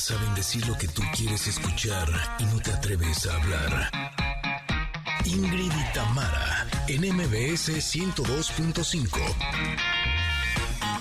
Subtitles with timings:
[0.00, 3.90] saben decir lo que tú quieres escuchar y no te atreves a hablar.
[5.26, 9.18] Ingrid y Tamara, en MBS 102.5.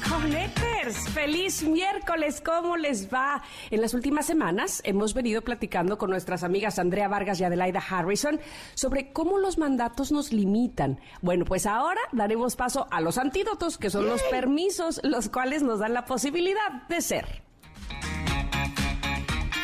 [0.09, 3.41] Connectors, feliz miércoles, ¿cómo les va?
[3.71, 8.41] En las últimas semanas hemos venido platicando con nuestras amigas Andrea Vargas y Adelaida Harrison
[8.73, 10.99] sobre cómo los mandatos nos limitan.
[11.21, 15.79] Bueno, pues ahora daremos paso a los antídotos, que son los permisos, los cuales nos
[15.79, 17.48] dan la posibilidad de ser.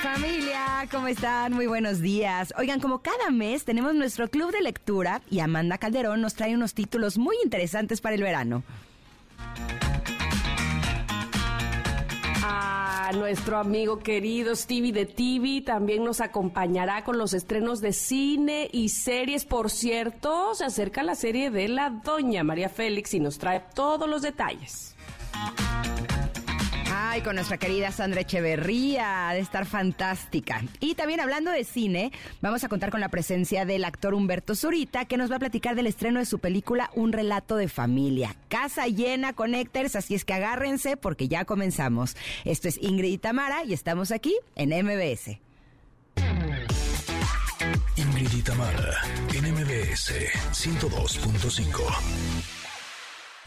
[0.06, 1.54] Familia, ¿cómo están?
[1.54, 2.54] Muy buenos días.
[2.60, 6.76] Oigan, como cada mes tenemos nuestro club de lectura y Amanda Calderón nos trae unos
[6.76, 8.62] títulos muy interesantes para el verano.
[12.44, 18.70] A nuestro amigo querido Stevie de TV también nos acompañará con los estrenos de cine
[18.72, 19.44] y series.
[19.44, 24.08] Por cierto, se acerca la serie de la Doña María Félix y nos trae todos
[24.08, 24.96] los detalles.
[27.08, 30.64] Ay, con nuestra querida Sandra Echeverría, de estar fantástica.
[30.80, 35.06] Y también hablando de cine, vamos a contar con la presencia del actor Humberto Zurita,
[35.06, 38.36] que nos va a platicar del estreno de su película Un relato de familia.
[38.50, 42.18] Casa llena, Connectors, así es que agárrense porque ya comenzamos.
[42.44, 45.38] Esto es Ingrid y Tamara y estamos aquí en MBS.
[47.98, 48.96] Ingrid y Tamara,
[49.32, 50.12] en MBS
[50.54, 52.55] 102.5.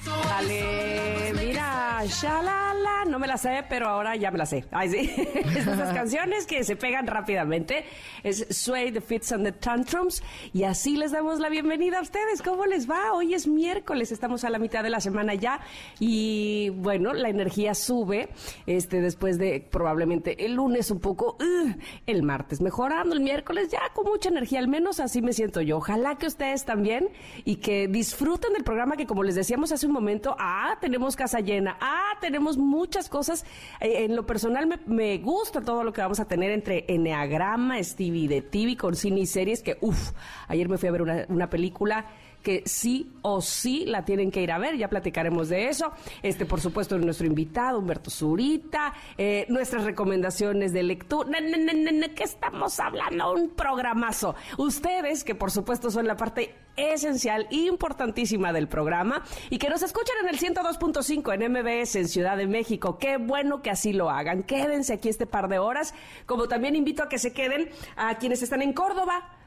[0.04, 4.64] Dale, mira, shalala, no me la sé, pero ahora ya me la sé.
[4.70, 4.98] Ay, sí.
[5.34, 7.84] Estas canciones que se pegan rápidamente.
[8.22, 10.22] Es Sway, The Fits and the Tantrums.
[10.52, 12.42] Y así les damos la bienvenida a ustedes.
[12.42, 13.12] ¿Cómo les va?
[13.12, 15.60] Hoy es miércoles, estamos a la mitad de la semana ya.
[15.98, 18.28] Y bueno, la energía sube.
[18.66, 21.72] Este, después de probablemente el lunes un poco, uh,
[22.06, 25.78] el martes mejorando, el miércoles ya con mucha energía, al menos así me siento yo.
[25.78, 27.08] Ojalá que ustedes también
[27.44, 31.76] y que disfruten del programa que, como les decíamos hace momento, ah, tenemos casa llena,
[31.80, 33.44] ah, tenemos muchas cosas.
[33.80, 37.82] Eh, en lo personal me, me, gusta todo lo que vamos a tener entre Enneagrama,
[37.82, 40.12] Stevie de TV con cine y series, que uff,
[40.48, 42.06] ayer me fui a ver una, una película
[42.42, 45.92] que sí o sí la tienen que ir a ver, ya platicaremos de eso.
[46.22, 51.38] Este, por supuesto, nuestro invitado, Humberto Zurita, eh, nuestras recomendaciones de lectura.
[52.14, 53.32] ¿Qué estamos hablando?
[53.32, 54.34] Un programazo.
[54.56, 60.16] Ustedes, que por supuesto son la parte esencial, importantísima del programa, y que nos escuchan
[60.22, 62.98] en el 102.5 en MBS en Ciudad de México.
[62.98, 64.44] Qué bueno que así lo hagan.
[64.44, 65.92] Quédense aquí este par de horas,
[66.26, 69.37] como también invito a que se queden a quienes están en Córdoba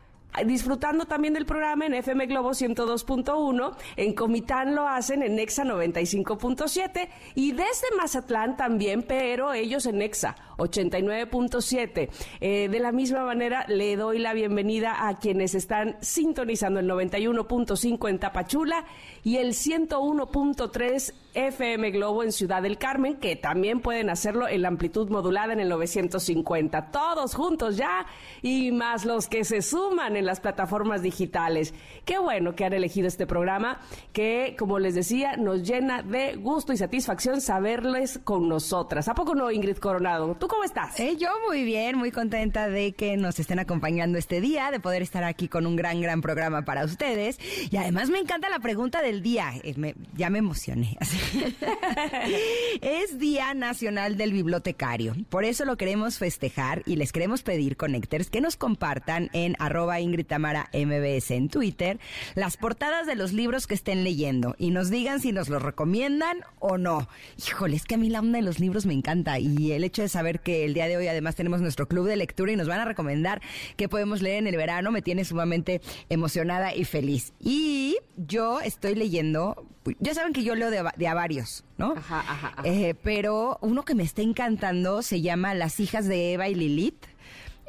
[0.46, 7.09] disfrutando también del programa en FM Globo 102.1, en Comitán lo hacen en Nexa 95.7
[7.36, 12.09] y desde Mazatlán también, pero ellos en Nexa 89.7.
[12.39, 18.09] Eh, de la misma manera, le doy la bienvenida a quienes están sintonizando el 91.5
[18.09, 18.85] en Tapachula
[19.23, 24.67] y el 101.3 FM Globo en Ciudad del Carmen, que también pueden hacerlo en la
[24.67, 26.91] amplitud modulada en el 950.
[26.91, 28.05] Todos juntos ya
[28.41, 31.73] y más los que se suman en las plataformas digitales.
[32.05, 33.79] Qué bueno que han elegido este programa
[34.11, 39.07] que, como les decía, nos llena de gusto y satisfacción saberles con nosotras.
[39.07, 40.35] ¿A poco no, Ingrid Coronado?
[40.35, 41.00] ¿Tú cómo estás?
[41.00, 45.01] Eh, yo muy bien, muy contenta de que nos estén acompañando este día, de poder
[45.01, 47.39] estar aquí con un gran, gran programa para ustedes.
[47.72, 49.53] Y además me encanta la pregunta del día.
[49.63, 50.97] Eh, ya me emocioné.
[52.81, 55.16] es Día Nacional del Bibliotecario.
[55.29, 60.01] Por eso lo queremos festejar y les queremos pedir, Connectors, que nos compartan en arroba
[60.01, 61.97] Ingrid Tamara MBS en Twitter
[62.35, 66.39] las portadas de los libros que estén leyendo y nos digan si nos los recomiendan
[66.59, 67.07] o no.
[67.38, 70.01] Híjole, es que a mí la onda de los libros me encanta y el hecho
[70.01, 72.68] de saber que el día de hoy además tenemos nuestro club de lectura y nos
[72.68, 73.41] van a recomendar
[73.78, 77.34] qué podemos leer en el verano me tiene sumamente emocionada y feliz.
[77.40, 79.66] Y yo estoy leyendo,
[80.00, 81.94] ya saben que yo leo de, a varios, ¿no?
[81.94, 82.62] Ajá, ajá, ajá.
[82.63, 87.06] Eh, pero uno que me está encantando se llama Las hijas de Eva y Lilith.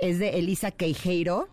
[0.01, 1.49] Es de Elisa Queijeiro.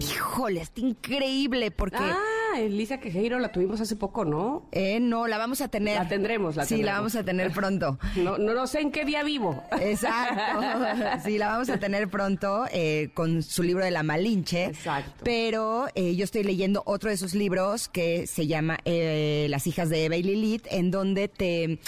[0.00, 1.98] Híjole, está increíble porque...
[2.00, 2.16] Ah,
[2.58, 4.66] Elisa Quejeiro la tuvimos hace poco, ¿no?
[4.72, 5.96] Eh, no, la vamos a tener.
[5.96, 6.86] La tendremos, la Sí, tendremos.
[6.86, 7.98] la vamos a tener pronto.
[8.16, 9.62] No, no, no sé en qué día vivo.
[9.80, 10.60] Exacto.
[11.24, 14.64] Sí, la vamos a tener pronto eh, con su libro de la Malinche.
[14.66, 15.24] Exacto.
[15.24, 19.88] Pero eh, yo estoy leyendo otro de sus libros que se llama eh, Las hijas
[19.88, 21.78] de Eva y Lilith, en donde te,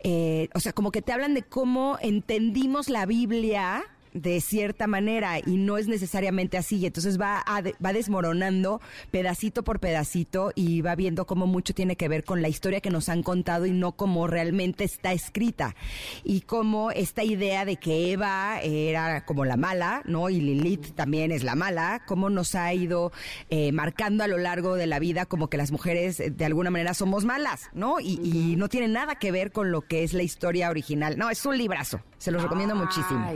[0.00, 5.38] eh, o sea, como que te hablan de cómo entendimos la Biblia de cierta manera
[5.44, 6.76] y no es necesariamente así.
[6.76, 8.80] Y entonces va, a va desmoronando
[9.10, 12.90] pedacito por pedacito y va viendo cómo mucho tiene que ver con la historia que
[12.90, 15.74] nos han contado y no como realmente está escrita.
[16.22, 20.30] Y cómo esta idea de que Eva era como la mala, ¿no?
[20.30, 23.12] Y Lilith también es la mala, cómo nos ha ido
[23.50, 26.70] eh, marcando a lo largo de la vida como que las mujeres eh, de alguna
[26.70, 28.00] manera somos malas, ¿no?
[28.00, 31.18] Y, y no tiene nada que ver con lo que es la historia original.
[31.18, 32.00] No, es un librazo.
[32.24, 33.34] Se los recomiendo muchísimo.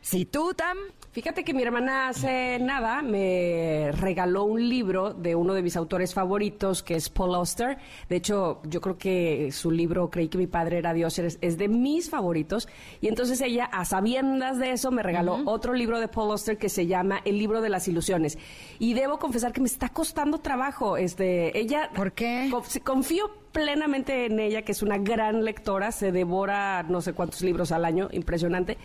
[0.00, 0.76] Si tú, Tam,
[1.18, 6.14] Fíjate que mi hermana hace nada me regaló un libro de uno de mis autores
[6.14, 7.78] favoritos, que es Paul Auster.
[8.08, 11.66] De hecho, yo creo que su libro, Creí que mi padre era Dios, es, de
[11.66, 12.68] mis favoritos.
[13.00, 16.68] Y entonces ella, a sabiendas de eso, me regaló otro libro de Paul Auster que
[16.68, 18.38] se llama El libro de las ilusiones.
[18.78, 20.98] Y debo confesar que me está costando trabajo.
[20.98, 21.90] Este, ella.
[21.96, 22.48] ¿Por qué?
[22.84, 27.72] Confío plenamente en ella, que es una gran lectora, se devora no sé cuántos libros
[27.72, 28.78] al año, impresionante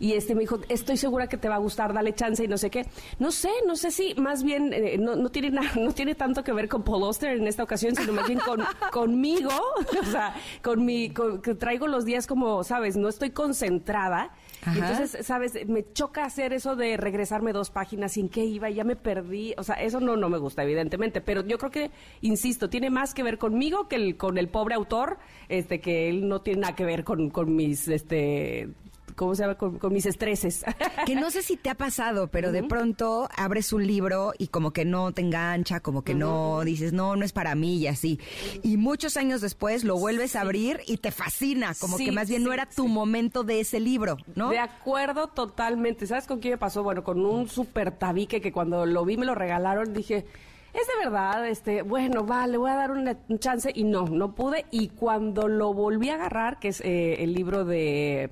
[0.00, 2.56] y este me dijo, estoy segura que te va a gustar, dale chance y no
[2.56, 2.86] sé qué.
[3.18, 6.52] No sé, no sé si más bien eh, no, no, tiene no tiene tanto que
[6.52, 9.50] ver con Paul Oster en esta ocasión, sino más bien con, conmigo,
[10.00, 11.12] o sea, con mi,
[11.42, 14.32] que traigo los días como, sabes, no estoy concentrada.
[14.66, 15.66] Y entonces, ¿sabes?
[15.66, 19.54] Me choca hacer eso de regresarme dos páginas sin qué iba y ya me perdí.
[19.56, 21.20] O sea, eso no, no me gusta, evidentemente.
[21.20, 21.90] Pero yo creo que,
[22.20, 25.18] insisto, tiene más que ver conmigo que el, con el pobre autor,
[25.48, 28.68] este, que él no tiene nada que ver con, con mis, este,
[29.14, 29.56] ¿cómo se llama?
[29.56, 30.64] Con, mis estreses.
[31.06, 34.72] Que no sé si te ha pasado, pero de pronto abres un libro y como
[34.72, 38.20] que no te engancha, como que no dices, no, no es para mí y así.
[38.62, 42.44] Y muchos años después lo vuelves a abrir y te fascina, como que más bien
[42.44, 44.50] no era tu momento de ese libro, ¿no?
[44.50, 46.06] De acuerdo totalmente.
[46.06, 46.82] ¿Sabes con quién me pasó?
[46.82, 50.26] Bueno, con un super tabique que cuando lo vi me lo regalaron, dije
[50.72, 54.06] es de verdad, este, bueno, va, le voy a dar una, un chance y no,
[54.06, 54.66] no pude.
[54.70, 58.30] Y cuando lo volví a agarrar, que es eh, el libro de,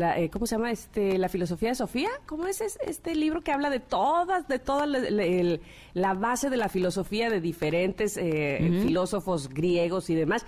[0.00, 0.72] la, eh, ¿cómo se llama?
[0.72, 4.86] Este, La filosofía de Sofía, ¿cómo es este libro que habla de todas, de toda
[4.86, 10.46] la, base de la filosofía de diferentes eh, filósofos griegos y demás?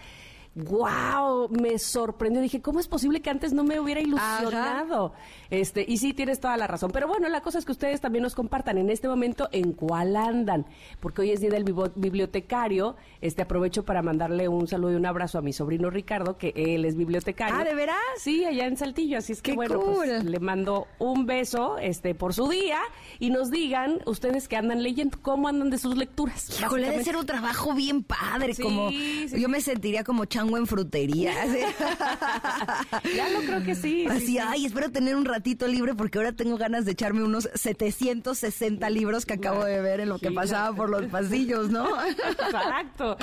[0.55, 2.43] Wow, me sorprendió.
[2.43, 5.15] Dije, ¿cómo es posible que antes no me hubiera ilusionado?
[5.51, 6.91] Este, y sí, tienes toda la razón.
[6.93, 10.17] Pero bueno, la cosa es que ustedes también nos compartan en este momento en cuál
[10.17, 10.67] andan,
[11.01, 11.65] porque hoy es día del
[11.95, 12.97] bibliotecario.
[13.21, 16.85] Este, aprovecho para mandarle un saludo y un abrazo a mi sobrino Ricardo, que él
[16.85, 17.57] es bibliotecario.
[17.59, 17.97] Ah, ¿de veras?
[18.17, 19.19] Sí, allá en Saltillo.
[19.19, 22.79] Así es que bueno, pues, le mando un beso, este, por su día
[23.19, 26.61] y nos digan ustedes que andan leyendo, cómo andan de sus lecturas.
[26.61, 31.33] Híjole, debe ser un trabajo bien padre, como yo me sentiría como en frutería.
[33.17, 34.07] ya lo creo que sí.
[34.07, 38.91] Así, ay, espero tener un ratito libre porque ahora tengo ganas de echarme unos 760
[38.91, 41.89] libros que acabo de ver en lo que pasaba por los pasillos, ¿no?
[42.05, 43.17] Exacto.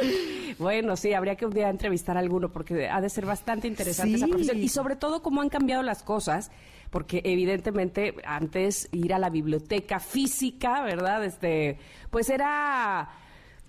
[0.57, 4.15] Bueno, sí, habría que un día entrevistar a alguno porque ha de ser bastante interesante
[4.15, 4.57] esa profesión.
[4.57, 6.51] Y sobre todo cómo han cambiado las cosas
[6.89, 11.23] porque evidentemente antes ir a la biblioteca física, ¿verdad?
[11.23, 11.77] Este,
[12.09, 13.09] pues era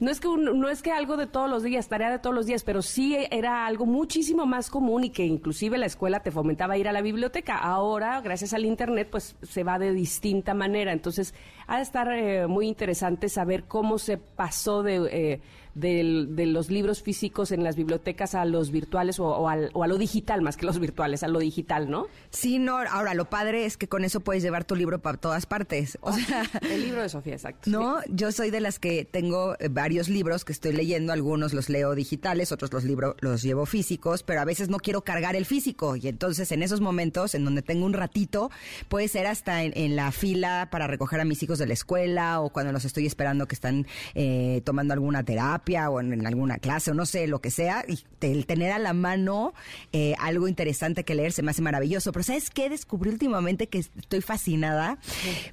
[0.00, 2.46] no es que no es que algo de todos los días, tarea de todos los
[2.46, 6.78] días, pero sí era algo muchísimo más común y que inclusive la escuela te fomentaba
[6.78, 7.58] ir a la biblioteca.
[7.58, 10.92] Ahora, gracias al internet, pues se va de distinta manera.
[10.92, 11.34] Entonces,
[11.66, 15.40] ha de estar eh, muy interesante saber cómo se pasó de eh,
[15.80, 20.56] de los libros físicos en las bibliotecas a los virtuales o, a lo digital, más
[20.56, 22.06] que los virtuales, a lo digital, ¿no?
[22.30, 25.46] Sí, no, ahora lo padre es que con eso puedes llevar tu libro para todas
[25.46, 25.98] partes.
[26.00, 27.70] O sea, el libro de Sofía, exacto.
[27.70, 31.68] No, yo soy de las que tengo eh, varios libros que estoy leyendo, algunos los
[31.68, 35.46] leo digitales, otros los libros los llevo físicos, pero a veces no quiero cargar el
[35.46, 38.50] físico y entonces en esos momentos en donde tengo un ratito,
[38.88, 42.50] puede ser hasta en, la fila para recoger a mis hijos de la escuela o
[42.50, 46.94] cuando los estoy esperando que están eh, tomando alguna terapia o en, alguna clase o
[46.94, 49.54] no sé, lo que sea, y el tener a la mano
[49.92, 52.12] eh, algo interesante que leer se me hace maravilloso.
[52.12, 52.68] Pero ¿sabes qué?
[52.68, 54.98] Descubrí últimamente que estoy fascinada.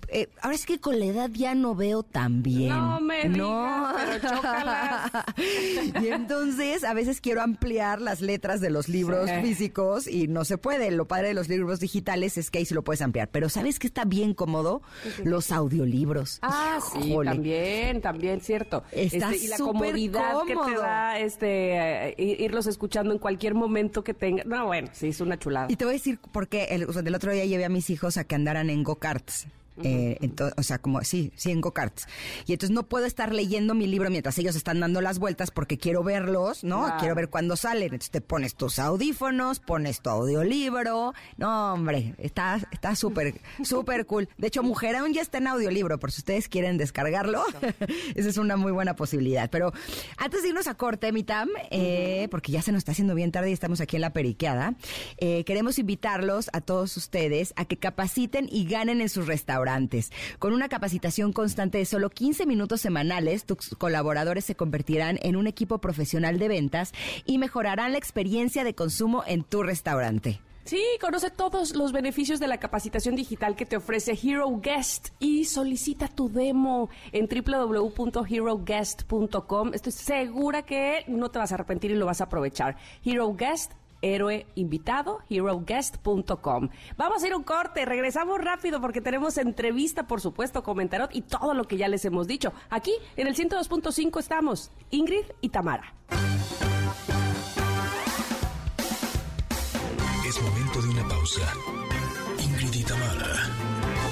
[0.10, 2.70] Eh, ahora es que con la edad ya no veo tan bien.
[2.70, 3.94] No me no.
[6.02, 10.58] y entonces a veces quiero ampliar las letras de los libros físicos y no se
[10.58, 10.92] puede.
[10.92, 13.30] Lo padre de los libros digitales es que ahí sí lo puedes ampliar.
[13.30, 14.82] Pero ¿sabes qué está bien cómodo?
[15.24, 16.40] Los audiolibros.
[16.42, 18.84] Ah, sí, también, también, cierto.
[18.92, 19.58] Está este, y la
[20.46, 24.44] que te da este, eh, irlos escuchando en cualquier momento que tenga.
[24.46, 25.68] No, bueno, sí, es una chulada.
[25.70, 26.66] Y te voy a decir por qué.
[26.66, 29.48] El, del otro día llevé a mis hijos a que andaran en go-karts.
[29.84, 30.18] Eh,
[30.56, 32.08] o sea, como, sí, sí, en go-karts.
[32.46, 35.78] Y entonces no puedo estar leyendo mi libro mientras ellos están dando las vueltas porque
[35.78, 36.96] quiero verlos, ¿no?
[37.00, 37.84] Quiero ver cuándo salen.
[37.84, 41.14] Entonces te pones tus audífonos, pones tu audiolibro.
[41.38, 44.30] No, hombre, está está súper, súper cool.
[44.38, 47.44] De hecho, Mujer aún ya está en audiolibro, por si ustedes quieren descargarlo.
[48.16, 49.50] Esa es una muy buena posibilidad.
[49.50, 49.72] Pero
[50.18, 53.50] antes de irnos a corte, Mitam, eh, porque ya se nos está haciendo bien tarde
[53.50, 54.76] y estamos aquí en la periqueada,
[55.18, 59.67] eh, queremos invitarlos a todos ustedes a que capaciten y ganen en sus restaurantes
[60.40, 65.48] con una capacitación constante de solo 15 minutos semanales, tus colaboradores se convertirán en un
[65.48, 66.94] equipo profesional de ventas
[67.26, 70.40] y mejorarán la experiencia de consumo en tu restaurante.
[70.68, 75.46] Sí, conoce todos los beneficios de la capacitación digital que te ofrece Hero Guest y
[75.46, 79.74] solicita tu demo en www.heroguest.com.
[79.74, 82.76] Estoy segura que no te vas a arrepentir y lo vas a aprovechar.
[83.06, 83.87] HeroGuest héroe
[84.56, 86.70] invitado, heroguest.com.
[86.98, 91.54] Vamos a ir un corte, regresamos rápido porque tenemos entrevista, por supuesto, comentarot y todo
[91.54, 92.52] lo que ya les hemos dicho.
[92.70, 95.94] Aquí en el 102.5 estamos, Ingrid y Tamara.
[100.28, 101.54] Es momento de una pausa.
[102.40, 103.36] Ingrid y Tamara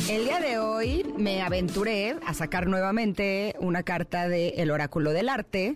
[0.09, 5.29] El día de hoy me aventuré a sacar nuevamente una carta del El Oráculo del
[5.29, 5.75] Arte.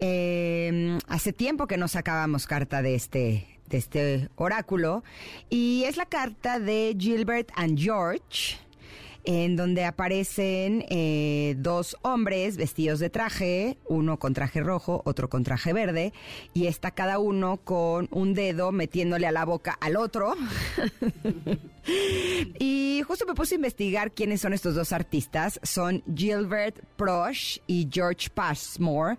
[0.00, 5.04] Eh, hace tiempo que no sacábamos carta de este, de este oráculo
[5.48, 8.56] y es la carta de Gilbert and George
[9.24, 15.44] en donde aparecen eh, dos hombres vestidos de traje, uno con traje rojo, otro con
[15.44, 16.12] traje verde,
[16.52, 20.34] y está cada uno con un dedo metiéndole a la boca al otro.
[22.58, 25.58] y justo me puse a investigar quiénes son estos dos artistas.
[25.62, 29.16] Son Gilbert Prosh y George Passmore,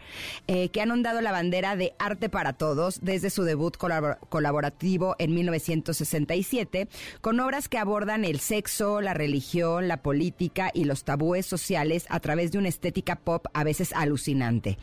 [0.47, 5.33] eh, que han ondado la bandera de arte para todos desde su debut colaborativo en
[5.33, 6.87] 1967,
[7.21, 12.19] con obras que abordan el sexo, la religión, la política y los tabúes sociales a
[12.19, 14.77] través de una estética pop a veces alucinante.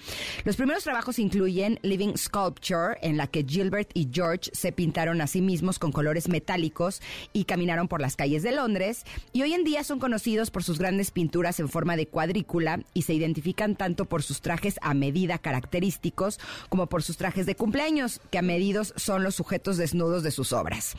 [0.45, 5.26] Los primeros trabajos incluyen Living Sculpture, en la que Gilbert y George se pintaron a
[5.26, 7.00] sí mismos con colores metálicos
[7.33, 10.78] y caminaron por las calles de Londres, y hoy en día son conocidos por sus
[10.78, 15.38] grandes pinturas en forma de cuadrícula y se identifican tanto por sus trajes a medida
[15.38, 16.38] característicos
[16.69, 20.52] como por sus trajes de cumpleaños, que a medidos son los sujetos desnudos de sus
[20.52, 20.95] obras.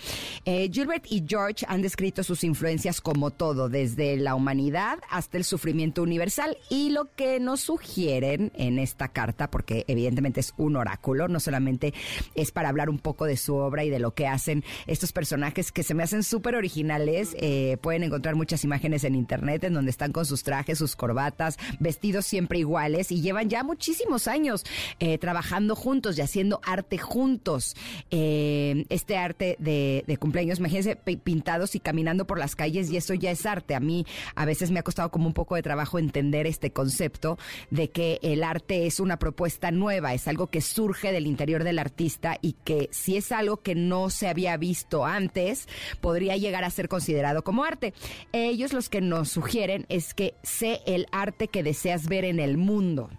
[0.46, 5.44] Eh, Gilbert y George han descrito sus influencias como todo, desde la humanidad hasta el
[5.44, 6.58] sufrimiento universal.
[6.70, 11.94] Y lo que nos sugieren en esta carta, porque evidentemente es un oráculo, no solamente
[12.36, 15.72] es para hablar un poco de su obra y de lo que hacen estos personajes
[15.72, 17.36] que se me hacen súper originales.
[17.40, 21.58] Eh, pueden encontrar muchas imágenes en internet en donde están con sus trajes, sus corbatas,
[21.80, 24.64] vestidos siempre iguales y llevan ya muchísimos años
[25.00, 27.76] eh, trabajando juntos y haciendo arte juntos.
[28.12, 33.14] Eh, este arte de, de cumpleaños, imagínense pintados y caminando por las calles y eso
[33.14, 33.76] ya es arte.
[33.76, 33.93] A mí
[34.36, 37.38] a veces me ha costado como un poco de trabajo entender este concepto
[37.70, 41.80] de que el arte es una propuesta nueva, es algo que surge del interior del
[41.80, 45.68] artista y que si es algo que no se había visto antes,
[46.02, 47.94] podría llegar a ser considerado como arte.
[48.32, 52.58] Ellos los que nos sugieren es que sé el arte que deseas ver en el
[52.58, 53.10] mundo.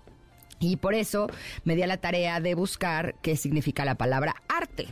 [0.60, 1.28] Y por eso
[1.64, 4.88] me di a la tarea de buscar qué significa la palabra arte.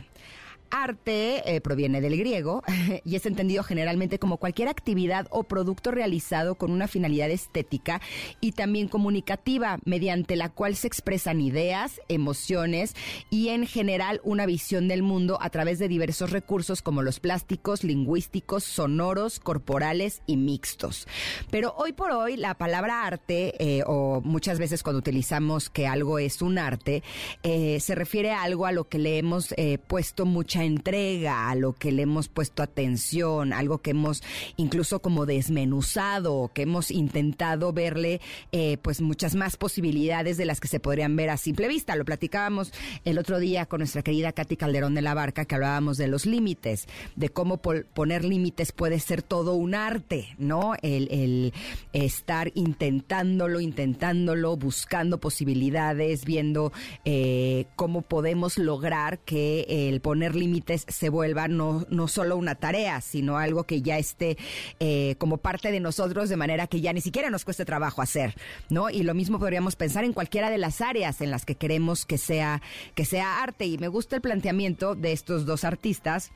[0.73, 2.63] Arte eh, proviene del griego
[3.05, 8.01] y es entendido generalmente como cualquier actividad o producto realizado con una finalidad estética
[8.41, 12.95] y también comunicativa, mediante la cual se expresan ideas, emociones
[13.29, 17.83] y en general una visión del mundo a través de diversos recursos como los plásticos,
[17.83, 21.07] lingüísticos, sonoros, corporales y mixtos.
[21.51, 26.17] Pero hoy por hoy la palabra arte, eh, o muchas veces cuando utilizamos que algo
[26.17, 27.03] es un arte,
[27.43, 29.53] eh, se refiere a algo a lo que le hemos
[29.87, 34.23] puesto mucha entrega, a lo que le hemos puesto atención, algo que hemos
[34.57, 40.67] incluso como desmenuzado, que hemos intentado verle eh, pues muchas más posibilidades de las que
[40.67, 41.95] se podrían ver a simple vista.
[41.95, 42.71] Lo platicábamos
[43.05, 46.25] el otro día con nuestra querida Katy Calderón de la Barca, que hablábamos de los
[46.25, 50.73] límites, de cómo poner límites puede ser todo un arte, ¿no?
[50.81, 51.53] El,
[51.93, 56.71] estar intentándolo, intentándolo, buscando posibilidades, viendo
[57.05, 63.01] eh, cómo podemos lograr que el poner límites se vuelva no, no solo una tarea,
[63.01, 64.37] sino algo que ya esté
[64.79, 68.35] eh, como parte de nosotros de manera que ya ni siquiera nos cueste trabajo hacer,
[68.69, 68.89] ¿no?
[68.89, 72.17] Y lo mismo podríamos pensar en cualquiera de las áreas en las que queremos que
[72.17, 72.61] sea,
[72.95, 73.65] que sea arte.
[73.65, 76.31] Y me gusta el planteamiento de estos dos artistas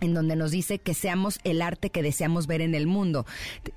[0.00, 3.26] en donde nos dice que seamos el arte que deseamos ver en el mundo.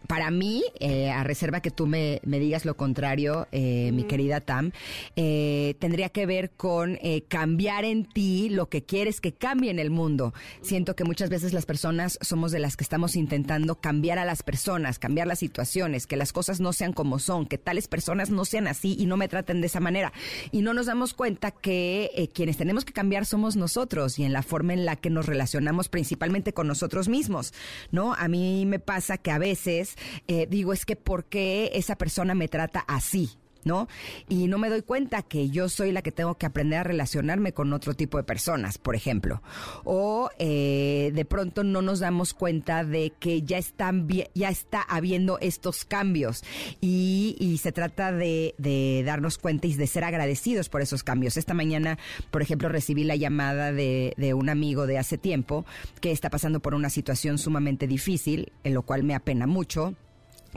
[0.07, 4.71] Para mí, eh, a reserva que tú me, digas lo contrario, eh, mi querida Tam,
[5.15, 6.97] eh, tendría que ver con
[7.27, 10.33] cambiar en ti lo que quieres que cambie en el mundo.
[10.61, 14.43] Siento que muchas veces las personas somos de las que estamos intentando cambiar a las
[14.43, 18.45] personas, cambiar las situaciones, que las cosas no sean como son, que tales personas no
[18.45, 20.11] sean así y no me traten de esa manera.
[20.51, 24.43] Y no nos damos cuenta que quienes tenemos que cambiar somos nosotros y en la
[24.43, 27.53] forma en la que nos relacionamos principalmente principalmente con nosotros mismos,
[27.91, 28.15] ¿no?
[28.15, 29.95] A mí me pasa que a veces
[30.27, 33.37] eh, digo, es que ¿por qué esa persona me trata así?
[33.63, 33.87] ¿No?
[34.27, 37.53] Y no me doy cuenta que yo soy la que tengo que aprender a relacionarme
[37.53, 39.41] con otro tipo de personas, por ejemplo.
[39.83, 45.39] O eh, de pronto no nos damos cuenta de que ya, están, ya está habiendo
[45.39, 46.43] estos cambios
[46.81, 51.35] y, se trata de, darnos cuenta y de ser agradecidos por esos cambios.
[51.35, 51.97] Esta mañana,
[52.31, 55.65] por ejemplo, recibí la llamada de, de un amigo de hace tiempo
[55.99, 59.95] que está pasando por una situación sumamente difícil, en lo cual me apena mucho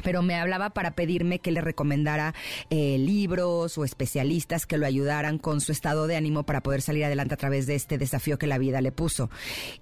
[0.03, 2.35] pero me hablaba para pedirme que le recomendara
[2.71, 7.05] eh, libros o especialistas que lo ayudaran con su estado de ánimo para poder salir
[7.05, 9.31] adelante a través de este desafío que la vida le puso.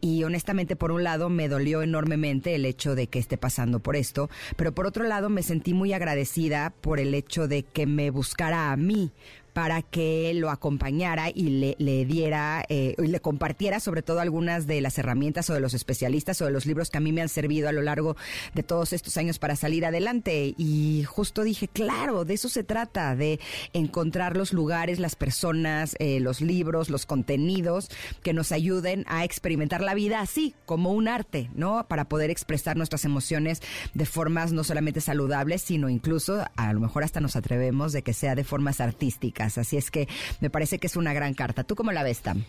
[0.00, 3.96] Y honestamente, por un lado, me dolió enormemente el hecho de que esté pasando por
[3.96, 8.10] esto, pero por otro lado, me sentí muy agradecida por el hecho de que me
[8.10, 9.12] buscara a mí
[9.52, 14.80] para que lo acompañara y le, diera eh, y le compartiera sobre todo algunas de
[14.80, 17.28] las herramientas o de los especialistas o de los libros que a mí me han
[17.28, 18.16] servido a lo largo
[18.54, 20.54] de todos estos años para salir adelante.
[20.56, 23.40] Y justo dije, claro, de eso se trata, de
[23.72, 27.90] encontrar los lugares, las personas, eh, los libros, los contenidos
[28.22, 31.86] que nos ayuden a experimentar la vida así, como un arte, ¿no?
[31.88, 33.62] Para poder expresar nuestras emociones
[33.94, 38.12] de formas no solamente saludables, sino incluso a lo mejor hasta nos atrevemos de que
[38.12, 39.39] sea de formas artísticas.
[39.40, 40.08] Así es que
[40.40, 41.64] me parece que es una gran carta.
[41.64, 42.44] ¿Tú cómo la ves, Tam?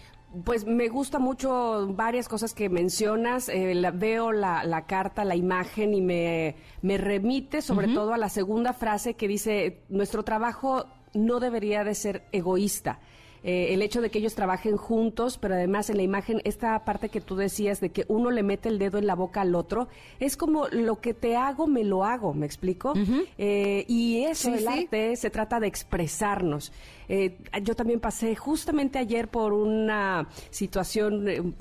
[0.46, 3.50] Pues me gusta mucho varias cosas que mencionas.
[3.50, 8.74] Eh, veo la, carta, la imagen y me, me remite sobre todo a la segunda
[8.74, 13.00] frase que dice, nuestro trabajo no debería de ser egoísta.
[13.44, 17.10] Eh, el hecho de que ellos trabajen juntos, pero además en la imagen, esta parte
[17.10, 19.88] que tú decías de que uno le mete el dedo en la boca al otro,
[20.20, 22.94] es como lo que te hago, me lo hago, ¿me explico?
[23.40, 26.72] Eh, y eso, el arte, se trata de expresarnos.
[27.10, 31.56] Eh, yo también pasé justamente ayer por una situación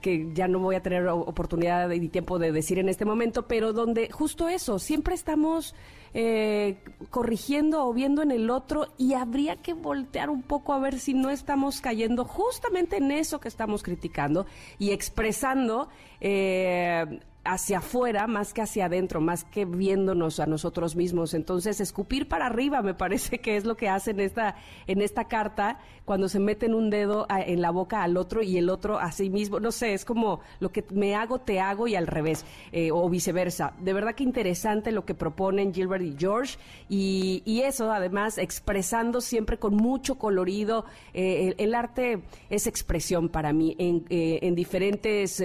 [0.00, 3.72] que ya no voy a tener oportunidad ni tiempo de decir en este momento, pero
[3.72, 5.74] donde justo eso, siempre estamos
[6.14, 6.78] eh,
[7.10, 11.14] corrigiendo o viendo en el otro y habría que voltear un poco a ver si
[11.14, 14.46] no estamos cayendo justamente en eso que estamos criticando
[14.78, 15.88] y expresando
[16.20, 21.34] eh, hacia afuera más que hacia adentro, más que viéndonos a nosotros mismos.
[21.34, 24.56] Entonces, escupir para arriba me parece que es lo que hace en esta,
[24.86, 28.68] en esta carta cuando se meten un dedo en la boca al otro y el
[28.68, 29.60] otro a sí mismo.
[29.60, 33.08] No sé, es como lo que me hago, te hago y al revés, eh, o
[33.08, 33.74] viceversa.
[33.80, 39.58] De verdad que interesante lo que proponen Gilbert y George y, eso, además, expresando siempre
[39.58, 40.84] con mucho colorido.
[41.14, 45.42] Eh, el, arte es expresión para mí en, eh, en diferentes,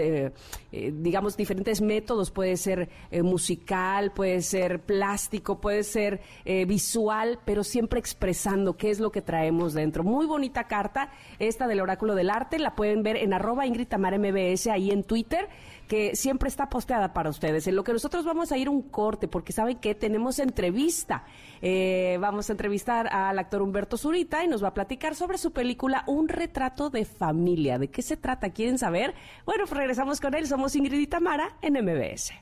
[0.72, 7.64] digamos, diferentes métodos, puede ser eh, musical, puede ser plástico, puede ser eh, visual, pero
[7.64, 10.04] siempre expresando qué es lo que traemos dentro.
[10.04, 14.18] Muy bonita carta, esta del Oráculo del Arte, la pueden ver en arroba Ingrid Tamar
[14.20, 15.48] MBS ahí en Twitter
[15.88, 17.68] que siempre está posteada para ustedes.
[17.68, 21.26] En lo que nosotros vamos a ir un corte, porque saben que tenemos entrevista.
[21.62, 25.52] Eh, vamos a entrevistar al actor Humberto Zurita y nos va a platicar sobre su
[25.52, 27.80] película Un retrato de familia.
[27.80, 28.50] ¿De qué se trata?
[28.50, 29.14] ¿Quieren saber?
[29.46, 30.48] Bueno, pues regresamos con él.
[30.48, 32.34] Somos Ingrid y Tamara en MBS.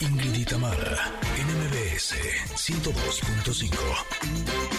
[0.00, 2.14] Ingrid y NMBS
[2.54, 3.76] 102.5.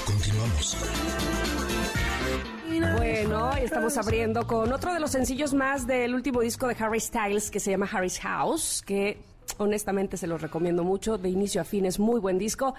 [0.06, 0.78] Continuamos.
[2.98, 7.52] Bueno, estamos abriendo con otro de los sencillos más del último disco de Harry Styles
[7.52, 9.18] que se llama Harry's House, que
[9.58, 12.76] honestamente se los recomiendo mucho, de inicio a fin es muy buen disco.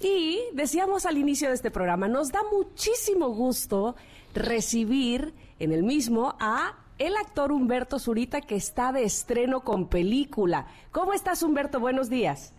[0.00, 3.96] Y decíamos al inicio de este programa, nos da muchísimo gusto
[4.34, 10.66] recibir en el mismo a el actor Humberto Zurita que está de estreno con película.
[10.92, 11.80] ¿Cómo estás, Humberto?
[11.80, 12.52] Buenos días.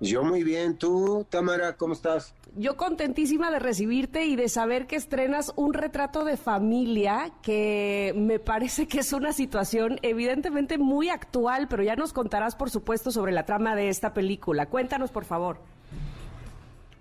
[0.00, 2.34] Yo muy bien, tú, Tamara, ¿cómo estás?
[2.54, 8.38] Yo contentísima de recibirte y de saber que estrenas un retrato de familia que me
[8.38, 13.32] parece que es una situación evidentemente muy actual, pero ya nos contarás, por supuesto, sobre
[13.32, 14.66] la trama de esta película.
[14.66, 15.58] Cuéntanos, por favor.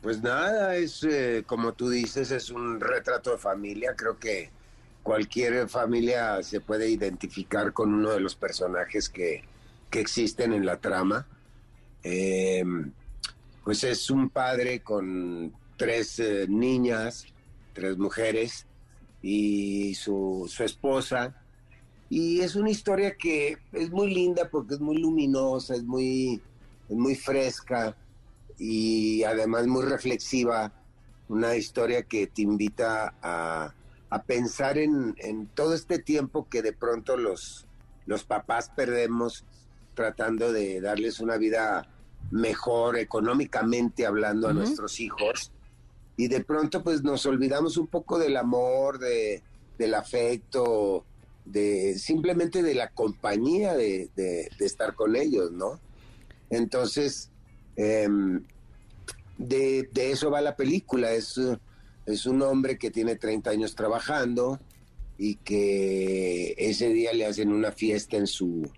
[0.01, 3.93] Pues nada, es eh, como tú dices, es un retrato de familia.
[3.97, 4.51] Creo que
[5.05, 9.43] cualquier familia se puede identificar con uno de los personajes que,
[9.91, 11.25] existen en la trama.
[12.03, 12.91] Em,
[13.63, 17.27] pues es un padre con tres eh, niñas,
[17.71, 18.65] tres mujeres
[19.21, 21.33] y su, esposa.
[22.09, 26.41] Y es una historia que es muy linda porque es muy luminosa, es muy,
[26.89, 27.95] es muy fresca
[28.59, 30.73] y además muy reflexiva.
[31.29, 33.73] Una historia que te invita a,
[34.15, 35.13] a pensar en,
[35.55, 37.65] todo este tiempo que de pronto los,
[38.05, 39.43] los papás perdemos
[39.93, 41.85] tratando de darles una vida
[42.31, 45.51] mejor económicamente hablando a nuestros hijos.
[46.15, 49.43] Y de pronto pues nos olvidamos un poco del amor, de,
[49.77, 51.03] del afecto,
[51.43, 55.77] de simplemente de la compañía de, de, estar con ellos, ¿no?
[56.49, 57.31] Entonces,
[57.75, 58.45] em,
[59.37, 61.37] de, de, eso va la película, es,
[62.05, 64.59] es un hombre que tiene 30 años trabajando
[65.17, 68.69] y que ese día le hacen una fiesta en su,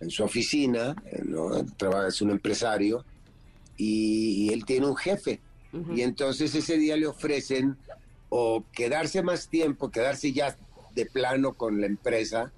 [0.00, 1.64] en su oficina, ¿no?
[1.76, 3.04] Trabaja, es un empresario,
[3.76, 5.40] y, él tiene un jefe.
[5.94, 7.76] Y entonces ese día le ofrecen
[8.30, 10.56] o quedarse más tiempo, quedarse ya
[10.94, 12.50] de plano con la empresa,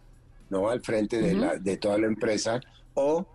[0.50, 0.68] ¿no?
[0.70, 2.60] Al frente de, la, de toda la empresa,
[2.94, 3.26] o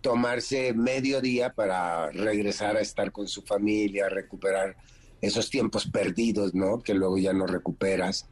[0.00, 4.76] tomarse medio día para regresar a estar con su familia, recuperar
[5.20, 6.80] esos tiempos perdidos, ¿no?
[6.82, 8.26] Que luego ya no recuperas,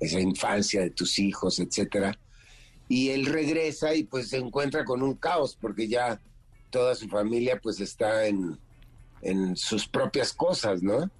[0.00, 2.18] esa infancia de tus hijos, etcétera
[2.88, 6.20] y él regresa y pues se encuentra con un caos porque ya
[6.70, 8.58] toda su familia pues está en,
[9.56, 11.10] sus propias cosas, ¿no?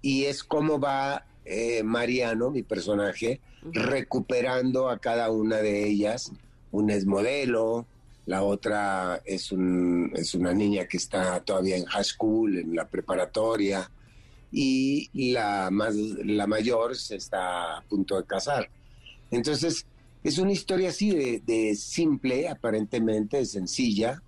[0.00, 6.32] Y es como va eh, Mariano, mi personaje, recuperando a cada una de ellas.
[6.72, 7.86] Una es modelo,
[8.24, 12.88] la otra es, un, es una niña que está todavía en high school, en la
[12.88, 13.90] preparatoria,
[14.52, 18.70] y la, más, la mayor se está a punto de casar.
[19.30, 19.86] Entonces,
[20.26, 24.22] es una historia así de, simple, aparentemente, sencilla,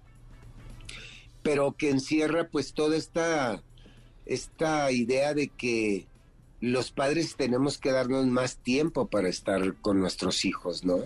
[1.43, 3.63] pero que encierra pues toda esta,
[4.25, 6.07] esta idea de que
[6.61, 11.03] los padres tenemos que darnos más tiempo para estar con nuestros hijos, ¿no?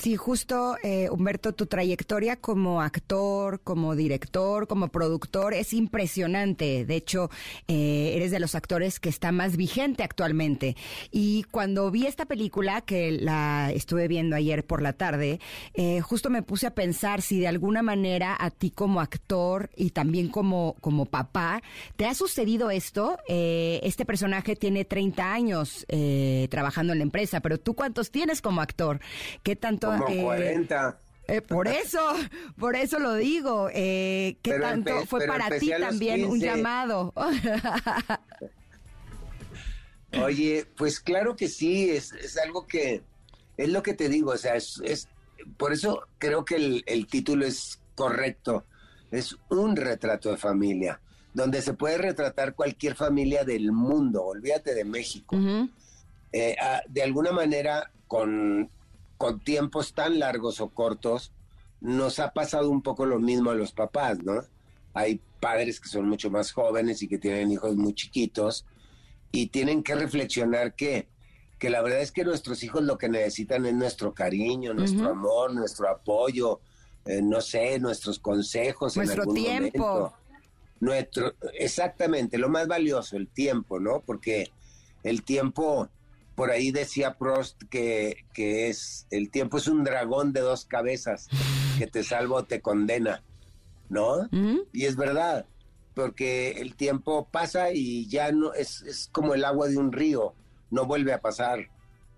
[0.00, 6.86] Sí, justo, eh, Humberto, tu trayectoria como actor, como director, como productor es impresionante.
[6.86, 7.28] De hecho,
[7.68, 10.74] eh, eres de los actores que está más vigente actualmente.
[11.10, 15.38] Y cuando vi esta película, que la estuve viendo ayer por la tarde,
[15.74, 19.90] eh, justo me puse a pensar si de alguna manera a ti como actor y
[19.90, 21.62] también como, como papá,
[21.96, 23.18] ¿te ha sucedido esto?
[23.28, 25.86] este personaje tiene 30 años
[26.48, 29.00] trabajando en la empresa, pero tú cuántos tienes como actor?
[29.42, 31.00] ¿Qué tanto como 40.
[31.26, 32.00] Eh, eh, por eso,
[32.58, 33.68] por eso lo digo.
[33.72, 37.14] Eh, ¿Qué tanto fue para ti también un llamado?
[40.20, 43.04] Oye, pues claro que sí, es, es, algo que,
[43.56, 45.08] es lo que te digo, o sea, es, es
[45.56, 48.64] por eso creo que el, el, título es correcto,
[49.12, 51.00] es un retrato de familia,
[51.32, 55.36] donde se puede retratar cualquier familia del mundo, olvídate de México.
[56.60, 58.68] Ah, de alguna manera, con
[59.20, 61.30] con tiempos tan largos o cortos,
[61.82, 64.40] nos ha pasado un poco lo mismo a los papás, ¿no?
[64.94, 68.64] Hay padres que son mucho más jóvenes y que tienen hijos muy chiquitos
[69.30, 71.06] y tienen que reflexionar que,
[71.58, 75.52] que la verdad es que nuestros hijos lo que necesitan es nuestro cariño, nuestro amor,
[75.52, 76.60] nuestro apoyo,
[77.04, 78.96] eh, no sé, nuestros consejos.
[78.96, 80.14] Nuestro tiempo.
[80.80, 84.00] Nuestro, exactamente, lo más valioso, el tiempo, ¿no?
[84.00, 84.50] Porque
[85.02, 85.90] el tiempo
[86.34, 91.28] por ahí decía Prost que, que es el tiempo es un dragón de dos cabezas
[91.78, 93.22] que te salva o te condena,
[93.88, 94.28] ¿no?
[94.72, 95.46] Y es verdad,
[95.94, 100.34] porque el tiempo pasa y ya no es, es como el agua de un río,
[100.70, 101.68] no vuelve a pasar,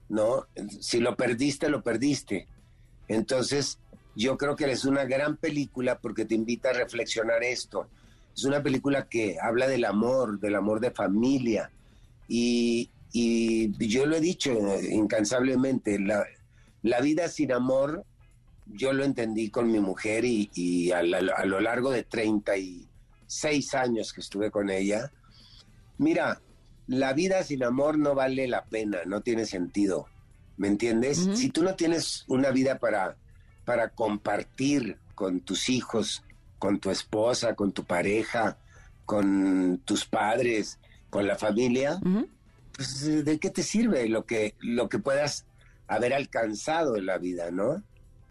[0.09, 0.46] ¿no?
[0.81, 2.46] Si lo perdiste, lo perdiste.
[3.09, 3.79] Entonces,
[4.14, 7.88] yo creo que es una gran película porque te invita a reflexionar esto.
[8.35, 11.70] Es una película que habla del amor, del amor de familia.
[12.29, 16.25] Y, y yo lo he dicho incansablemente, la,
[16.83, 18.05] la vida sin amor,
[18.66, 24.51] yo lo entendí con mi mujer y, a, lo largo de 36 años que estuve
[24.51, 25.11] con ella,
[25.98, 26.40] mira,
[26.87, 30.07] la vida sin amor no vale la pena, no tiene sentido,
[30.57, 31.29] ¿me entiendes?
[31.35, 33.16] Si tú no tienes una vida para,
[33.64, 36.25] para compartir con tus hijos,
[36.59, 38.59] con tu esposa, con tu pareja,
[39.07, 40.79] con tus padres,
[41.11, 42.01] con la familia,
[42.72, 45.46] pues, ¿de qué te sirve lo que, lo que puedas
[45.87, 47.82] haber alcanzado en la vida, no?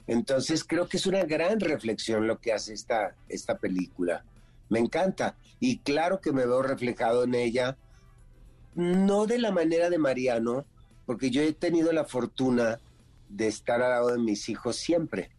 [0.07, 4.25] Entonces creo que es una gran reflexión lo que hace esta, esta película.
[4.69, 5.35] Me encanta.
[5.59, 7.77] Y claro que me veo reflejado en ella,
[8.73, 10.65] no de la manera de Mariano,
[11.05, 12.79] porque yo he tenido la fortuna
[13.29, 15.29] de estar al lado de mis hijos siempre.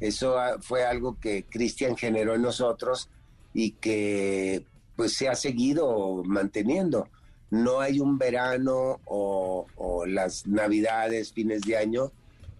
[0.00, 3.10] Eso ah, fue algo que Cristian generó en nosotros
[3.52, 4.64] y que
[4.96, 7.08] pues se ha seguido manteniendo
[7.54, 12.10] no hay un verano o, las navidades, fines de año,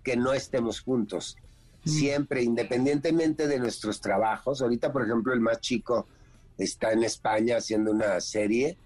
[0.05, 1.37] que no estemos juntos.
[1.85, 1.89] Mm.
[1.89, 4.63] Siempre, independientemente de nuestros trabajos.
[4.63, 6.07] Ahorita, por ejemplo, el más chico
[6.57, 8.79] está en España haciendo una serie.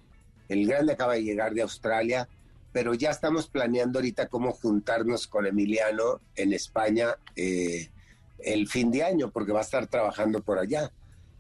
[0.49, 2.27] El grande acaba de llegar de Australia,
[2.73, 7.91] pero ya estamos planeando ahorita cómo juntarnos con Emiliano en España eh,
[8.39, 10.91] el fin de año, porque va a estar trabajando por allá.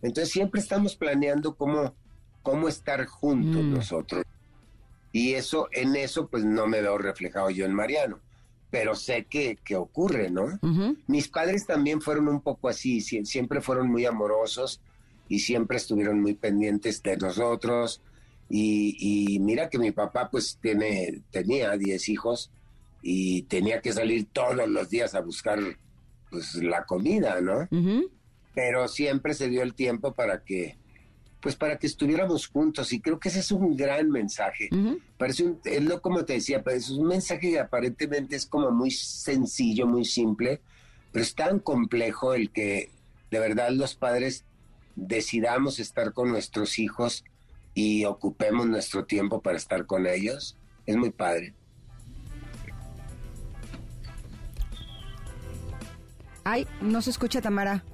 [0.02, 1.94] Entonces siempre estamos planeando cómo,
[2.42, 3.72] cómo estar juntos Mm.
[3.74, 4.24] nosotros.
[5.12, 8.21] Y eso, en eso, pues no me veo reflejado yo en Mariano.
[8.71, 10.59] Pero sé que, que ocurre, ¿no?
[11.07, 14.81] Mis padres también fueron un poco así, sie- siempre fueron muy amorosos
[15.29, 18.03] y siempre estuvieron muy pendientes de nosotros.
[18.51, 18.97] Y,
[19.35, 22.51] y mira que mi papá pues tiene, tenía 10 hijos
[23.03, 25.59] y tenía que salir todos los días a buscar
[26.31, 27.66] pues la comida, ¿no?
[28.55, 30.77] Pero siempre se dio el tiempo para que,
[31.40, 34.68] pues para que estuviéramos juntos y creo que ese es un gran mensaje.
[35.16, 38.70] Parece un, es lo como te decía, pero es un mensaje que aparentemente es como
[38.70, 40.61] muy sencillo, muy simple,
[41.12, 42.90] pero es tan complejo el que
[43.31, 44.44] de verdad los padres
[44.96, 47.24] decidamos estar con nuestros hijos
[47.74, 50.57] y ocupemos nuestro tiempo para estar con ellos.
[50.87, 51.55] Es muy padre.
[56.42, 57.85] Ay, no se escucha Tamara.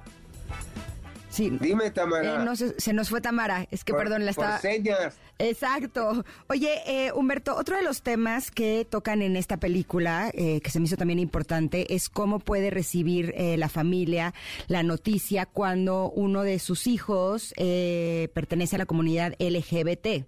[1.35, 1.51] Sí.
[1.59, 2.41] Dime, Tamara.
[2.41, 3.67] Eh, no se, se nos fue Tamara.
[3.71, 4.59] Es que, por- perdón, la por estaba...
[4.61, 5.15] señas.
[5.37, 6.23] Exacto.
[6.47, 10.79] Oye, eh, Humberto, otro de los temas que tocan en esta película, eh, que se
[10.79, 14.33] me hizo también importante, es cómo puede recibir eh, la familia
[14.67, 20.23] la noticia cuando uno de sus hijos eh, pertenece a la comunidad LGBT.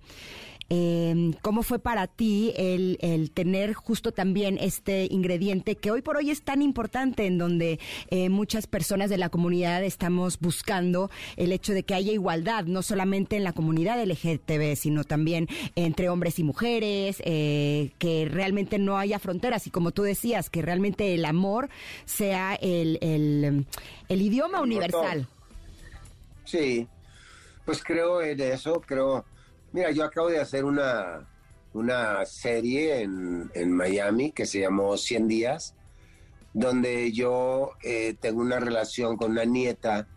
[0.69, 6.17] Eh, ¿Cómo fue para ti el, el tener justo también este ingrediente que hoy por
[6.17, 11.51] hoy es tan importante en donde eh, muchas personas de la comunidad estamos buscando el
[11.51, 16.39] hecho de que haya igualdad, no solamente en la comunidad LGTB, sino también entre hombres
[16.39, 21.25] y mujeres, eh, que realmente no haya fronteras y como tú decías, que realmente el
[21.25, 21.69] amor
[22.05, 23.65] sea el, el,
[24.09, 25.27] el idioma universal.
[26.43, 26.87] Sí,
[27.65, 29.25] pues creo en eso, creo.
[29.71, 31.27] Mira, yo acabo de hacer una,
[31.73, 35.75] una serie en, en Miami que se llamó 100 días,
[36.53, 40.07] donde yo eh, tengo una relación con una nieta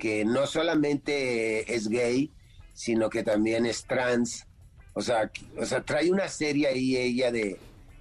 [0.00, 2.32] que no solamente es gay,
[2.72, 4.46] sino que también es trans.
[4.94, 7.58] O sea, o sea trae una serie ahí ella de,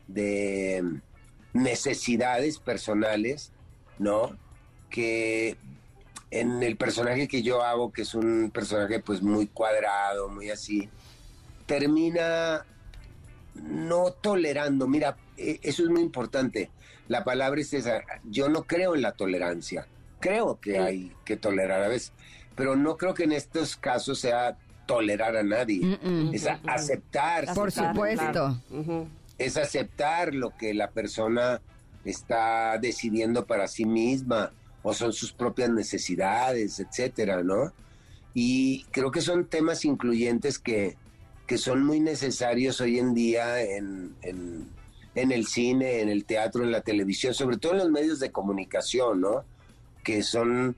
[0.08, 1.02] de
[1.52, 3.52] necesidades personales,
[4.00, 4.38] ¿no?
[4.90, 5.58] Que
[6.40, 10.90] en el personaje que yo hago, que es un personaje pues muy cuadrado, muy así,
[11.66, 12.66] termina
[13.56, 14.88] no tolerando.
[14.88, 16.70] Mira, eh, eso es muy importante.
[17.08, 18.02] La palabra es esa.
[18.26, 19.88] Yo no creo en la tolerancia.
[20.20, 22.12] Creo que hay que tolerar a veces,
[22.56, 25.86] pero no creo que en estos casos sea tolerar a nadie.
[26.04, 26.34] Mm, mm.
[26.34, 27.54] Es a- aceptar.
[27.54, 28.60] Por supuesto.
[29.38, 31.62] Es aceptar lo que la persona
[32.04, 34.52] está decidiendo para sí misma
[34.88, 37.74] o son sus propias necesidades, etcétera, ¿no?
[38.36, 40.96] Y creo que son temas incluyentes que,
[41.48, 44.68] que son muy necesarios hoy en día en, en,
[45.16, 48.32] en el cine, en el teatro, en la televisión, sobre todo en los medios de
[48.32, 49.44] comunicación, ¿no?
[50.04, 50.76] Que son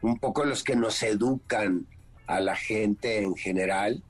[0.00, 1.86] un poco los que nos educan
[2.26, 4.02] a la gente en general,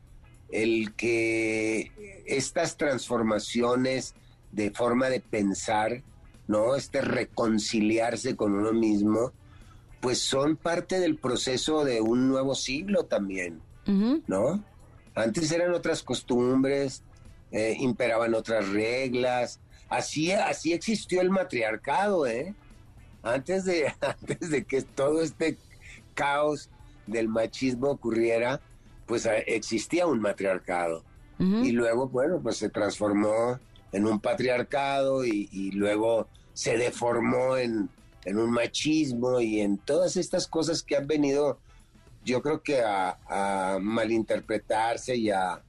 [0.53, 1.91] el que
[2.25, 4.15] estas transformaciones
[4.53, 6.05] de forma de pensar,
[6.47, 6.77] ¿no?
[6.77, 9.33] Este reconciliarse con uno mismo,
[10.01, 13.61] pues son parte del proceso de un nuevo siglo también.
[14.27, 14.63] ¿no?
[15.15, 17.03] Antes eran otras costumbres,
[17.51, 19.59] eh, imperaban otras reglas,
[19.89, 22.55] así, así existió el matriarcado, ¿eh?
[23.23, 25.59] Antes de, antes de que todo este
[26.15, 26.71] caos
[27.07, 28.61] del machismo ocurriera,
[29.07, 31.05] pues eh, existía un matriarcado.
[31.41, 33.59] Y luego, bueno, pues se transformó
[33.93, 37.89] en un patriarcado y, y luego se deformó en,
[38.25, 41.59] en un machismo y en todas estas cosas que han venido,
[42.25, 45.63] yo creo que a, malinterpretarse y a,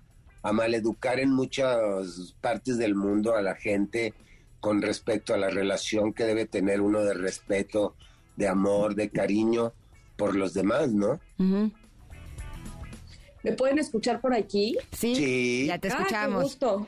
[0.44, 4.14] a maleducar en muchas partes del mundo a la gente
[4.60, 7.96] con respecto a la relación que debe tener uno de respeto,
[8.36, 9.74] de amor, de cariño
[10.16, 11.20] por los demás, ¿no?
[13.44, 14.78] ¿Me pueden escuchar por aquí?
[14.92, 15.66] Sí, Sí.
[15.68, 16.44] ya te Ah, qué escuchamos.
[16.44, 16.86] gusto.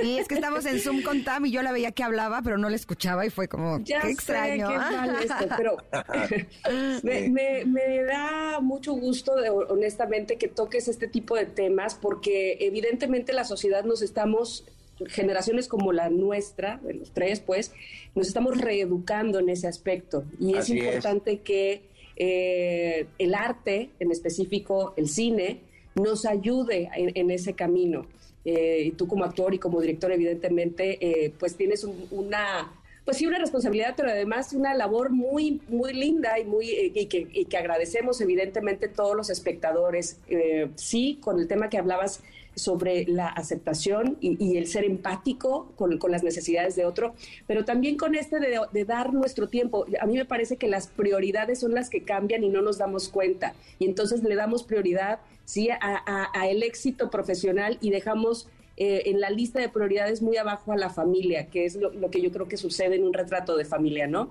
[0.00, 2.58] Sí, es que estamos en Zoom con Tam y yo la veía que hablaba, pero
[2.58, 4.68] no la escuchaba y fue como, Ya qué sé extraño.
[4.68, 5.76] qué mal esto, pero
[7.02, 7.30] me, Sí.
[7.30, 13.32] me- me da mucho gusto, de- honestamente, que toques este tipo de temas, porque evidentemente
[13.32, 14.64] la sociedad nos estamos,
[15.08, 17.72] generaciones como la nuestra, de los tres, pues,
[18.14, 20.24] nos estamos reeducando en ese aspecto.
[20.38, 20.84] Y es Así es.
[20.84, 21.88] importante que
[22.22, 25.62] eh, el arte, en específico el cine,
[25.94, 28.06] nos ayude en, en ese camino.
[28.44, 32.72] Eh, y tú como actor y como director, evidentemente, eh, pues tienes un- una,
[33.04, 37.06] pues sí, una responsabilidad, pero además una labor muy, muy linda y muy eh, y
[37.06, 40.18] que, y que agradecemos evidentemente todos los espectadores.
[40.28, 42.22] Eh, sí, con el tema que hablabas
[42.54, 47.14] sobre la aceptación y, el ser empático con, las necesidades de otro,
[47.46, 49.86] pero también con este de, dar nuestro tiempo.
[50.00, 53.08] A mí me parece que las prioridades son las que cambian y no nos damos
[53.08, 53.54] cuenta.
[53.78, 59.30] Y entonces le damos prioridad, sí, a, el éxito profesional y dejamos eh, en la
[59.30, 62.56] lista de prioridades muy abajo a la familia, que es lo, que yo creo que
[62.56, 64.30] sucede en un retrato de familia, ¿no?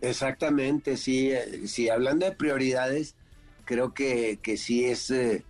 [0.00, 3.16] Exactamente, sí, eh, sí, hablando de prioridades,
[3.64, 5.44] creo que, que sí es eh,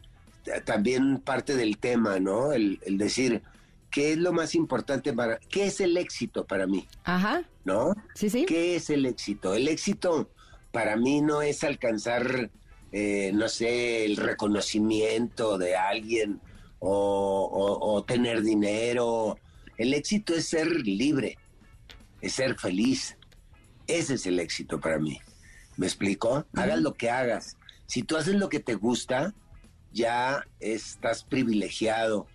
[0.64, 2.52] también parte del tema, ¿no?
[2.52, 3.42] El, decir,
[3.90, 6.86] ¿qué es lo más importante para, qué es el éxito para mí?
[7.04, 7.44] Ajá.
[7.64, 7.94] ¿No?
[8.14, 8.44] Sí, sí.
[8.46, 9.54] ¿Qué es el éxito?
[9.54, 10.30] El éxito
[10.72, 12.50] para mí no es alcanzar,
[12.92, 16.40] no sé, el reconocimiento de alguien
[16.80, 19.38] o, tener dinero.
[19.76, 21.38] El éxito es ser libre,
[22.20, 23.16] es ser feliz.
[23.86, 25.18] Ese es el éxito para mí.
[25.76, 26.44] ¿Me explico?
[26.54, 27.56] Hagas lo que hagas.
[27.86, 29.34] Si tú haces lo que te gusta,
[29.92, 32.26] ya estás privilegiado,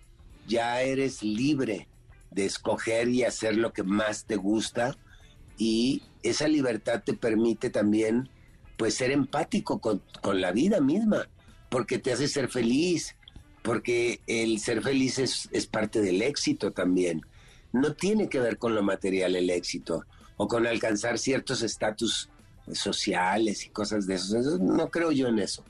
[0.46, 1.88] ya eres libre
[2.30, 4.96] de escoger y hacer lo que más te gusta
[5.56, 8.28] y esa libertad te permite también
[8.76, 11.28] pues ser empático con, con la vida misma,
[11.68, 13.16] porque te hace ser feliz,
[13.62, 17.22] porque el ser feliz es, parte del éxito también.
[17.72, 20.04] No tiene que ver con lo material el éxito
[20.36, 22.28] o con alcanzar ciertos estatus
[22.72, 24.58] sociales y cosas de eso.
[24.58, 25.64] No creo yo en eso.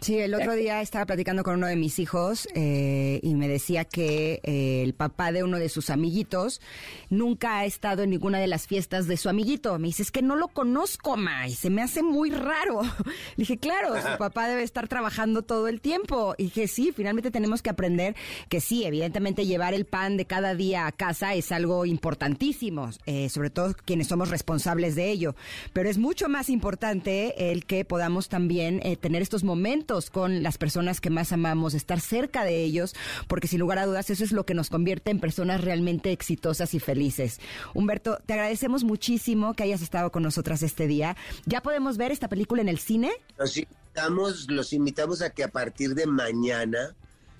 [0.00, 3.86] Sí, el otro día estaba platicando con uno de mis hijos eh, y me decía
[3.86, 6.60] que eh, el papá de uno de sus amiguitos
[7.08, 9.78] nunca ha estado en ninguna de las fiestas de su amiguito.
[9.78, 12.82] Me dice, es que no lo conozco, ma, y se me hace muy raro.
[13.36, 16.34] Le dije, claro, su papá debe estar trabajando todo el tiempo.
[16.36, 18.14] Y dije, sí, finalmente tenemos que aprender
[18.50, 23.30] que sí, evidentemente llevar el pan de cada día a casa es algo importantísimo, eh,
[23.30, 25.34] sobre todo quienes somos responsables de ello.
[25.72, 31.00] Pero es mucho más importante el que podamos también tener estos momentos con las personas
[31.00, 32.94] que más amamos, estar cerca de ellos,
[33.28, 36.74] porque sin lugar a dudas eso es lo que nos convierte en personas realmente exitosas
[36.74, 37.40] y felices.
[37.74, 41.16] Humberto, te agradecemos muchísimo que hayas estado con nosotras este día.
[41.46, 43.12] ¿Ya podemos ver esta película en el cine?
[43.38, 46.96] Los invitamos, los invitamos a que a partir de mañana,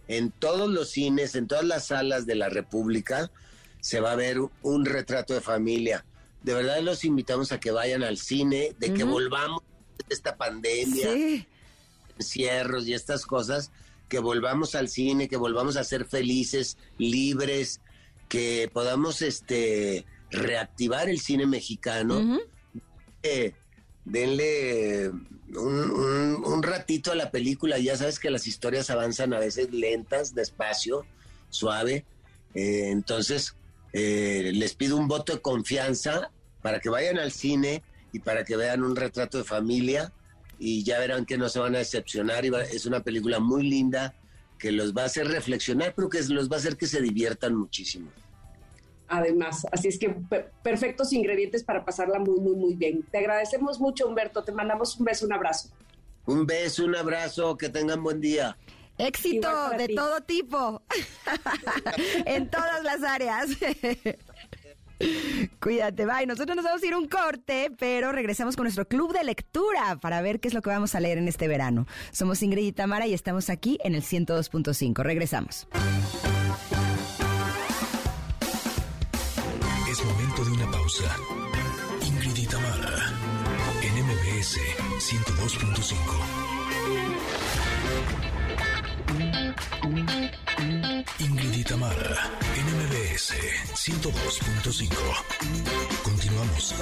[0.07, 3.31] en todos los cines, en todas las salas de la República,
[3.81, 6.05] se va a ver un retrato de familia.
[6.43, 9.62] De verdad los invitamos a que vayan al cine, de que volvamos
[10.07, 11.11] de esta pandemia.
[11.12, 11.47] Sí
[12.18, 13.70] cierros y estas cosas,
[14.09, 17.81] que volvamos al cine, que volvamos a ser felices, libres,
[18.29, 22.40] que podamos este reactivar el cine mexicano.
[23.22, 23.55] Eh,
[24.05, 25.11] denle
[25.57, 31.07] un, ratito a la película, ya sabes que las historias avanzan a veces lentas, despacio,
[31.50, 32.05] suave.
[32.55, 33.57] Eh, entonces,
[33.92, 36.31] eh, les pido un voto de confianza
[36.62, 40.12] para que vayan al cine y para que vean un retrato de familia
[40.59, 42.45] y ya verán que no se van a decepcionar.
[42.45, 44.14] Y es una película muy linda
[44.59, 47.55] que los va a hacer reflexionar, pero que los va a hacer que se diviertan
[47.55, 48.11] muchísimo.
[49.09, 50.17] Además, así es que
[50.62, 53.03] perfectos ingredientes para pasarla muy, muy, muy bien.
[53.11, 54.43] Te agradecemos mucho, Humberto.
[54.43, 55.69] Te mandamos un beso, un abrazo.
[56.27, 57.57] Un beso, un abrazo.
[57.57, 58.57] Que tengan buen día.
[58.97, 60.81] Éxito de todo tipo,
[62.27, 63.51] en todas las áreas.
[65.61, 66.27] Cuídate, bye.
[66.27, 70.23] Nosotros nos vamos a ir un corte, pero regresamos con nuestro club de lectura para
[70.23, 71.87] ver qué es lo que vamos a leer en este verano.
[72.13, 75.03] Somos Ingrid y Tamara y estamos aquí en el 102.5.
[75.03, 75.69] Regresamos.
[79.91, 81.17] Es momento de una pausa.
[82.07, 83.13] Ingrid y Tamara
[83.83, 84.59] en MBS
[84.99, 85.95] 102.5.
[91.19, 93.33] Ingrid y Tamara NMBS
[93.75, 94.95] 102.5.
[96.03, 96.75] Continuamos.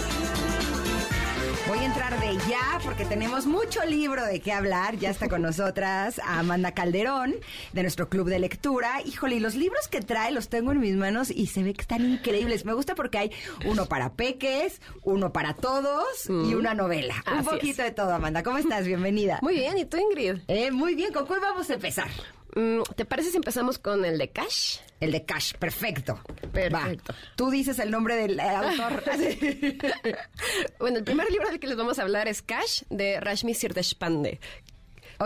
[1.68, 4.96] Voy a entrar de ya porque tenemos mucho libro de qué hablar.
[4.96, 7.34] Ya está con nosotras Amanda Calderón
[7.72, 9.00] de nuestro club de lectura.
[9.04, 11.82] Híjole, y los libros que trae los tengo en mis manos y se ve que
[11.82, 12.64] están increíbles.
[12.64, 13.32] Me gusta porque hay
[13.64, 16.58] uno para peques, uno para todos y mm.
[16.58, 17.14] una novela.
[17.30, 18.42] Un poquito de todo, Amanda.
[18.42, 18.86] ¿Cómo estás?
[18.86, 19.38] Bienvenida.
[19.42, 20.42] Muy bien, ¿y tú, Ingrid?
[20.48, 22.08] Eh, muy bien, ¿con cuál vamos a empezar?
[22.54, 24.78] Mm, ¿Te parece si empezamos con el de Cash?
[25.00, 26.20] El de Cash, perfecto.
[26.52, 27.14] Perfecto.
[27.34, 29.02] Tú dices el nombre del autor.
[30.78, 34.40] bueno, el primer libro del que les vamos a hablar es Cash, de Rashmi Sirdeshpande.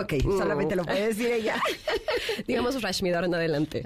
[0.01, 1.61] Ok, solamente lo puede decir ella.
[2.47, 3.83] Digamos Rashmi en adelante.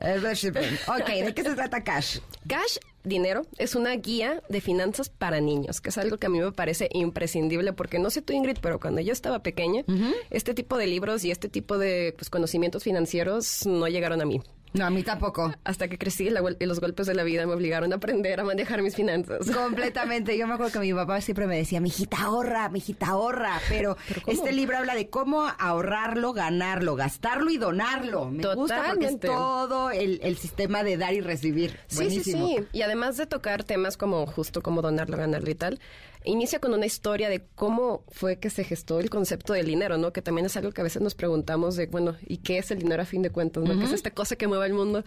[0.88, 2.20] ok, ¿de qué se trata Cash?
[2.48, 6.40] Cash Dinero es una guía de finanzas para niños, que es algo que a mí
[6.40, 9.84] me parece imprescindible, porque no sé tú, Ingrid, pero cuando yo estaba pequeña,
[10.30, 14.42] este tipo de libros y este tipo de pues, conocimientos financieros no llegaron a mí.
[14.74, 15.54] No, a mí tampoco.
[15.64, 18.82] Hasta que crecí y los golpes de la vida me obligaron a aprender a manejar
[18.82, 19.50] mis finanzas.
[19.52, 20.38] Completamente.
[20.38, 23.60] Yo me acuerdo que mi papá siempre me decía, mijita, ahorra, mijita, ahorra.
[23.70, 23.98] Pero,
[24.28, 28.30] este libro habla de cómo ahorrarlo, ganarlo, gastarlo y donarlo.
[28.30, 31.78] Me gusta porque es todo el, sistema de dar y recibir.
[31.88, 32.58] Sí, sí, sí.
[32.72, 35.80] Y además de tocar temas como justo como donarlo, ganarlo y tal,
[36.24, 40.14] inicia con una historia de cómo fue que se gestó el concepto del dinero, ¿no?
[40.14, 42.80] Que también es algo que a veces nos preguntamos de, bueno, ¿y qué es el
[42.80, 43.64] dinero a fin de cuentas?
[43.64, 43.78] ¿no?
[43.78, 45.04] Que es esta cosa que mueve el mundo,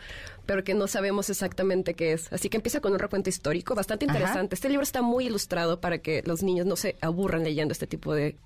[0.46, 2.32] pero que no sabemos exactamente qué es.
[2.32, 4.54] Así que empieza con un recuento histórico bastante interesante.
[4.54, 8.14] Este libro está muy ilustrado para que los niños no se aburran leyendo este tipo
[8.14, 8.36] de,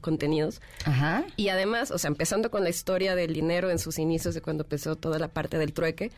[0.00, 0.60] contenidos.
[0.84, 1.24] Ajá.
[1.36, 4.64] Y además, o sea, empezando con la historia del dinero en sus inicios de cuando
[4.64, 6.10] empezó toda la parte del trueque,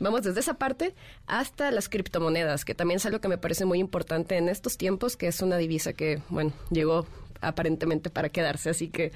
[0.00, 0.94] Vamos desde esa parte
[1.26, 5.16] hasta las criptomonedas, que también es algo que me parece muy importante en estos tiempos,
[5.16, 7.06] que es una divisa que, bueno, llegó
[7.40, 9.12] aparentemente para quedarse, así que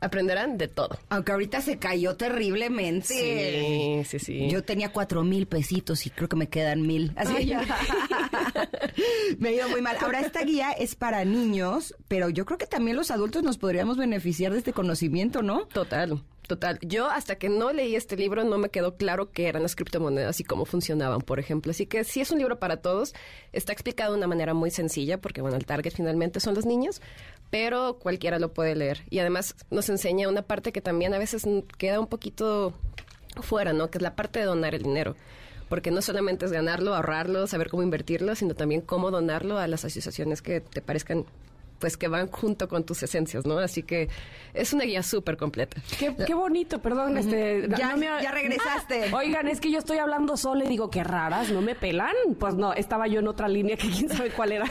[0.00, 0.98] aprenderán de todo.
[1.08, 3.06] Aunque ahorita se cayó terriblemente.
[3.06, 4.50] Sí, sí, sí.
[4.50, 7.12] Yo tenía cuatro mil pesitos y creo que me quedan mil.
[7.16, 7.32] Así
[9.38, 9.96] me ha ido muy mal.
[10.00, 13.96] Ahora, esta guía es para niños, pero yo creo que también los adultos nos podríamos
[13.96, 15.66] beneficiar de este conocimiento, ¿no?
[15.66, 16.22] Total.
[16.50, 19.76] Total, yo hasta que no leí este libro no me quedó claro qué eran las
[19.76, 21.70] criptomonedas y cómo funcionaban, por ejemplo.
[21.70, 23.14] Así que sí es un libro para todos,
[23.52, 27.02] está explicado de una manera muy sencilla, porque bueno, el target finalmente son los niños,
[27.50, 29.02] pero cualquiera lo puede leer.
[29.10, 31.46] Y además nos enseña una parte que también a veces
[31.76, 32.72] queda un poquito
[33.42, 33.90] fuera, ¿no?
[33.90, 35.16] Que es la parte de donar el dinero
[35.70, 39.84] porque no solamente es ganarlo, ahorrarlo, saber cómo invertirlo, sino también cómo donarlo a las
[39.84, 41.26] asociaciones que te parezcan
[41.80, 43.58] pues que van junto con tus esencias, ¿no?
[43.58, 44.08] Así que
[44.54, 45.80] es una guía súper completa.
[45.98, 47.68] Qué, bonito, perdón, este...
[47.70, 49.06] Ya, ya regresaste.
[49.10, 52.14] Ah, oigan, es que yo estoy hablando sola y digo, qué raras, ¿no me pelan?
[52.38, 54.66] Pues no, estaba yo en otra línea que quién sabe cuál era.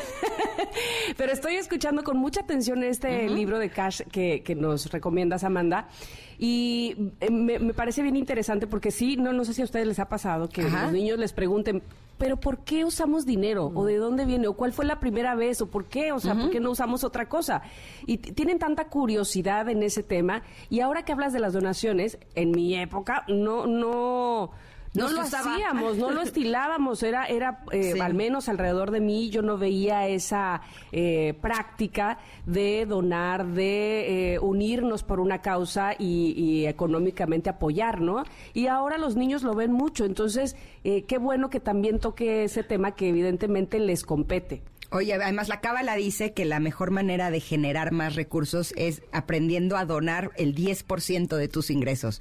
[1.17, 5.89] Pero estoy escuchando con mucha atención este libro de Cash que, que nos recomiendas, Amanda.
[6.37, 9.99] Y eh, me, parece bien interesante porque sí, no, no sé si a ustedes les
[9.99, 11.83] ha pasado que los niños les pregunten,
[12.19, 13.71] pero ¿por qué usamos dinero?
[13.73, 14.47] ¿O de dónde viene?
[14.47, 15.61] ¿O cuál fue la primera vez?
[15.61, 16.11] ¿O por qué?
[16.11, 17.63] O sea, ¿por qué no usamos otra cosa?
[18.05, 20.43] Y tienen tanta curiosidad en ese tema.
[20.69, 24.51] Y ahora que hablas de las donaciones, en mi época no, no
[24.93, 29.41] no lo hacíamos, no lo estilábamos, era, era eh, al menos alrededor de mí, yo
[29.41, 30.61] no veía esa
[30.91, 38.23] eh, práctica de donar, de eh, unirnos por una causa y, y, económicamente apoyar, ¿no?
[38.53, 42.91] Y ahora los niños lo ven mucho, entonces qué bueno que también toque ese tema
[42.91, 44.61] que evidentemente les compete.
[44.91, 49.77] Oye, además la Cábala dice que la mejor manera de generar más recursos es aprendiendo
[49.77, 52.19] a donar el 10% de tus ingresos,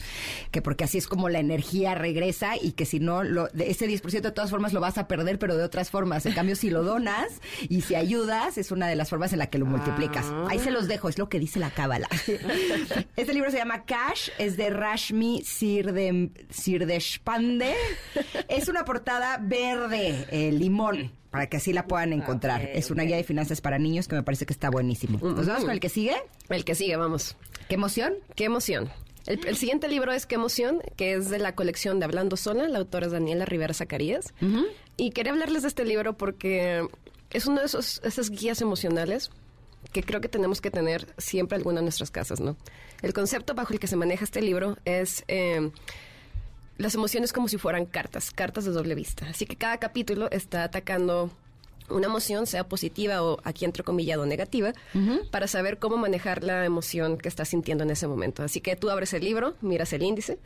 [0.51, 4.21] que porque así es como la energía regresa y que si no, lo, ese 10%
[4.21, 6.27] de todas formas lo vas a perder, pero de otras formas.
[6.27, 9.47] En cambio, si lo donas y si ayudas, es una de las formas en la
[9.47, 10.27] que lo multiplicas.
[10.49, 12.09] Ahí se los dejo, es lo que dice la Cábala.
[13.17, 15.43] Este libro se llama Cash, es de Rashmi
[16.51, 17.75] Sirdeshpande.
[18.49, 22.71] Es una portada verde, eh, limón para que así la puedan encontrar.
[22.73, 25.19] es una guía de finanzas para niños que me parece que está buenísimo.
[25.23, 26.17] ¿Nos vamos con el que sigue?
[26.49, 27.37] El que sigue, vamos.
[27.69, 28.15] ¿Qué emoción?
[28.35, 28.91] ¿Qué emoción?
[29.27, 32.79] El, siguiente libro es Qué emoción, que es de la colección de Hablando Sola, la
[32.79, 34.33] autora es Daniela Rivera Zacarías.
[34.97, 36.89] Y quería hablarles de este libro porque
[37.31, 39.31] es uno de esos, esas guías emocionales
[39.93, 42.57] que creo que tenemos que tener siempre alguna en nuestras casas, ¿no?
[43.03, 45.25] El concepto bajo el que se maneja este libro es...
[45.29, 45.71] Eh,
[46.79, 49.27] las emociones como si fueran cartas, cartas de doble vista.
[49.29, 51.31] Así que cada capítulo está atacando
[51.91, 54.73] una emoción, sea positiva o aquí entrecomillado negativa,
[55.31, 58.43] para saber cómo manejar la emoción que estás sintiendo en ese momento.
[58.43, 60.39] Así que tú abres el libro, miras el índice,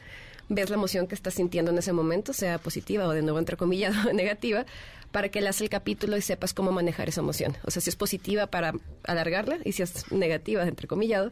[0.48, 4.12] ves la emoción que estás sintiendo en ese momento, sea positiva o de nuevo entrecomillado
[4.12, 4.64] negativa,
[5.10, 7.56] para que leas el capítulo y sepas cómo manejar esa emoción.
[7.64, 8.72] O sea, si es positiva para
[9.04, 11.30] alargarla y si es negativa, entrecomillado,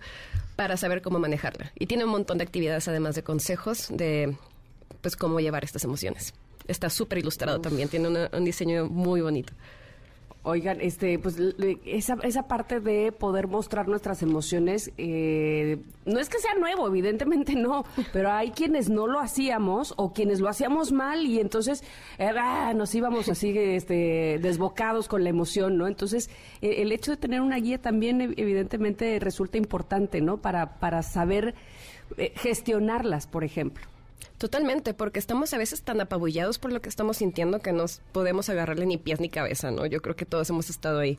[0.54, 1.72] para saber cómo manejarla.
[1.78, 4.36] Y tiene un montón de actividades, además de consejos, de
[5.00, 6.34] pues cómo llevar estas emociones.
[6.66, 9.52] Está súper ilustrado también, tiene un diseño muy bonito.
[10.42, 11.36] Oigan, este, pues
[11.84, 17.54] esa, esa parte de poder mostrar nuestras emociones, eh, no es que sea nuevo, evidentemente
[17.54, 17.84] no,
[18.14, 21.84] pero hay quienes no lo hacíamos o quienes lo hacíamos mal y entonces
[22.16, 25.86] eh, ah, nos íbamos así este, desbocados con la emoción, ¿no?
[25.86, 26.30] Entonces,
[26.62, 30.38] eh, el hecho de tener una guía también evidentemente resulta importante, ¿no?
[30.38, 31.54] Para, para saber
[32.36, 33.89] gestionarlas, por ejemplo.
[34.40, 38.48] Totalmente, porque estamos a veces tan apabullados por lo que estamos sintiendo que no podemos
[38.48, 39.84] agarrarle ni pies ni cabeza, ¿no?
[39.84, 41.18] Yo creo que todos hemos estado ahí.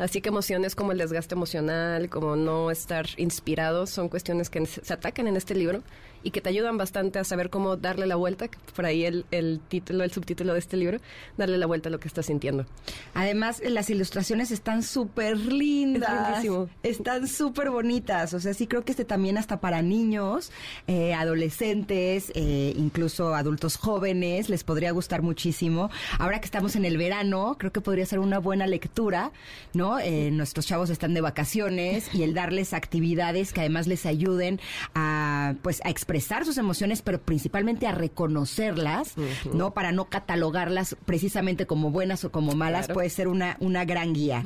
[0.00, 4.92] Así que emociones como el desgaste emocional, como no estar inspirado, son cuestiones que se
[4.92, 5.82] atacan en este libro
[6.22, 9.60] y que te ayudan bastante a saber cómo darle la vuelta, por ahí el, el
[9.68, 10.98] título, el subtítulo de este libro,
[11.36, 12.66] darle la vuelta a lo que estás sintiendo.
[13.14, 16.44] Además, las ilustraciones están súper lindas.
[16.82, 18.34] Es están súper bonitas.
[18.34, 20.52] O sea, sí creo que este también hasta para niños,
[20.86, 25.90] eh, adolescentes, eh, incluso adultos jóvenes, les podría gustar muchísimo.
[26.18, 29.32] Ahora que estamos en el verano, creo que podría ser una buena lectura,
[29.72, 29.89] ¿no?
[29.98, 34.60] Eh, nuestros chavos están de vacaciones y el darles actividades que además les ayuden
[34.94, 39.14] a, pues, a expresar sus emociones, pero principalmente a reconocerlas,
[39.52, 39.72] ¿no?
[39.72, 44.44] Para no catalogarlas precisamente como buenas o como malas, puede ser una, una gran guía.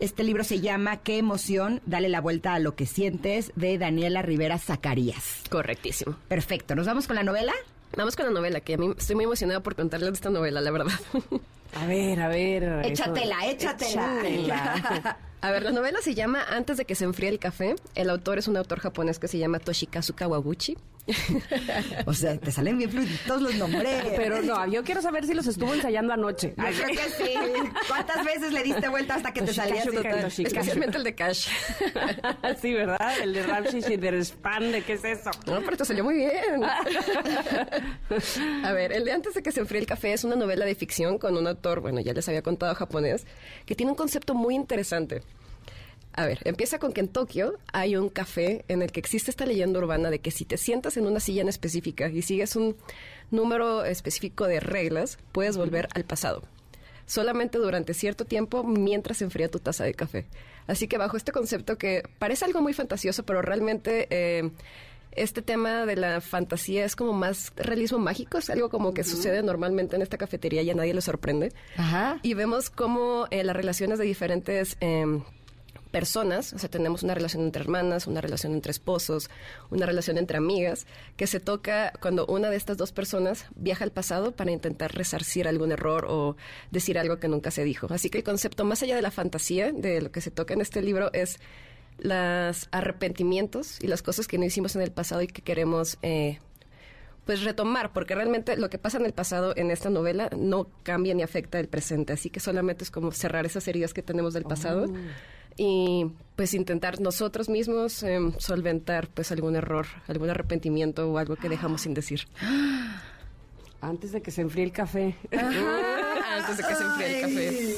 [0.00, 1.80] Este libro se llama ¿Qué emoción?
[1.86, 5.42] Dale la vuelta a lo que sientes, de Daniela Rivera Zacarías.
[5.50, 6.16] Correctísimo.
[6.28, 6.74] Perfecto.
[6.74, 7.52] ¿Nos vamos con la novela?
[7.96, 10.70] Vamos con la novela, que a mí estoy muy emocionada por contarles esta novela, la
[10.70, 10.92] verdad.
[11.74, 12.86] A ver, a ver.
[12.86, 15.18] Échatela, échatela.
[15.40, 17.76] A ver, la novela se llama Antes de que se enfríe el café.
[17.94, 20.78] El autor es un autor japonés que se llama Toshikazu Kawaguchi.
[22.06, 24.04] o sea, te salen bien fluiditos los nombres.
[24.16, 26.54] Pero no, yo quiero saber si los estuvo ensayando anoche.
[26.56, 27.34] Yo creo que sí.
[27.88, 29.82] ¿Cuántas veces le diste vuelta hasta que te salía
[30.24, 30.44] así?
[30.44, 31.48] Especialmente el de Cash.
[32.60, 33.18] sí, ¿verdad?
[33.22, 35.30] El de Ramsey y de Span, ¿de qué es eso?
[35.46, 36.64] No, pero te salió muy bien.
[38.64, 40.74] A ver, el de Antes de que se enfríe el café es una novela de
[40.74, 43.26] ficción con un autor, bueno, ya les había contado japonés,
[43.66, 45.22] que tiene un concepto muy interesante.
[46.16, 49.46] A ver, empieza con que en Tokio hay un café en el que existe esta
[49.46, 52.76] leyenda urbana de que si te sientas en una silla en específica y sigues un
[53.32, 56.42] número específico de reglas, puedes volver al pasado.
[57.04, 60.26] Solamente durante cierto tiempo mientras se enfría tu taza de café.
[60.68, 64.52] Así que bajo este concepto que parece algo muy fantasioso, pero realmente eh,
[65.16, 69.42] este tema de la fantasía es como más realismo mágico, es algo como que sucede
[69.42, 71.52] normalmente en esta cafetería y a nadie le sorprende.
[71.76, 72.20] Ajá.
[72.22, 74.76] Y vemos cómo eh, las relaciones de diferentes...
[74.80, 75.20] Eh,
[75.94, 79.30] personas, o sea, tenemos una relación entre hermanas, una relación entre esposos,
[79.70, 83.92] una relación entre amigas, que se toca cuando una de estas dos personas viaja al
[83.92, 86.36] pasado para intentar resarcir algún error o
[86.72, 87.86] decir algo que nunca se dijo.
[87.90, 90.62] Así que el concepto, más allá de la fantasía, de lo que se toca en
[90.62, 91.38] este libro, es
[91.98, 96.40] los arrepentimientos y las cosas que no hicimos en el pasado y que queremos eh,
[97.24, 101.14] pues retomar, porque realmente lo que pasa en el pasado en esta novela no cambia
[101.14, 104.42] ni afecta el presente, así que solamente es como cerrar esas heridas que tenemos del
[104.42, 104.86] pasado.
[104.86, 111.36] Oh y pues intentar nosotros mismos em, solventar pues algún error, algún arrepentimiento o algo
[111.36, 112.22] que dejamos sin decir.
[113.80, 115.14] Antes de que se enfríe el café.
[115.30, 117.74] Antes de que se enfríe el café.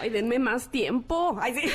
[0.00, 1.36] Ay, denme más tiempo.
[1.38, 1.68] Ay, sí.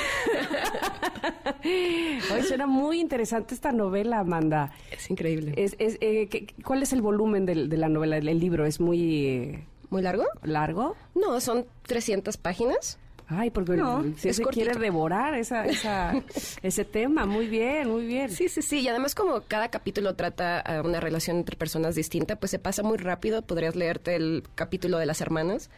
[2.34, 4.72] Ay, suena muy interesante esta novela, Amanda.
[4.92, 5.54] Es increíble.
[5.56, 8.66] Es, es, eh, ¿Cuál es el volumen de, la novela, el, libro?
[8.66, 9.28] ¿Es muy...
[9.28, 10.26] Eh, ¿Muy largo?
[10.42, 10.96] ¿Largo?
[11.14, 12.98] No, son 300 páginas.
[13.28, 16.14] Ay, porque no, se quiere devorar esa, esa,
[16.62, 17.26] ese tema.
[17.26, 18.30] Muy bien, muy bien.
[18.30, 18.82] Sí, sí, sí.
[18.82, 22.98] Y además como cada capítulo trata una relación entre personas distinta, pues se pasa muy
[22.98, 23.42] rápido.
[23.42, 25.70] Podrías leerte el capítulo de las hermanas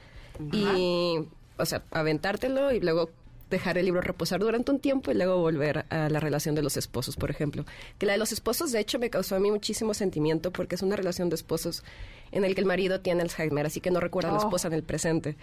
[0.52, 1.20] y,
[1.58, 3.10] o sea, aventártelo y luego
[3.50, 6.76] dejar el libro reposar durante un tiempo y luego volver a la relación de los
[6.76, 7.66] esposos, por ejemplo.
[7.98, 10.82] Que la de los esposos, de hecho, me causó a mí muchísimo sentimiento porque es
[10.82, 11.84] una relación de esposos
[12.32, 14.74] en el que el marido tiene Alzheimer, así que no recuerda a la esposa en
[14.74, 15.36] el presente.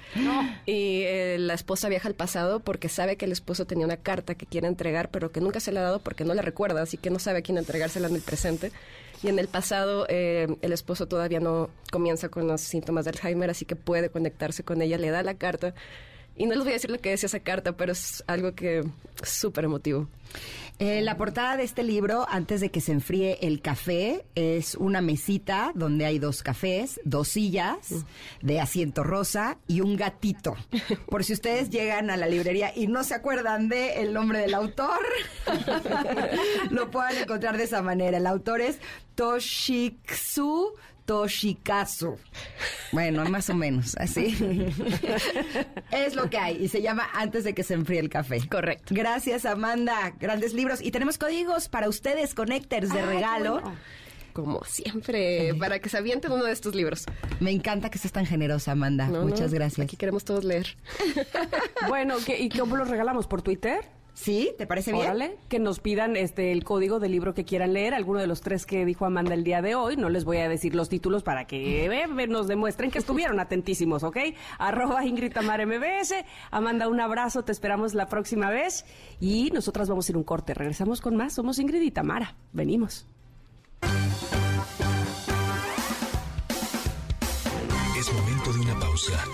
[0.66, 4.34] Y eh, la esposa viaja al pasado porque sabe que el esposo tenía una carta
[4.34, 6.96] que quiere entregar, pero que nunca se le ha dado porque no la recuerda, así
[6.96, 8.72] que no sabe a quién entregársela en el presente.
[9.22, 13.48] Y en el pasado eh, el esposo todavía no comienza con los síntomas de Alzheimer,
[13.50, 15.74] así que puede conectarse con ella, le da la carta
[16.36, 18.80] y no les voy a decir lo que decía esa carta, pero es algo que
[18.80, 20.08] es súper emotivo.
[20.80, 25.00] Eh, la portada de este libro, antes de que se enfríe el café, es una
[25.00, 28.04] mesita donde hay dos cafés, dos sillas
[28.42, 30.56] de asiento rosa y un gatito.
[31.08, 34.54] Por si ustedes llegan a la librería y no se acuerdan de el nombre del
[34.54, 34.98] autor,
[36.70, 38.18] lo puedan encontrar de esa manera.
[38.18, 38.80] El autor es
[39.14, 40.74] Toshiksu
[41.04, 42.16] Toshikazu.
[42.92, 44.36] Bueno, más o menos, así.
[45.90, 48.46] es lo que hay y se llama Antes de que se enfríe el café.
[48.48, 48.94] Correcto.
[48.94, 50.14] Gracias, Amanda.
[50.18, 50.80] Grandes libros.
[50.80, 53.62] Y tenemos códigos para ustedes, Connectors, de regalo.
[54.32, 57.04] Como siempre, para que se avienten uno de estos libros.
[57.38, 59.06] Me encanta que seas tan generosa, Amanda.
[59.06, 59.84] Muchas gracias.
[59.84, 60.76] Aquí queremos todos leer.
[61.88, 63.28] bueno, ¿y cómo los regalamos?
[63.28, 63.84] ¿Por Twitter?
[64.14, 64.54] ¿Sí?
[64.56, 65.04] ¿Te parece bien?
[65.04, 68.40] Órale, que nos pidan este el código del libro que quieran leer, alguno de los
[68.40, 69.96] tres que dijo Amanda el día de hoy.
[69.96, 74.04] No les voy a decir los títulos para que eh, nos demuestren que estuvieron atentísimos,
[74.04, 74.18] ¿ok?
[74.58, 76.14] Arroba Ingrid Tamar MBS.
[76.52, 78.86] Amanda, un abrazo, te esperamos la próxima vez.
[79.20, 80.54] Y nosotras vamos a ir un corte.
[80.54, 81.34] Regresamos con más.
[81.34, 82.36] Somos Ingrid y Tamara.
[82.52, 83.06] Venimos.
[87.98, 89.24] Es momento de una pausa.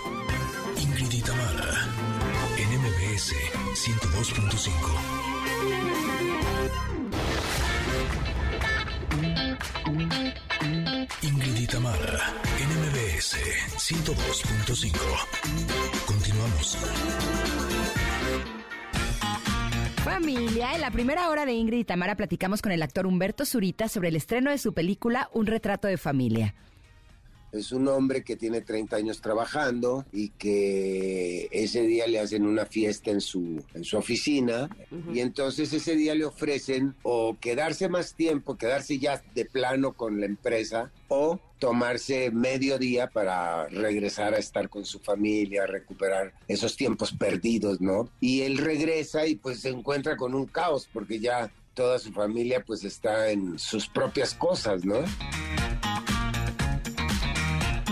[11.23, 13.35] Ingrid y Tamara, NMBS
[13.77, 14.91] 102.5.
[16.05, 16.77] Continuamos.
[20.03, 23.87] Familia, en la primera hora de Ingrid y Tamara platicamos con el actor Humberto Zurita
[23.87, 26.53] sobre el estreno de su película Un retrato de familia.
[27.51, 32.65] Es un hombre que tiene 30 años trabajando y que ese día le hacen una
[32.65, 34.69] fiesta en su, en su oficina
[35.13, 40.19] y entonces ese día le ofrecen o quedarse más tiempo, quedarse ya de plano con
[40.19, 46.75] la empresa o tomarse medio día para regresar a estar con su familia, recuperar esos
[46.75, 48.09] tiempos perdidos, ¿no?
[48.19, 52.63] Y él regresa y pues se encuentra con un caos porque ya toda su familia
[52.65, 55.03] pues está en sus propias cosas, ¿no?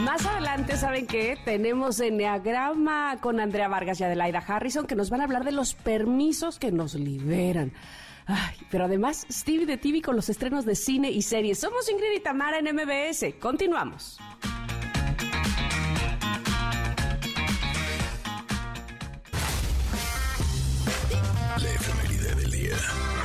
[0.10, 1.38] Más adelante, ¿saben qué?
[1.46, 5.76] Tenemos Enneagrama con Andrea Vargas y Adelaida Harrison que nos van a hablar de los
[5.76, 7.74] permisos que nos liberan.
[8.72, 11.60] Pero además, Stevie de TV con los estrenos de cine y series.
[11.60, 13.36] Somos Ingrid y Tamara en MBS.
[13.40, 14.18] Continuamos.
[21.56, 23.19] Esta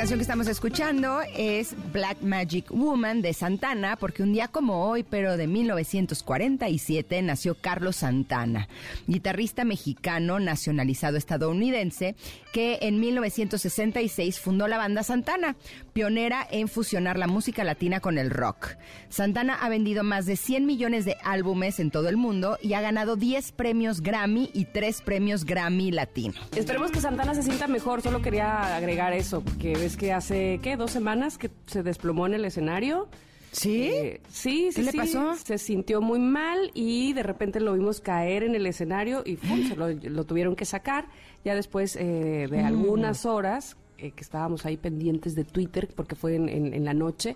[0.00, 5.02] canción que estamos escuchando es Black Magic Woman de Santana, porque un día como hoy,
[5.02, 8.66] pero de 1947, nació Carlos Santana,
[9.06, 12.16] guitarrista mexicano nacionalizado estadounidense,
[12.50, 15.56] que en 1966 fundó la banda Santana,
[15.92, 18.76] pionera en fusionar la música latina con el rock.
[19.10, 22.80] Santana ha vendido más de 100 millones de álbumes en todo el mundo y ha
[22.80, 26.40] ganado 10 premios Grammy y 3 premios Grammy Latino.
[26.56, 30.76] Esperemos que Santana se sienta mejor, solo quería agregar eso, porque es que hace, ¿qué?
[30.76, 33.08] Dos semanas que se desplomó en el escenario.
[33.52, 33.82] ¿Sí?
[33.92, 34.96] Eh, sí, sí, ¿Qué le sí.
[34.98, 35.34] pasó?
[35.34, 39.36] Se sintió muy mal y de repente lo vimos caer en el escenario y
[39.68, 41.06] se lo, lo tuvieron que sacar.
[41.44, 42.50] Ya después eh, Mm.
[42.52, 46.84] de algunas horas eh, que estábamos ahí pendientes de Twitter porque fue en, en- en
[46.84, 47.34] la noche,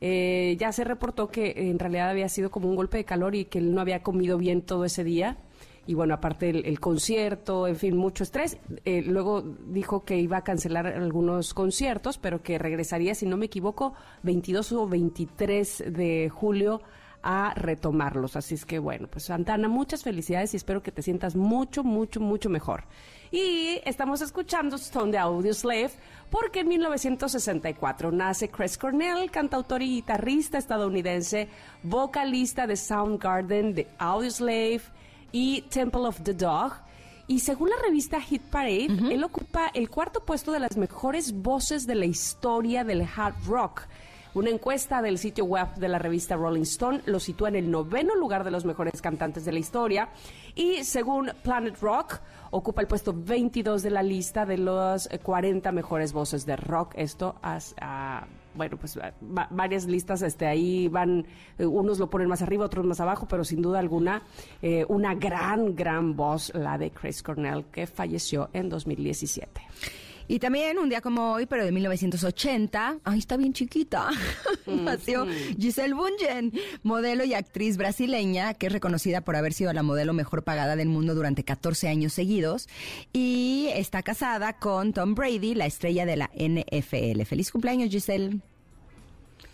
[0.00, 3.46] eh, ya se reportó que en realidad había sido como un golpe de calor y
[3.46, 5.36] que él no había comido bien todo ese día.
[5.86, 8.58] Y bueno, aparte el, concierto, en fin, mucho estrés.
[8.84, 13.46] Eh, luego dijo que iba a cancelar algunos conciertos, pero que regresaría, si no me
[13.46, 16.82] equivoco, 22 o 23 de julio
[17.22, 18.36] a retomarlos.
[18.36, 22.20] Así es que bueno, pues Santana, muchas felicidades y espero que te sientas mucho, mucho,
[22.20, 22.84] mucho mejor.
[23.32, 25.90] Y estamos escuchando Stone de Audioslave
[26.30, 31.48] porque en 1964 nace Chris Cornell, cantautor y guitarrista estadounidense,
[31.82, 34.82] vocalista de Soundgarden, de Audioslave
[35.36, 36.72] y Temple of the Dog.
[37.26, 41.86] Y según la revista Hit Parade, él ocupa el cuarto puesto de las mejores voces
[41.86, 43.82] de la historia del hard rock.
[44.32, 48.14] Una encuesta del sitio web de la revista Rolling Stone lo sitúa en el noveno
[48.14, 50.08] lugar de los mejores cantantes de la historia
[50.54, 52.20] y según Planet Rock
[52.50, 56.94] ocupa el puesto 22 de la lista de los eh, 40 mejores voces de rock.
[56.96, 58.26] Esto a,
[58.56, 61.26] bueno, pues va- va- varias listas este, ahí van,
[61.58, 64.22] eh, unos lo ponen más arriba, otros más abajo, pero sin duda alguna
[64.62, 69.60] eh, una gran, gran voz, la de Chris Cornell, que falleció en 2017.
[70.28, 74.10] Y también un día como hoy, pero de 1980, ahí está bien chiquita,
[74.66, 75.26] nació
[75.58, 76.52] Giselle Bungen,
[76.82, 80.88] modelo y actriz brasileña que es reconocida por haber sido la modelo mejor pagada del
[80.88, 82.68] mundo durante 14 años seguidos
[83.12, 87.22] y está casada con Tom Brady, la estrella de la NFL.
[87.24, 88.40] Feliz cumpleaños, Giselle.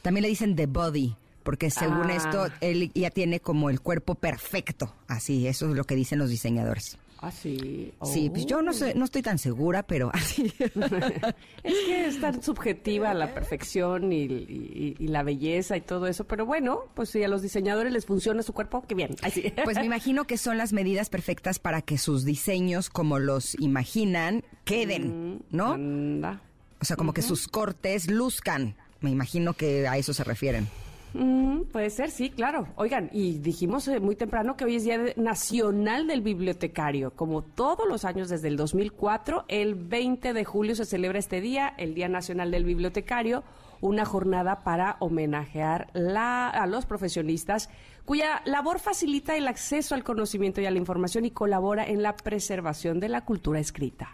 [0.00, 1.16] También le dicen The Body.
[1.42, 2.14] Porque según Ah.
[2.14, 4.94] esto, él ya tiene como el cuerpo perfecto.
[5.08, 6.98] Así, eso es lo que dicen los diseñadores.
[7.24, 7.92] Ah, sí.
[8.04, 10.52] Sí, pues yo no sé, no estoy tan segura, pero así.
[11.62, 16.24] Es que es tan subjetiva la perfección y, y- y la belleza y todo eso,
[16.24, 19.14] pero bueno, pues si a los diseñadores les funciona su cuerpo, qué bien.
[19.22, 19.52] Así.
[19.64, 24.42] Pues me imagino que son las medidas perfectas para que sus diseños, como los imaginan,
[24.64, 25.72] queden, ¿no?
[25.74, 26.42] Anda.
[26.80, 28.74] O sea, como que sus cortes luzcan.
[29.00, 30.66] Me imagino que a eso se refieren.
[31.14, 32.68] Mm, puede ser, sí, claro.
[32.76, 37.10] Oigan, y dijimos eh, muy temprano que hoy es Día Nacional del Bibliotecario.
[37.14, 41.74] Como todos los años desde el 2004, el 20 de julio se celebra este día,
[41.76, 43.44] el Día Nacional del Bibliotecario,
[43.82, 47.68] una jornada para homenajear la- a los profesionistas
[48.04, 52.16] cuya labor facilita el acceso al conocimiento y a la información y colabora en la
[52.16, 54.10] preservación de la cultura escrita.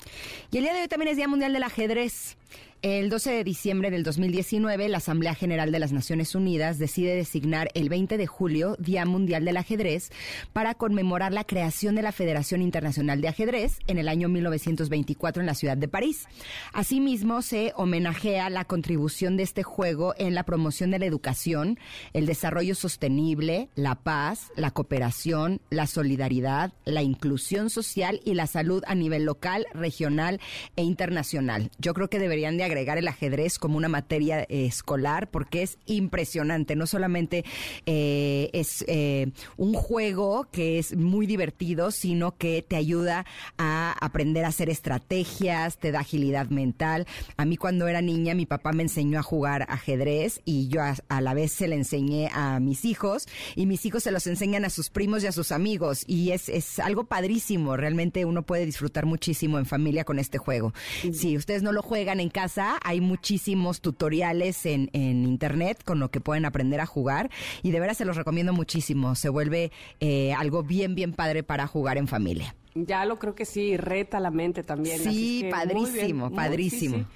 [0.50, 2.36] Y el día de hoy también es Día Mundial del Ajedrez.
[2.80, 7.70] El 12 de diciembre del 2019, la Asamblea General de las Naciones Unidas decide designar
[7.74, 10.12] el 20 de julio Día Mundial del Ajedrez
[10.52, 15.46] para conmemorar la creación de la Federación Internacional de Ajedrez en el año 1924 en
[15.46, 16.28] la ciudad de París.
[16.72, 21.80] Asimismo, se homenajea la contribución de este juego en la promoción de la educación,
[22.12, 28.84] el desarrollo sostenible, la paz, la cooperación, la solidaridad, la inclusión social y la salud
[28.86, 30.40] a nivel local, regional
[30.76, 31.72] e internacional.
[31.78, 35.78] Yo creo que deberían de agregar el ajedrez como una materia eh, escolar porque es
[35.86, 36.76] impresionante.
[36.76, 37.44] No solamente
[37.86, 44.44] eh, es eh, un juego que es muy divertido, sino que te ayuda a aprender
[44.44, 47.06] a hacer estrategias, te da agilidad mental.
[47.36, 51.20] A mí cuando era niña mi papá me enseñó a jugar ajedrez y yo a,
[51.20, 54.70] la vez se le enseñé a mis hijos y mis hijos se los enseñan a
[54.70, 57.76] sus primos y a sus amigos y es, es algo padrísimo.
[57.76, 60.72] Realmente uno puede disfrutar muchísimo en familia con este juego.
[61.12, 66.20] Si ustedes no lo juegan en casa, hay muchísimos tutoriales en, internet con lo que
[66.20, 67.30] pueden aprender a jugar
[67.62, 69.14] y de veras se los recomiendo muchísimo.
[69.14, 72.54] Se vuelve eh, algo bien, bien padre para jugar en familia.
[72.74, 75.00] Ya lo creo que sí, reta la mente también.
[75.00, 77.06] Sí, padrísimo, padrísimo.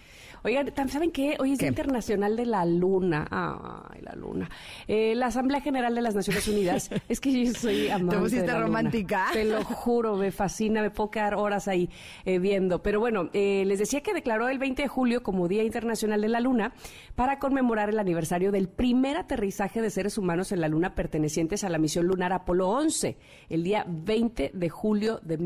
[0.45, 1.37] Oigan, ¿saben qué?
[1.39, 3.29] Hoy es Internacional de la Luna.
[3.31, 4.51] Ay, la Luna.
[4.89, 6.91] Eh, la Asamblea General de las Naciones Unidas.
[7.09, 9.27] es que yo soy amante ¿Te pusiste de la romántica?
[9.33, 11.89] Te lo juro, me fascina, me puedo quedar horas ahí
[12.25, 12.83] eh, viendo.
[12.83, 16.29] Pero bueno, eh, les decía que declaró el 20 de julio como Día Internacional de
[16.29, 16.73] la Luna
[17.15, 21.69] para conmemorar el aniversario del primer aterrizaje de seres humanos en la Luna pertenecientes a
[21.69, 23.17] la misión lunar Apolo 11,
[23.49, 25.39] el día 20 de julio de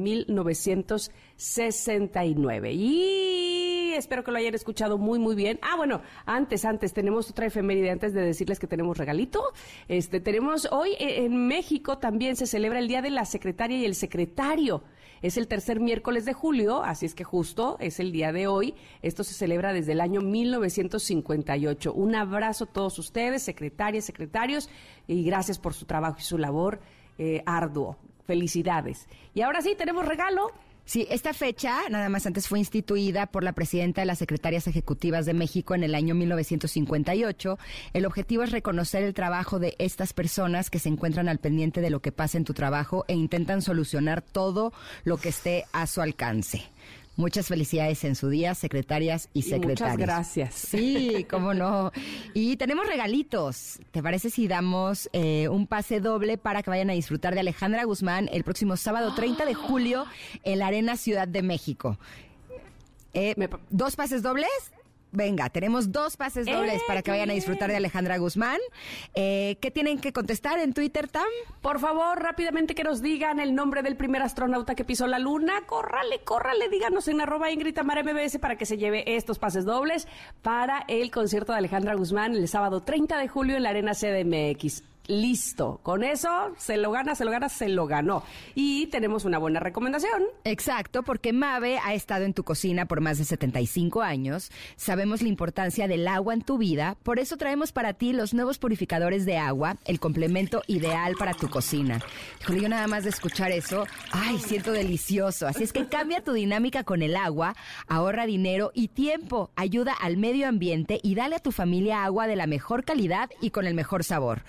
[1.36, 2.72] 1969.
[2.72, 5.58] Y espero que lo hayan escuchado muy, muy bien.
[5.62, 9.42] Ah, bueno, antes, antes, tenemos otra efeméride antes de decirles que tenemos regalito.
[9.88, 13.84] Este, tenemos hoy eh, en México también se celebra el Día de la Secretaria y
[13.84, 14.82] el Secretario.
[15.22, 18.74] Es el tercer miércoles de julio, así es que justo es el día de hoy.
[19.00, 21.92] Esto se celebra desde el año 1958.
[21.94, 24.68] Un abrazo a todos ustedes, secretarias, secretarios,
[25.06, 26.80] y gracias por su trabajo y su labor
[27.18, 27.96] eh, arduo.
[28.26, 29.08] Felicidades.
[29.34, 30.52] Y ahora sí, tenemos regalo.
[30.86, 35.26] Sí, esta fecha, nada más antes, fue instituida por la presidenta de las Secretarias Ejecutivas
[35.26, 37.58] de México en el año 1958.
[37.92, 41.90] El objetivo es reconocer el trabajo de estas personas que se encuentran al pendiente de
[41.90, 44.72] lo que pasa en tu trabajo e intentan solucionar todo
[45.02, 46.62] lo que esté a su alcance.
[47.16, 49.80] Muchas felicidades en su día, secretarias y secretarios.
[49.80, 50.54] muchas gracias.
[50.54, 51.90] Sí, cómo no.
[52.34, 53.78] Y tenemos regalitos.
[53.90, 57.84] ¿Te parece si damos eh, un pase doble para que vayan a disfrutar de Alejandra
[57.84, 60.04] Guzmán el próximo sábado 30 de julio
[60.44, 61.98] en la Arena Ciudad de México?
[63.14, 63.34] Eh,
[63.70, 64.50] ¿Dos pases dobles?
[65.16, 68.58] Venga, tenemos dos pases dobles para que vayan a disfrutar de Alejandra Guzmán.
[69.14, 71.24] Eh, ¿Qué tienen que contestar en Twitter, Tam?
[71.62, 75.62] Por favor, rápidamente que nos digan el nombre del primer astronauta que pisó la luna.
[75.64, 80.06] Córrale, córrale, díganos en arroba Ingrid MBS para que se lleve estos pases dobles
[80.42, 84.82] para el concierto de Alejandra Guzmán el sábado 30 de julio en la Arena CDMX
[85.08, 85.80] listo.
[85.82, 88.22] Con eso se lo gana, se lo gana, se lo ganó.
[88.54, 90.24] Y tenemos una buena recomendación.
[90.44, 94.50] Exacto, porque Mave ha estado en tu cocina por más de 75 años.
[94.76, 98.58] Sabemos la importancia del agua en tu vida, por eso traemos para ti los nuevos
[98.58, 102.00] purificadores de agua, el complemento ideal para tu cocina.
[102.40, 105.46] Híjole, yo nada más de escuchar eso, ay, siento delicioso.
[105.46, 107.54] Así es que cambia tu dinámica con el agua,
[107.88, 112.36] ahorra dinero y tiempo, ayuda al medio ambiente y dale a tu familia agua de
[112.36, 114.42] la mejor calidad y con el mejor sabor.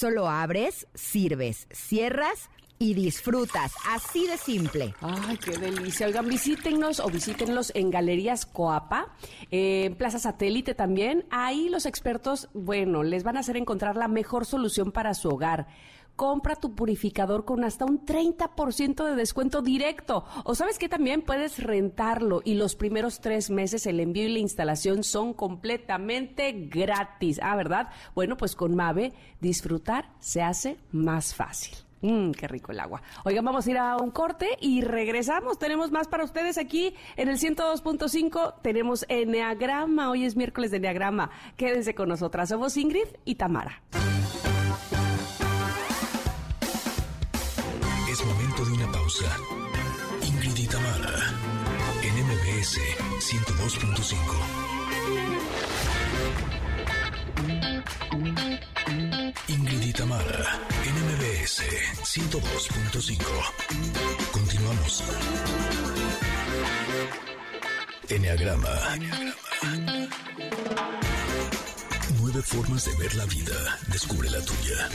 [0.00, 2.48] Solo abres, sirves, cierras
[2.78, 3.74] y disfrutas.
[3.86, 4.94] Así de simple.
[5.02, 6.06] Ay, qué delicia.
[6.06, 9.14] Oigan, visítenos o visítenlos en Galerías Coapa,
[9.50, 11.26] en Plaza Satélite también.
[11.28, 15.66] Ahí los expertos, bueno, les van a hacer encontrar la mejor solución para su hogar
[16.16, 20.24] compra tu purificador con hasta un 30% de descuento directo.
[20.44, 24.38] O sabes que también puedes rentarlo y los primeros tres meses el envío y la
[24.38, 27.40] instalación son completamente gratis.
[27.42, 27.88] Ah, ¿verdad?
[28.14, 31.74] Bueno, pues con Mave disfrutar se hace más fácil.
[32.02, 33.02] Mmm, qué rico el agua.
[33.24, 35.58] Oigan, vamos a ir a un corte y regresamos.
[35.58, 38.54] Tenemos más para ustedes aquí en el 102.5.
[38.62, 40.10] Tenemos Enneagrama.
[40.10, 41.30] Hoy es miércoles de Enneagrama.
[41.56, 42.48] Quédense con nosotras.
[42.48, 43.82] Somos Ingrid y Tamara.
[50.22, 51.34] Ingrid y Tamara,
[52.00, 52.78] en MBS
[53.18, 54.14] 102.5.
[59.48, 61.64] Ingrid y Tamara, en MBS
[62.04, 63.18] 102.5.
[64.30, 65.02] Continuamos.
[68.08, 68.78] Enneagrama.
[72.32, 73.78] Nueve formas de ver la vida.
[73.88, 74.88] Descubre la tuya.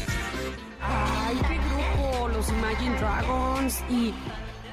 [0.80, 3.84] Ay, qué grupo, los Imagine Dragons.
[3.90, 4.14] Y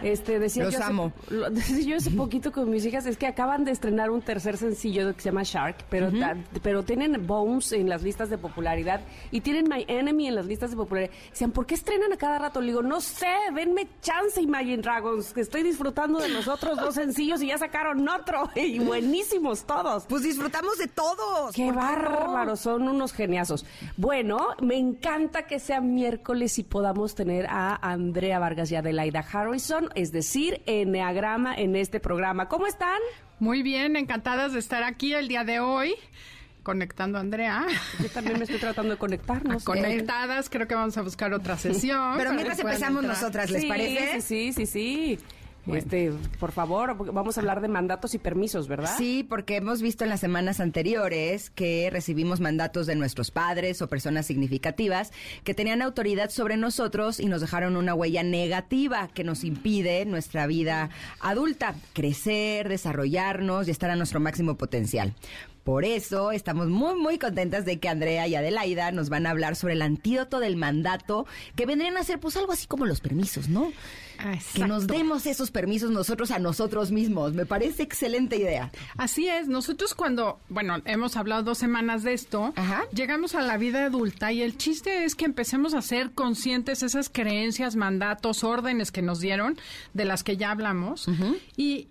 [0.03, 1.13] Este, decía Los yo hace- amo.
[1.31, 4.57] lo- decía yo hace poquito con mis hijas, es que acaban de estrenar un tercer
[4.57, 9.01] sencillo que se llama Shark, pero, ta- pero tienen Bones en las listas de popularidad
[9.31, 11.13] y tienen My Enemy en las listas de popularidad.
[11.31, 12.61] Decían, ¿por qué estrenan a cada rato?
[12.61, 16.95] Le digo, no sé, denme chance, Imagine Dragons, que estoy disfrutando de los otros dos
[16.95, 18.49] sencillos y ya sacaron otro.
[18.57, 20.05] Y buenísimos todos.
[20.09, 21.55] Pues disfrutamos de todos.
[21.55, 23.65] Qué bárbaros, son unos geniazos.
[23.97, 29.89] Bueno, me encanta que sea miércoles y podamos tener a Andrea Vargas y Adelaida Harrison,
[29.95, 32.49] es decir, Enneagrama en este programa.
[32.49, 33.01] ¿Cómo están?
[33.39, 35.95] Muy bien, encantadas de estar aquí el día de hoy,
[36.63, 37.67] conectando a Andrea.
[38.01, 39.65] Yo también me estoy tratando de conectarnos.
[39.65, 42.15] Conectadas, creo que vamos a buscar otra sesión.
[42.17, 43.21] Pero mientras empezamos entrar.
[43.21, 44.21] nosotras, ¿les sí, parece?
[44.21, 45.19] Sí, sí, sí, sí.
[45.67, 48.95] Este, por favor, vamos a hablar de mandatos y permisos, ¿verdad?
[48.99, 53.89] Sí, porque hemos visto en las semanas anteriores que recibimos mandatos de nuestros padres o
[53.89, 55.13] personas significativas
[55.45, 60.47] que tenían autoridad sobre nosotros y nos dejaron una huella negativa que nos impide nuestra
[60.47, 60.91] vida
[61.21, 65.15] adulta, crecer, desarrollarnos y estar a nuestro máximo potencial.
[65.65, 69.55] Por eso estamos muy, muy contentas de que Andrea y Adelaida nos van a hablar
[69.55, 73.49] sobre el antídoto del mandato, que vendrían a ser pues algo así como los permisos,
[73.49, 73.73] ¿no?
[74.19, 77.33] Ah, Que nos demos esos permisos nosotros a nosotros mismos.
[77.35, 78.71] Me parece excelente idea.
[78.97, 82.83] Así es, nosotros cuando, bueno, hemos hablado dos semanas de esto, Ajá.
[82.93, 87.09] llegamos a la vida adulta y el chiste es que empecemos a ser conscientes esas
[87.09, 89.57] creencias, mandatos, órdenes que nos dieron,
[89.95, 91.07] de las que ya hablamos,
[91.57, 91.89] y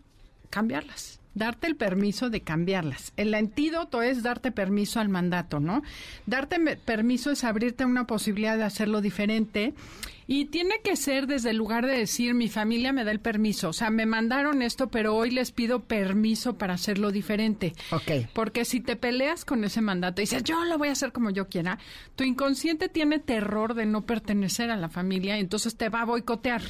[0.49, 1.20] cambiarlas.
[1.33, 3.13] Darte el permiso de cambiarlas.
[3.17, 5.81] El antídoto es darte permiso al mandato, ¿no?
[6.25, 9.73] Darte permiso es abrirte una posibilidad de hacerlo diferente
[10.27, 13.69] y tiene que ser desde el lugar de decir mi familia me da el permiso,
[13.69, 17.73] o sea, me mandaron esto, pero hoy les pido permiso para hacerlo diferente.
[17.91, 18.29] Ok.
[18.33, 21.31] Porque si te peleas con ese mandato y dices, yo lo voy a hacer como
[21.31, 21.79] yo quiera,
[22.15, 26.61] tu inconsciente tiene terror de no pertenecer a la familia, entonces te va a boicotear.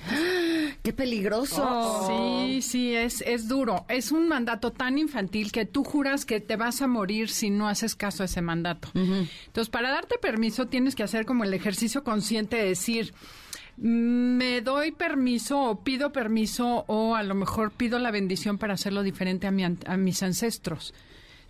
[0.82, 2.06] ¡Qué peligroso!
[2.08, 3.84] Sí, sí, es, es duro.
[3.88, 7.68] Es un mandato tan infantil que tú juras que te vas a morir si no
[7.68, 8.88] haces caso a ese mandato.
[8.94, 13.14] Entonces, para darte permiso, tienes que hacer como el ejercicio consciente de decir,
[13.76, 19.02] me doy permiso o pido permiso o a lo mejor pido la bendición para hacerlo
[19.02, 20.94] diferente a, mi a mis ancestros.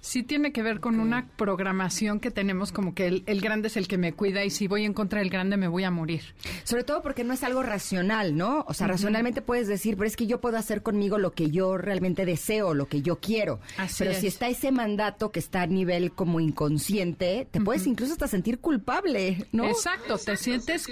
[0.03, 3.77] Sí tiene que ver con una programación que tenemos como que el, el grande es
[3.77, 6.23] el que me cuida y si voy en contra del grande me voy a morir.
[6.65, 8.65] Sobre todo porque no es algo racional, ¿no?
[8.67, 11.79] O sea, racionalmente puedes decir, pero es que yo puedo hacer conmigo lo que yo
[11.79, 13.61] realmente deseo, lo que yo quiero.
[13.79, 14.19] Así pero es.
[14.19, 18.59] si está ese mandato que está a nivel como inconsciente, te puedes incluso hasta sentir
[18.59, 19.67] culpable, ¿no?
[19.67, 20.85] Exacto, te sientes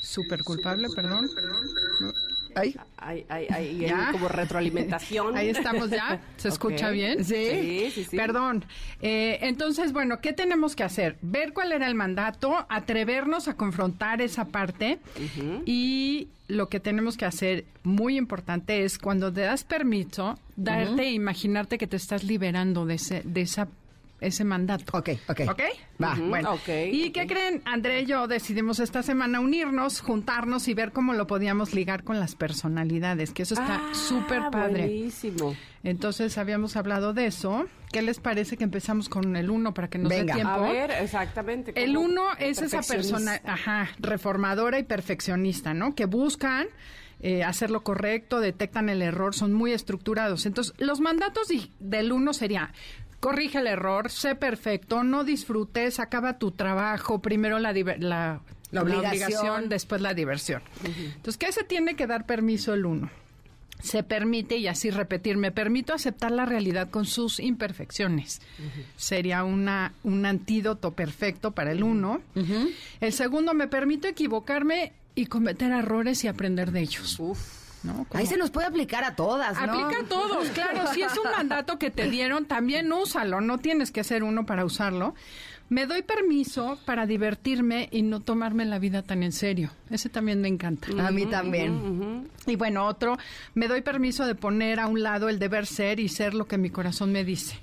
[0.00, 1.30] súper culpable, perdón.
[2.54, 2.76] Hay,
[3.78, 4.06] Ya.
[4.06, 5.36] hay como retroalimentación.
[5.36, 6.20] Ahí estamos ya.
[6.36, 7.24] ¿Se escucha bien?
[7.24, 7.34] Sí.
[7.34, 8.16] Sí, sí, sí.
[8.16, 8.64] Perdón.
[9.02, 11.16] Eh, entonces, bueno, ¿qué tenemos que hacer?
[11.22, 14.98] Ver cuál era el mandato, atrevernos a confrontar esa parte
[15.66, 21.12] y lo que tenemos que hacer, muy importante, es cuando te das permiso, darte e
[21.12, 23.68] imaginarte que te estás liberando de ese, de esa
[24.20, 24.84] ese mandato.
[24.96, 25.40] Ok, ok.
[25.50, 25.60] ¿Ok?
[26.02, 26.14] Va.
[26.14, 26.54] Bueno.
[26.54, 27.12] ok, ¿Y ok.
[27.14, 27.62] qué creen?
[27.64, 32.18] André y yo decidimos esta semana unirnos, juntarnos y ver cómo lo podíamos ligar con
[32.20, 34.84] las personalidades, que eso está Ah, súper padre.
[34.86, 35.54] Buenísimo.
[35.82, 37.66] Entonces habíamos hablado de eso.
[37.92, 40.34] ¿Qué les parece que empezamos con el uno para que nos Venga.
[40.34, 40.54] dé tiempo?
[40.64, 41.72] A ver, exactamente.
[41.82, 45.94] El uno es esa persona, ajá, reformadora y perfeccionista, ¿no?
[45.94, 46.66] Que buscan
[47.20, 50.44] eh, hacer lo correcto, detectan el error, son muy estructurados.
[50.46, 51.48] Entonces, los mandatos
[51.78, 52.72] del uno sería
[53.24, 59.70] corrige el error, sé perfecto, no disfrutes, acaba tu trabajo, primero la, la, La obligación.
[59.70, 60.60] después la diversión.
[60.84, 63.10] Entonces, ¿qué se tiene que dar permiso el uno?
[63.80, 68.40] se permite, y así repetir, me permito aceptar la realidad con sus imperfecciones.
[68.96, 72.20] Sería una, un antídoto perfecto para el uno.
[73.00, 77.20] El segundo, me permito equivocarme y cometer errores y aprender de ellos.
[78.12, 79.72] Ahí se nos puede aplicar a todas, ¿no?
[79.72, 80.92] Aplica a todos, claro.
[80.92, 83.40] Si es un mandato que te dieron, también úsalo.
[83.40, 85.14] No tienes que ser uno para usarlo.
[85.68, 89.70] Me doy permiso para divertirme y no tomarme la vida tan en serio.
[89.90, 90.88] Ese también me encanta.
[91.06, 92.28] A mí también.
[92.46, 93.16] Y bueno, otro,
[93.54, 96.58] me doy permiso de poner a un lado el deber ser y ser lo que
[96.58, 97.58] mi corazón me dice.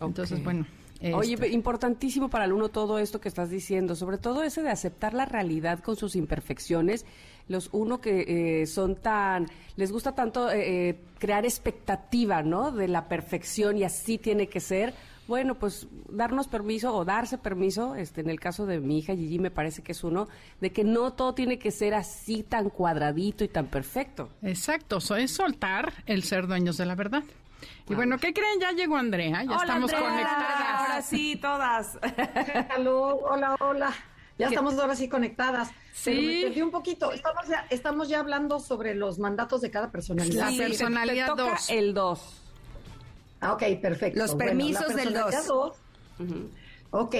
[0.00, 0.66] Entonces, bueno.
[1.14, 4.70] Oye, este, importantísimo para el uno todo esto que estás diciendo, sobre todo ese de
[4.70, 7.04] aceptar la realidad con sus imperfecciones.
[7.48, 12.70] Los uno que eh, son tan, les gusta tanto eh, eh, crear expectativa, ¿no?
[12.70, 14.94] De la perfección y así tiene que ser.
[15.28, 19.38] Bueno, pues darnos permiso o darse permiso, este, en el caso de mi hija Gigi
[19.38, 20.28] me parece que es uno,
[20.60, 24.30] de que no todo tiene que ser así tan cuadradito y tan perfecto.
[24.42, 27.22] Exacto, eso es soltar el ser dueños de la verdad.
[27.88, 28.58] Y bueno, ¿qué creen?
[28.60, 30.10] Ya llegó Andrea, ya Hola, estamos Andrea.
[30.10, 30.80] conectadas.
[30.80, 31.98] Ahora sí, todas.
[32.76, 33.92] Aló, hola, hola.
[34.42, 35.68] Ya estamos ahora sí conectadas.
[35.92, 36.10] Sí.
[36.10, 37.12] Pero me perdí un poquito.
[37.12, 40.44] Estamos ya, estamos ya hablando sobre los mandatos de cada personalidad.
[40.46, 41.70] La Sí, te- personalidad te toca dos.
[41.70, 42.38] el 2.
[43.40, 44.18] Ah, ok, perfecto.
[44.20, 45.76] Los permisos la del personalidad dos.
[46.18, 46.28] dos.
[46.94, 47.14] Ok,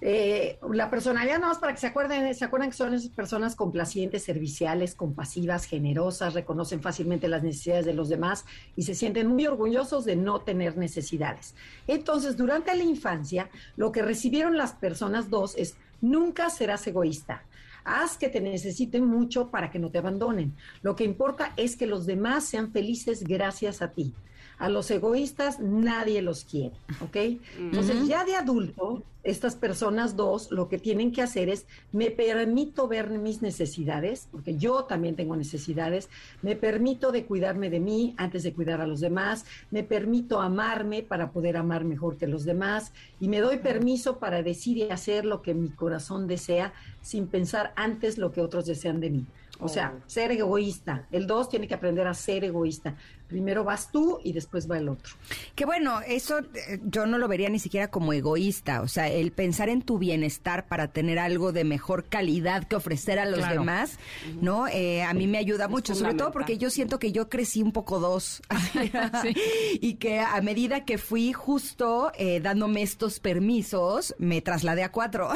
[0.00, 3.54] eh, la personalidad, nada más para que se acuerden, se acuerdan que son esas personas
[3.54, 8.46] complacientes, serviciales, compasivas, generosas, reconocen fácilmente las necesidades de los demás
[8.76, 11.54] y se sienten muy orgullosos de no tener necesidades.
[11.86, 17.44] Entonces, durante la infancia, lo que recibieron las personas dos es nunca serás egoísta.
[17.84, 20.54] Haz que te necesiten mucho para que no te abandonen.
[20.82, 24.14] Lo que importa es que los demás sean felices gracias a ti.
[24.60, 27.16] A los egoístas nadie los quiere, ¿ok?
[27.58, 32.86] Entonces ya de adulto, estas personas dos lo que tienen que hacer es, me permito
[32.86, 36.08] ver mis necesidades, porque yo también tengo necesidades,
[36.42, 41.02] me permito de cuidarme de mí antes de cuidar a los demás, me permito amarme
[41.02, 45.24] para poder amar mejor que los demás y me doy permiso para decir y hacer
[45.24, 49.26] lo que mi corazón desea sin pensar antes lo que otros desean de mí.
[49.62, 51.06] O sea, ser egoísta.
[51.12, 52.96] El dos tiene que aprender a ser egoísta.
[53.30, 55.14] Primero vas tú y después va el otro.
[55.54, 59.30] Que bueno, eso eh, yo no lo vería ni siquiera como egoísta, o sea, el
[59.32, 63.60] pensar en tu bienestar para tener algo de mejor calidad que ofrecer a los Claro.
[63.60, 63.98] demás,
[64.40, 64.66] ¿no?
[64.68, 67.72] Eh, a mí me ayuda mucho, sobre todo porque yo siento que yo crecí un
[67.72, 68.42] poco dos
[69.80, 75.30] y que a medida que fui justo eh, dándome estos permisos, me trasladé a cuatro,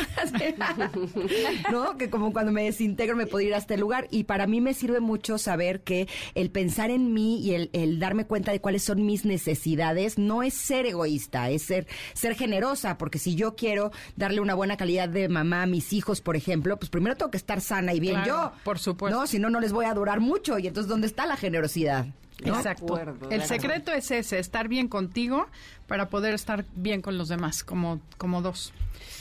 [1.71, 1.97] ¿no?
[1.97, 4.75] Que como cuando me desintegro me puedo ir a este lugar y para mí me
[4.75, 8.83] sirve mucho saber que el pensar en mí y el, el darme cuenta de cuáles
[8.83, 13.91] son mis necesidades no es ser egoísta, es ser, ser generosa, porque si yo quiero
[14.17, 17.37] darle una buena calidad de mamá a mis hijos, por ejemplo, pues primero tengo que
[17.37, 18.63] estar sana y bien Claro, yo.
[18.65, 19.19] por supuesto.
[19.19, 20.59] No, si no, no les voy a durar mucho.
[20.59, 22.07] Y entonces, ¿dónde está la generosidad?
[22.45, 22.57] ¿No?
[22.57, 22.85] Exacto.
[22.85, 25.47] acuerdo, el secreto es ese, estar bien contigo
[25.87, 28.73] para poder estar bien con los demás, como, como dos.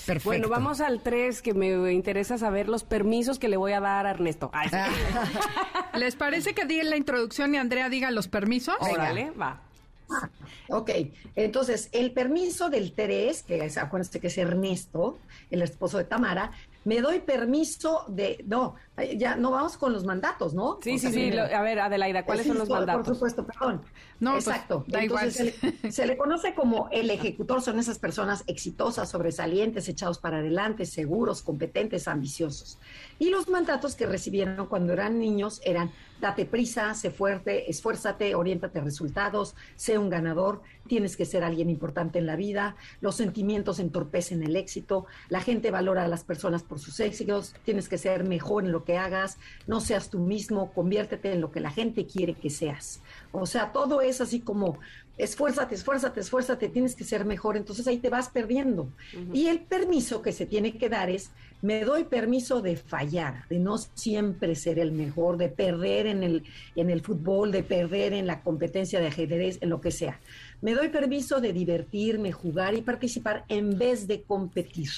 [0.06, 0.30] Perfecto.
[0.30, 4.06] Bueno, vamos al 3, que me interesa saber los permisos que le voy a dar
[4.06, 4.50] a Ernesto.
[4.54, 4.78] Ay, sí.
[5.98, 8.76] ¿Les parece que diga la introducción y Andrea diga los permisos?
[8.80, 9.62] Órale, va.
[10.70, 10.92] Ok,
[11.36, 15.18] entonces el permiso del 3, que es, acuérdense que es Ernesto,
[15.50, 16.52] el esposo de Tamara,
[16.86, 18.76] me doy permiso de, no,
[19.18, 20.80] ya no vamos con los mandatos, ¿no?
[20.82, 21.32] Sí, O sí, sea, sí.
[21.32, 23.06] lo- a ver, Adelaida, ¿cuáles son los por- mandatos?
[23.08, 23.82] Por supuesto, perdón.
[24.20, 24.84] No, pues, Exacto.
[24.88, 25.74] da Entonces, igual.
[25.82, 30.38] Se, le, se le conoce como el ejecutor, son esas personas exitosas, sobresalientes, echados para
[30.40, 32.80] adelante, seguros, competentes, ambiciosos.
[33.20, 35.92] Y los mandatos que recibieron cuando eran niños eran
[36.24, 41.70] date prisa, sé fuerte, esfuérzate, oriéntate a resultados, sé un ganador, tienes que ser alguien
[41.70, 46.64] importante en la vida, los sentimientos entorpecen el éxito, la gente valora a las personas
[46.64, 50.72] por sus éxitos, tienes que ser mejor en lo que hagas, no seas tú mismo,
[50.72, 53.02] conviértete en lo que la gente quiere que seas.
[53.34, 54.80] O sea, todo es así como
[55.18, 58.90] esfuérzate, esfuérzate, esfuérzate, tienes que ser mejor, entonces ahí te vas perdiendo.
[59.32, 61.32] Y el permiso que se tiene que dar es,
[61.64, 66.44] me doy permiso de fallar, de no siempre ser el mejor, de perder en el,
[66.76, 70.20] en el fútbol, de perder en la competencia de ajedrez, en lo que sea.
[70.64, 74.90] Me doy permiso de divertirme, jugar y participar en vez de competir.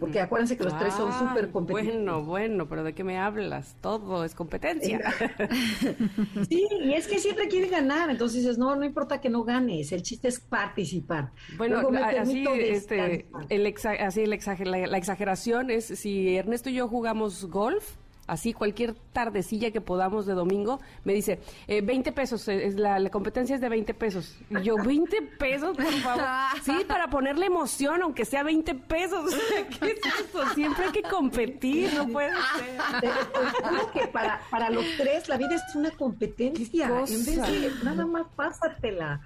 [0.00, 1.94] Porque acuérdense que los tres son Ah, súper competitivos.
[1.96, 3.76] Bueno, bueno, pero ¿de qué me hablas?
[3.80, 5.00] Todo es competencia.
[6.48, 9.92] Sí, y es que siempre quiere ganar, entonces dices, no, no importa que no ganes,
[9.92, 11.30] el chiste es participar.
[11.56, 11.80] Bueno,
[12.20, 16.88] así, este, el exa- así el exager- la, la exageración es si Ernesto y yo
[16.88, 17.94] jugamos golf,
[18.26, 22.98] así cualquier tardecilla que podamos de domingo, me dice, eh, 20 pesos, eh, es la,
[22.98, 24.36] la competencia es de 20 pesos.
[24.50, 26.22] Y yo, 20 pesos, por favor.
[26.62, 29.34] Sí, para ponerle emoción, aunque sea 20 pesos.
[29.80, 30.48] ¿Qué es eso?
[30.54, 33.90] Siempre hay que competir, no puede ser.
[33.92, 36.86] Que para, para los tres la vida es una competencia.
[36.86, 39.20] En vez de nada más pásatela.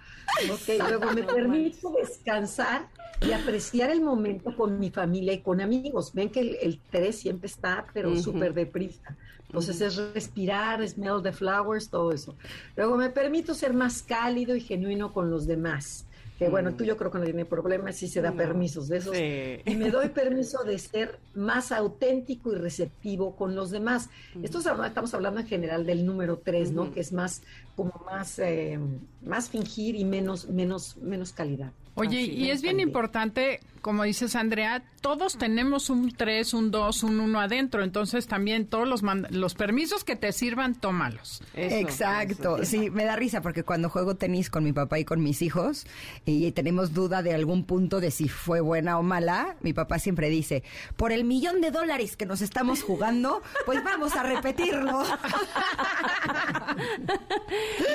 [0.51, 2.89] Ok, luego me permito descansar
[3.21, 6.13] y apreciar el momento con mi familia y con amigos.
[6.15, 8.21] Ven que el, el tres siempre está, pero Ujú.
[8.23, 9.17] súper deprisa.
[9.47, 12.35] Entonces es respirar, smell the flowers, todo eso.
[12.77, 16.05] Luego me permito ser más cálido y genuino con los demás.
[16.39, 19.17] Que bueno, tú yo creo que no tiene problema si se da permisos de esos.
[19.17, 19.63] Sí.
[19.65, 24.11] Y me doy permiso de ser más auténtico y receptivo con los demás.
[24.43, 26.83] Esto es- estamos hablando en general del número tres, ¿no?
[26.83, 26.93] Ujú.
[26.93, 27.41] Que es más,
[27.77, 28.79] como más, eh,
[29.23, 31.71] más fingir y menos, menos, menos calidad.
[31.99, 37.03] Oye, Así y es bien importante, como dices Andrea, todos tenemos un 3, un 2,
[37.05, 41.43] un 1 adentro, entonces también todos los, mand- los permisos que te sirvan, tómalos.
[41.55, 42.71] Eso, Exacto, eso.
[42.71, 45.87] sí, me da risa porque cuando juego tenis con mi papá y con mis hijos
[46.27, 50.29] y tenemos duda de algún punto de si fue buena o mala, mi papá siempre
[50.29, 50.65] dice,
[50.99, 55.03] por el millón de dólares que nos estamos jugando, pues vamos a repetirlo.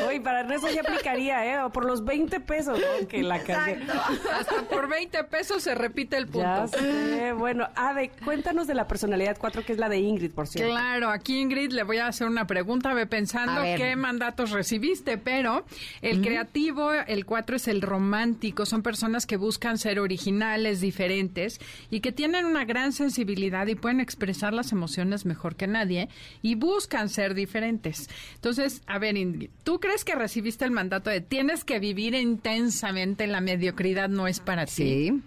[0.07, 1.69] Oye, para eso ya aplicaría, ¿eh?
[1.73, 3.07] Por los 20 pesos, ¿no?
[3.07, 3.89] Que la canción.
[3.89, 6.41] Hasta por 20 pesos se repite el punto.
[6.41, 7.33] Ya sé.
[7.33, 10.71] Bueno, Ade, cuéntanos de la personalidad 4, que es la de Ingrid, por cierto.
[10.71, 15.65] Claro, aquí Ingrid le voy a hacer una pregunta, ve pensando qué mandatos recibiste, pero
[16.01, 21.59] el creativo, el 4 es el romántico, son personas que buscan ser originales, diferentes
[21.89, 26.09] y que tienen una gran sensibilidad y pueden expresar las emociones mejor que nadie
[26.41, 28.09] y buscan ser diferentes.
[28.35, 33.27] Entonces, a ver, Ingrid, ¿tú crees que recibiste el mandato de tienes que vivir intensamente,
[33.27, 34.73] la mediocridad no es para ti?
[34.73, 35.21] Sí.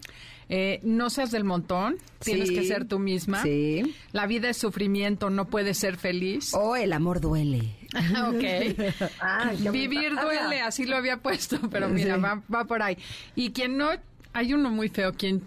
[0.51, 2.55] Eh, no seas del montón, tienes Sí.
[2.55, 3.43] que ser tú misma.
[3.43, 3.95] Sí.
[4.13, 6.53] La vida es sufrimiento, no puedes ser feliz.
[6.53, 7.71] O el amor duele.
[8.29, 8.95] ok.
[9.21, 12.99] Ah, Vivir duele, así lo había puesto, pero mira, va, va por ahí.
[13.35, 13.89] Y quien no,
[14.35, 15.43] hay uno muy feo, quien,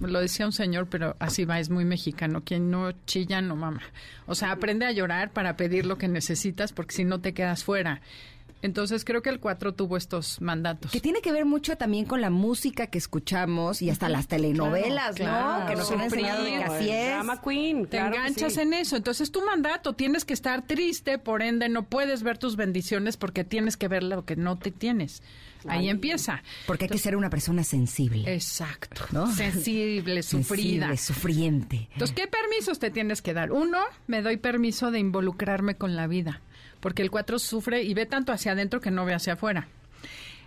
[0.00, 3.82] lo decía un señor, pero así va, es muy mexicano, quien no chilla, no mama.
[4.26, 7.64] O sea, aprende a llorar para pedir lo que necesitas, porque si no te quedas
[7.64, 8.00] fuera.
[8.62, 10.90] Entonces creo que el 4 tuvo estos mandatos.
[10.90, 15.16] Que tiene que ver mucho también con la música que escuchamos y hasta las telenovelas,
[15.16, 15.66] Claro, ¿no?
[15.66, 17.08] Que nos han enseñado de que así es.
[17.08, 17.82] Drama Queen.
[17.82, 18.60] Te claro enganchas sí.
[18.60, 18.96] en eso.
[18.96, 23.44] Entonces, tu mandato, tienes que estar triste, por ende, no puedes ver tus bendiciones porque
[23.44, 25.22] tienes que ver lo que no te tienes.
[25.66, 26.42] Ahí empieza.
[26.66, 28.32] Porque hay que ser una persona sensible.
[28.32, 29.04] Exacto.
[29.10, 29.32] ¿No?
[29.32, 30.88] Sensible, sufrida.
[30.88, 31.88] Sensible, sufriente.
[31.92, 33.52] Entonces, ¿qué permisos te tienes que dar?
[33.52, 36.42] Uno, me doy permiso de involucrarme con la vida,
[36.80, 39.68] porque el 4 sufre y ve tanto hacia adentro que no ve hacia afuera.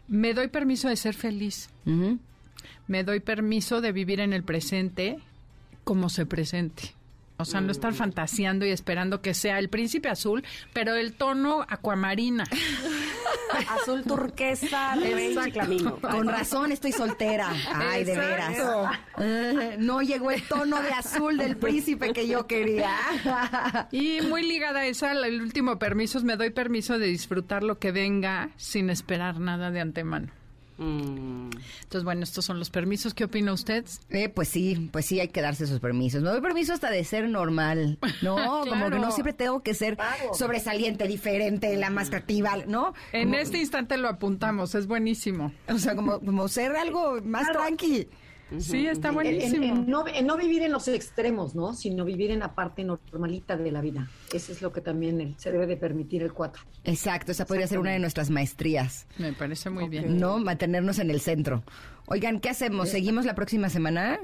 [0.08, 1.70] Me doy permiso de ser feliz.
[2.88, 5.20] Me doy permiso de vivir en el presente
[5.84, 6.94] como se presente.
[7.38, 11.66] O sea, no estar fantaseando y esperando que sea el príncipe azul, pero el tono
[11.68, 12.44] acuamarina.
[13.70, 14.95] Azul turquesa.
[15.99, 17.49] Con razón estoy soltera.
[17.74, 18.58] Ay, de veras.
[19.18, 22.95] Eh, no llegó el tono de azul del príncipe que yo quería.
[23.91, 27.80] Y muy ligada a la- el último permiso es me doy permiso de disfrutar lo
[27.80, 30.28] que venga sin esperar nada de antemano.
[30.82, 31.50] Mm.
[31.84, 33.14] Entonces, bueno, estos son los permisos.
[33.14, 33.86] ¿Qué opina usted?
[34.10, 36.22] Eh, pues sí, pues sí hay que darse esos permisos.
[36.24, 38.36] Me doy permiso hasta de ser normal, ¿no?
[38.36, 39.00] Como que Claro.
[39.00, 39.98] no siempre tengo que ser
[40.34, 42.94] sobresaliente, diferente, la más creativa, ¿no?
[43.14, 45.54] En este instante lo apuntamos, es buenísimo.
[45.68, 48.08] O sea, como, como ser algo más tranqui.
[48.60, 49.64] Sí, está En- en- buenísimo.
[49.64, 51.74] en no, en no vivir en los extremos, ¿no?
[51.74, 54.08] Sino vivir en la parte normalita de la vida.
[54.34, 56.64] Eso es lo que también el- se debe de permitir el 4.
[56.84, 60.20] Exacto, esa podría ser una de nuestras maestrías, Me parece muy bien.
[60.20, 60.39] ¿no?
[60.39, 61.64] Mantenernos en el centro.
[62.08, 62.89] Oigan, ¿qué hacemos?
[62.89, 64.20] ¿Seguimos la próxima semana?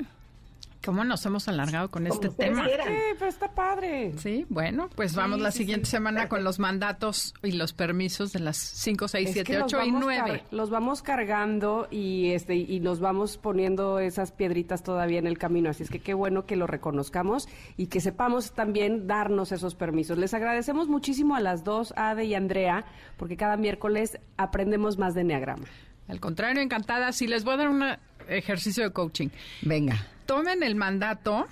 [0.86, 2.64] ¿Cómo nos hemos alargado con este tema?
[2.66, 2.88] quieran.
[2.88, 4.14] Sí, pero está padre.
[4.18, 8.58] Sí, bueno, pues vamos la siguiente semana con los mandatos y los permisos de las
[8.58, 10.24] 5, 6, Es 7, que los 8 y vamos 9.
[10.26, 15.38] car- los vamos cargando y este y nos vamos poniendo esas piedritas todavía en el
[15.38, 19.76] camino, así es que qué bueno que lo reconozcamos y que sepamos también darnos esos
[19.76, 20.18] permisos.
[20.18, 22.86] Les agradecemos muchísimo a las dos, Ade y Andrea,
[23.18, 25.66] porque cada miércoles aprendemos más de Enneagrama.
[26.08, 27.12] Al contrario, encantada.
[27.12, 27.84] Si les voy a dar un
[28.30, 29.28] ejercicio de coaching.
[29.64, 30.08] Venga.
[30.28, 31.48] Tomen el mandato,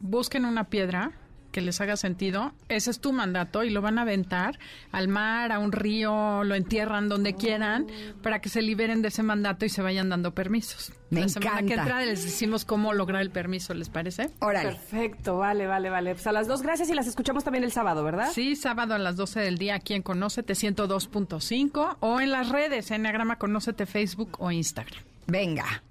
[0.00, 1.12] busquen una piedra
[1.50, 2.52] que les haga sentido.
[2.68, 4.58] Ese es tu mandato y lo van a aventar
[4.92, 7.86] al mar, a un río, lo entierran donde quieran
[8.22, 10.92] para que se liberen de ese mandato y se vayan dando permisos.
[11.08, 11.82] Me La semana que encanta.
[11.84, 14.28] entra les decimos cómo lograr el permiso, ¿les parece?
[14.40, 14.68] Órale.
[14.68, 16.12] Perfecto, vale, vale, vale.
[16.14, 18.30] Pues a las dos gracias y las escuchamos también el sábado, ¿verdad?
[18.30, 22.90] Sí, sábado a las 12 del día aquí en Conócete 102.5 o en las redes,
[22.90, 25.02] Enneagrama Conócete Facebook o Instagram.
[25.26, 25.82] Venga.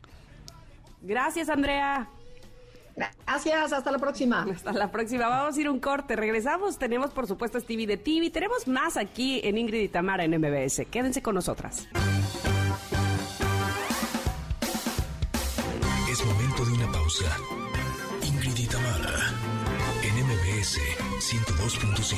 [1.01, 2.07] Gracias, Andrea.
[2.97, 4.47] Gracias, hasta la próxima.
[4.51, 5.27] Hasta la próxima.
[5.27, 6.15] Vamos a ir un corte.
[6.15, 6.79] Regresamos.
[6.79, 8.31] Tenemos, por supuesto, Stevie de TV.
[8.31, 10.85] Tenemos más aquí en Ingrid y Tamara en MBS.
[10.89, 11.87] Quédense con nosotras.
[16.09, 17.37] Es momento de una pausa.
[18.23, 19.31] Ingrid y Tamara,
[20.01, 20.79] en MBS
[21.19, 22.17] 102.5.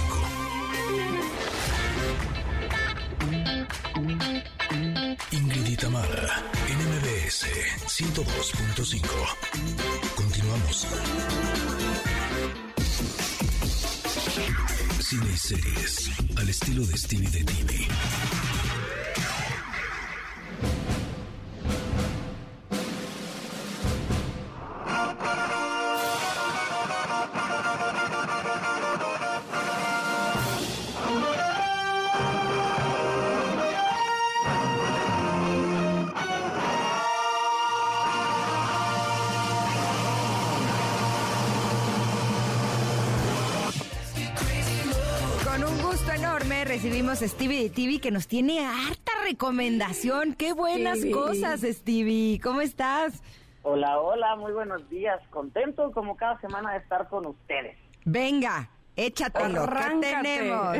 [5.31, 7.45] Ingrid y Tamara, en MBS
[7.87, 10.28] 102.5.
[10.49, 10.87] Continuamos.
[14.99, 17.87] Cine y series, al estilo de Stevie de TV.
[46.81, 50.33] Recibimos a Stevie de TV que nos tiene harta recomendación.
[50.33, 51.13] Qué buenas Stevie.
[51.13, 52.39] cosas, Stevie.
[52.41, 53.21] ¿Cómo estás?
[53.63, 55.19] Hola, hola, muy buenos días.
[55.29, 57.75] Contento como cada semana de estar con ustedes.
[58.05, 60.77] Venga, Échatelo, ¿qué tenemos?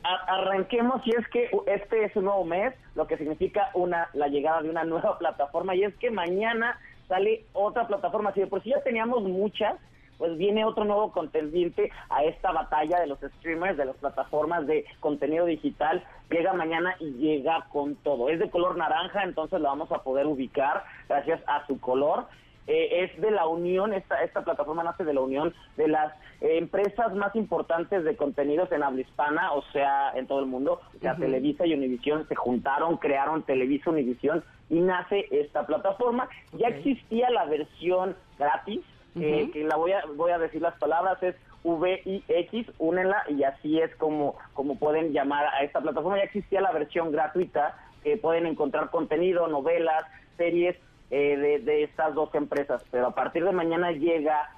[0.04, 4.28] A- arranquemos y es que este es un nuevo mes, lo que significa una la
[4.28, 8.32] llegada de una nueva plataforma y es que mañana sale otra plataforma.
[8.32, 9.74] Si de por sí ya teníamos muchas,
[10.22, 14.84] pues viene otro nuevo contendiente a esta batalla de los streamers, de las plataformas de
[15.00, 16.04] contenido digital.
[16.30, 18.28] Llega mañana y llega con todo.
[18.28, 22.26] Es de color naranja, entonces lo vamos a poder ubicar gracias a su color.
[22.68, 26.56] Eh, es de la unión, esta, esta plataforma nace de la unión de las eh,
[26.58, 30.80] empresas más importantes de contenidos en habla hispana, o sea, en todo el mundo.
[30.96, 36.28] O sea, Televisa y Univisión se juntaron, crearon Televisa Univisión y nace esta plataforma.
[36.52, 38.82] Ya existía la versión gratis,
[39.14, 43.80] eh, que la voy a, voy a decir las palabras, es VIX, únenla y así
[43.80, 46.18] es como, como pueden llamar a esta plataforma.
[46.18, 50.04] Ya existía la versión gratuita, que pueden encontrar contenido, novelas,
[50.36, 50.76] series
[51.10, 54.50] eh, de, de estas dos empresas, pero a partir de mañana llega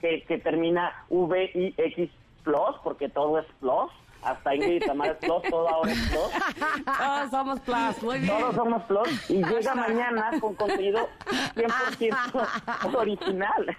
[0.00, 2.10] que, que termina VIX
[2.48, 3.90] Plus, porque todo es Plus,
[4.22, 6.86] hasta Ingrid y Tamara es Plus, todo ahora es Plus.
[6.98, 8.38] Todos somos plus, muy bien.
[8.38, 11.06] Todos somos Plus y llega mañana con contenido
[11.54, 13.76] 100% original.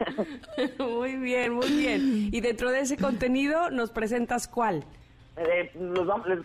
[0.77, 2.29] Muy bien, muy bien.
[2.31, 4.85] Y dentro de ese contenido, ¿nos presentas cuál?
[5.35, 6.39] Eh, los les-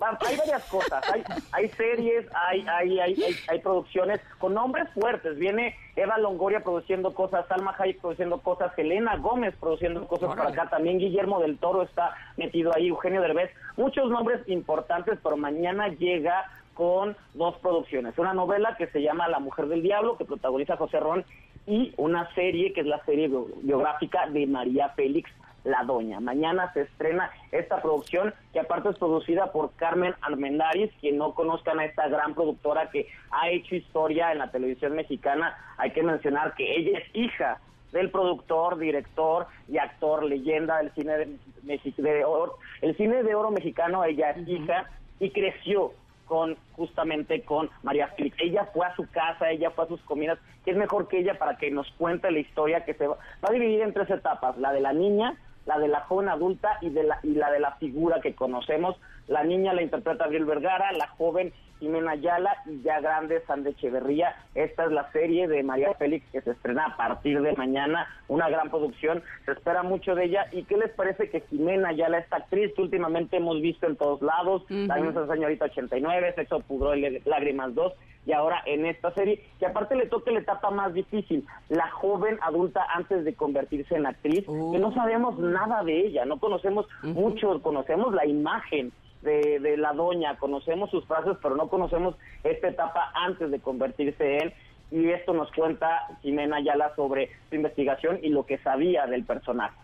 [0.00, 1.22] hay varias cosas, hay,
[1.52, 5.38] hay series, hay, hay, hay, hay, producciones con nombres fuertes.
[5.38, 10.68] Viene Eva Longoria produciendo cosas, Salma Hayek produciendo cosas, Helena Gómez produciendo cosas por acá,
[10.70, 16.44] también Guillermo del Toro está metido ahí, Eugenio Derbez, muchos nombres importantes, pero mañana llega
[16.74, 21.00] con dos producciones, una novela que se llama La Mujer del Diablo, que protagoniza José
[21.00, 21.24] Ron,
[21.66, 25.30] y una serie que es la serie bio- biográfica de María Félix
[25.68, 26.20] La Doña.
[26.20, 31.78] Mañana se estrena esta producción que aparte es producida por Carmen Armendáriz, quien no conozcan
[31.78, 36.54] a esta gran productora que ha hecho historia en la televisión mexicana, hay que mencionar
[36.54, 37.60] que ella es hija
[37.92, 43.50] del productor, director y actor leyenda del cine de, de oro, el cine de oro
[43.50, 44.86] mexicano, ella es hija
[45.20, 45.92] y creció
[46.26, 48.36] con justamente con María Félix.
[48.38, 51.38] Ella fue a su casa, ella fue a sus comidas, que es mejor que ella
[51.38, 54.58] para que nos cuente la historia que se va, va a dividir en tres etapas,
[54.58, 55.36] la de la niña,
[55.68, 58.96] la de la joven adulta y, de la, y la de la figura que conocemos.
[59.26, 64.34] La niña la interpreta Abril Vergara, la joven Jimena Ayala y ya grande Sande Echeverría.
[64.54, 68.48] Esta es la serie de María Félix que se estrena a partir de mañana, una
[68.48, 70.46] gran producción, se espera mucho de ella.
[70.52, 74.22] ¿Y qué les parece que Jimena Ayala, esta actriz que últimamente hemos visto en todos
[74.22, 77.92] lados, también es señorita 89, Sexo, Pudor y Lágrimas 2,
[78.28, 82.38] y ahora en esta serie, que aparte le toca la etapa más difícil, la joven
[82.42, 87.62] adulta antes de convertirse en actriz, que no sabemos nada de ella, no conocemos mucho,
[87.62, 88.92] conocemos la imagen
[89.22, 94.36] de, de la doña, conocemos sus frases, pero no conocemos esta etapa antes de convertirse
[94.36, 94.52] en,
[94.90, 99.74] y esto nos cuenta Jimena Ayala sobre su investigación y lo que sabía del personaje.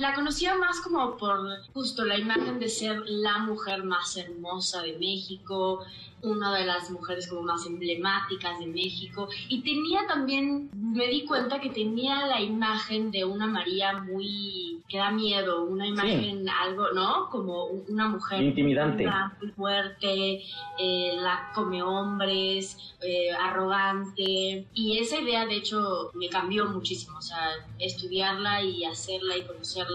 [0.00, 1.38] La conocía más como por
[1.74, 5.84] justo la imagen de ser la mujer más hermosa de México,
[6.22, 11.60] una de las mujeres como más emblemáticas de México y tenía también, me di cuenta
[11.60, 17.28] que tenía la imagen de una María muy, que da miedo, una imagen algo, ¿no?
[17.30, 19.06] Como un- una mujer Intimidante.
[19.40, 20.42] muy fuerte,
[20.78, 27.22] eh, la come hombres, eh, arrogante y esa idea de hecho me cambió muchísimo, o
[27.22, 29.89] sea, estudiarla y hacerla y conocerla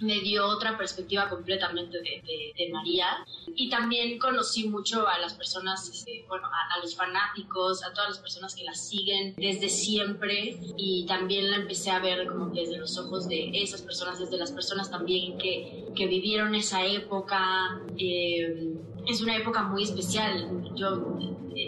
[0.00, 3.06] me dio otra perspectiva completamente de, María
[3.56, 8.18] y también conocí mucho a las personas, este, bueno, a, los fanáticos, a todas las
[8.18, 12.96] personas que la siguen desde siempre y también la empecé a ver como desde los
[12.98, 17.80] ojos de esas personas, desde las personas también que, que vivieron esa época.
[17.98, 18.74] eh,
[19.06, 20.72] es una época muy especial.
[20.74, 21.18] Yo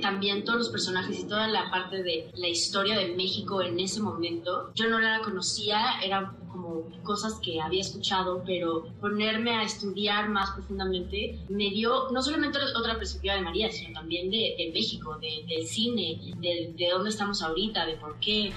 [0.03, 4.01] también todos los personajes y toda la parte de la historia de México en ese
[4.01, 10.29] momento, yo no la conocía, eran como cosas que había escuchado, pero ponerme a estudiar
[10.29, 15.17] más profundamente me dio no solamente otra perspectiva de María, sino también de, de México,
[15.19, 18.53] de- del cine, de, de dónde estamos ahorita, de por qué.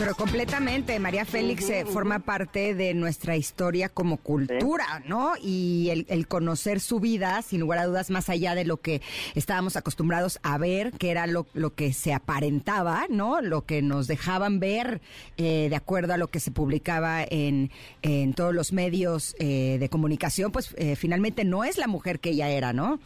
[0.00, 5.34] Pero completamente, María Félix eh, forma parte de nuestra historia como cultura, ¿no?
[5.42, 9.02] Y el, el conocer su vida, sin lugar a dudas, más allá de lo que
[9.34, 13.42] estábamos acostumbrados a ver, que era lo, lo que se aparentaba, ¿no?
[13.42, 15.02] Lo que nos dejaban ver
[15.36, 17.70] eh, de acuerdo a lo que se publicaba en,
[18.00, 22.30] en todos los medios eh, de comunicación, pues eh, finalmente no es la mujer que
[22.30, 23.00] ella era, ¿no?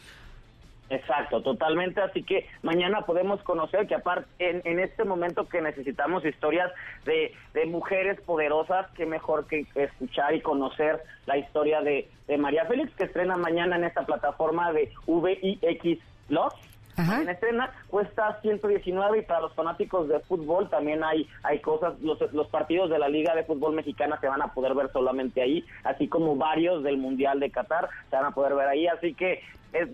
[0.89, 2.01] Exacto, totalmente.
[2.01, 6.71] Así que mañana podemos conocer que aparte en, en este momento que necesitamos historias
[7.05, 12.07] de, de mujeres poderosas, qué mejor que escuchar y conocer la historia de,
[12.37, 16.53] María Félix que estrena mañana en esta plataforma de VIX Plus.
[16.97, 22.19] En escena cuesta 119 y para los fanáticos de fútbol también hay hay cosas, los,
[22.33, 25.65] los partidos de la Liga de Fútbol Mexicana se van a poder ver solamente ahí,
[25.83, 29.41] así como varios del Mundial de Qatar se van a poder ver ahí, así que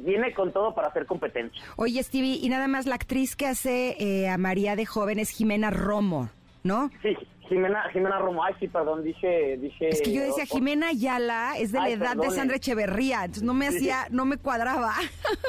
[0.03, 1.61] viene con todo para hacer competencia.
[1.75, 5.31] Oye, Stevie, y nada más la actriz que hace eh, a María de Joven es
[5.31, 6.29] Jimena Romo,
[6.63, 6.91] ¿no?
[7.01, 7.17] Sí,
[7.51, 9.89] Jimena, Jimena Romo, ay sí, perdón, dije, dije...
[9.89, 13.53] Es que yo decía, Jimena Ayala es de la edad de Sandra Echeverría, entonces no
[13.53, 14.93] me hacía, no me cuadraba.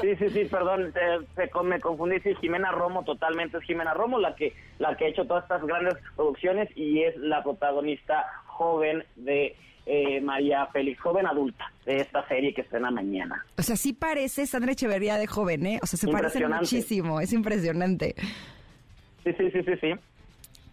[0.01, 0.93] Sí, sí, sí, perdón,
[1.63, 5.29] me confundí, sí, Jimena Romo totalmente, es Jimena Romo la que, la que ha hecho
[5.29, 9.55] todas estas grandes producciones y es la protagonista joven de
[9.87, 13.47] eh, María Félix, joven adulta, de esta serie que estrena mañana.
[13.57, 15.79] O sea, sí parece Sandra Echeverría de joven, ¿eh?
[15.81, 18.17] O sea, se parece muchísimo, es impresionante.
[19.23, 19.95] Sí, sí, sí, sí, sí.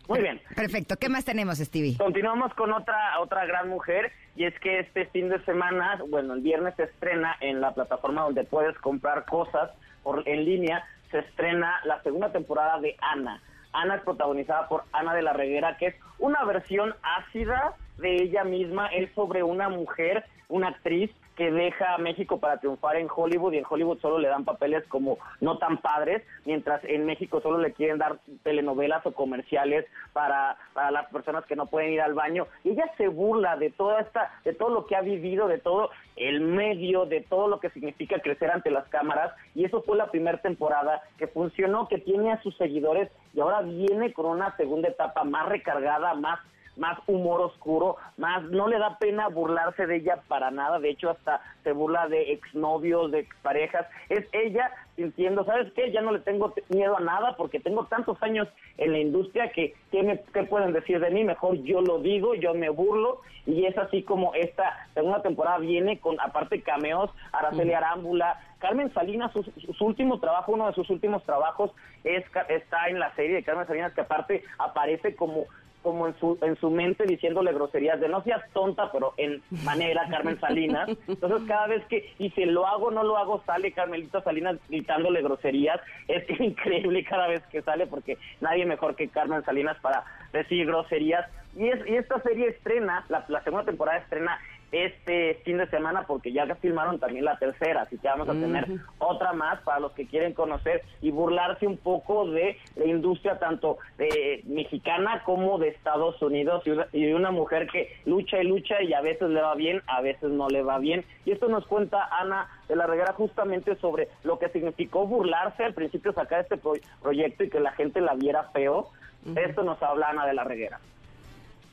[0.10, 0.42] Muy bien.
[0.56, 0.98] Perfecto.
[0.98, 1.96] ¿Qué más tenemos, Stevie?
[1.96, 6.42] Continuamos con otra otra gran mujer y es que este fin de semana, bueno, el
[6.42, 9.70] viernes se estrena en la plataforma donde puedes comprar cosas
[10.02, 13.40] por en línea, se estrena la segunda temporada de Ana.
[13.72, 18.44] Ana es protagonizada por Ana de la Reguera, que es una versión ácida de ella
[18.44, 18.88] misma.
[18.88, 23.60] Es sobre una mujer, una actriz que deja a México para triunfar en Hollywood y
[23.60, 27.72] en Hollywood solo le dan papeles como no tan padres, mientras en México solo le
[27.72, 32.46] quieren dar telenovelas o comerciales para, para las personas que no pueden ir al baño.
[32.66, 36.42] Ella se burla de toda esta, de todo lo que ha vivido, de todo el
[36.42, 39.34] medio, de todo lo que significa crecer ante las cámaras.
[39.56, 43.62] Y eso fue la primera temporada que funcionó, que tiene a sus seguidores y ahora
[43.62, 46.42] viene con una segunda etapa más recargada, más
[46.80, 51.10] más humor oscuro, más no le da pena burlarse de ella para nada, de hecho
[51.10, 55.92] hasta se burla de exnovios, de exparejas, es ella sintiendo, ¿sabes qué?
[55.92, 58.48] Ya no le tengo miedo a nada porque tengo tantos años
[58.78, 61.24] en la industria que ¿qué, me, qué pueden decir de mí?
[61.24, 66.00] Mejor yo lo digo, yo me burlo y es así como esta segunda temporada viene
[66.00, 71.24] con aparte cameos, Araceli Arámbula, Carmen Salinas, su, su, último trabajo, uno de sus últimos
[71.24, 71.72] trabajos
[72.04, 75.46] es, está en la serie de Carmen Salinas que aparte aparece como
[75.82, 80.08] como en su, en su mente diciéndole groserías de no seas tonta, pero en manera
[80.10, 80.90] Carmen Salinas.
[81.08, 85.22] Entonces cada vez que, y si lo hago no lo hago, sale Carmelita Salinas gritándole
[85.22, 85.80] groserías.
[86.08, 90.04] Es increíble cada vez que sale porque nadie mejor que Carmen Salinas para
[90.34, 91.30] decir groserías.
[91.56, 94.40] Y, es, y esta serie estrena, la segunda temporada estrena
[94.72, 98.68] este fin de semana porque ya filmaron también la tercera, así que vamos a tener
[99.00, 103.78] otra más para los que quieren conocer y burlarse un poco de la industria tanto
[103.98, 108.94] de mexicana como de Estados Unidos y, de una mujer que lucha y lucha y
[108.94, 111.06] a veces le va bien, a veces no le va bien.
[111.26, 115.74] Y esto nos cuenta Ana de la Reguera justamente sobre lo que significó burlarse al
[115.74, 116.60] principio sacar este
[117.02, 118.90] proyecto y que la gente la viera feo.
[119.36, 120.80] Esto nos habla Ana de la Reguera.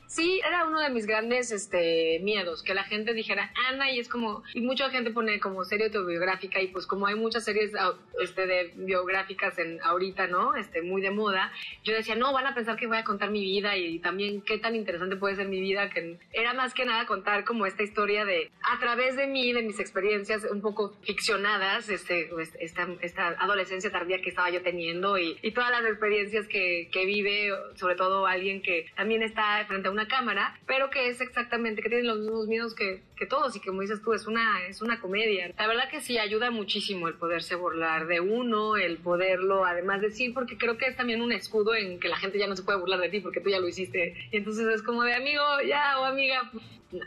[0.07, 4.07] Sí, era uno de mis grandes este, miedos, que la gente dijera Ana y es
[4.07, 7.73] como, y mucha gente pone como serie autobiográfica y pues como hay muchas series
[8.21, 10.55] este, de biográficas en ahorita, ¿no?
[10.55, 11.51] Este, muy de moda,
[11.83, 14.57] yo decía, no, van a pensar que voy a contar mi vida y también qué
[14.57, 18.23] tan interesante puede ser mi vida, que era más que nada contar como esta historia
[18.23, 23.27] de, a través de mí, de mis experiencias un poco ficcionadas, este, pues, esta, esta
[23.39, 27.95] adolescencia tardía que estaba yo teniendo y, y todas las experiencias que, que vive, sobre
[27.95, 32.03] todo alguien que también está frente a una cámara, pero que es exactamente, que tiene
[32.03, 35.01] los mismos miedos que, que todos y que como dices tú, es una, es una
[35.01, 35.51] comedia.
[35.57, 40.35] La verdad que sí, ayuda muchísimo el poderse burlar de uno, el poderlo además decir,
[40.35, 42.77] porque creo que es también un escudo en que la gente ya no se puede
[42.77, 44.13] burlar de ti porque tú ya lo hiciste.
[44.31, 46.51] Y entonces es como de amigo, ya, o amiga,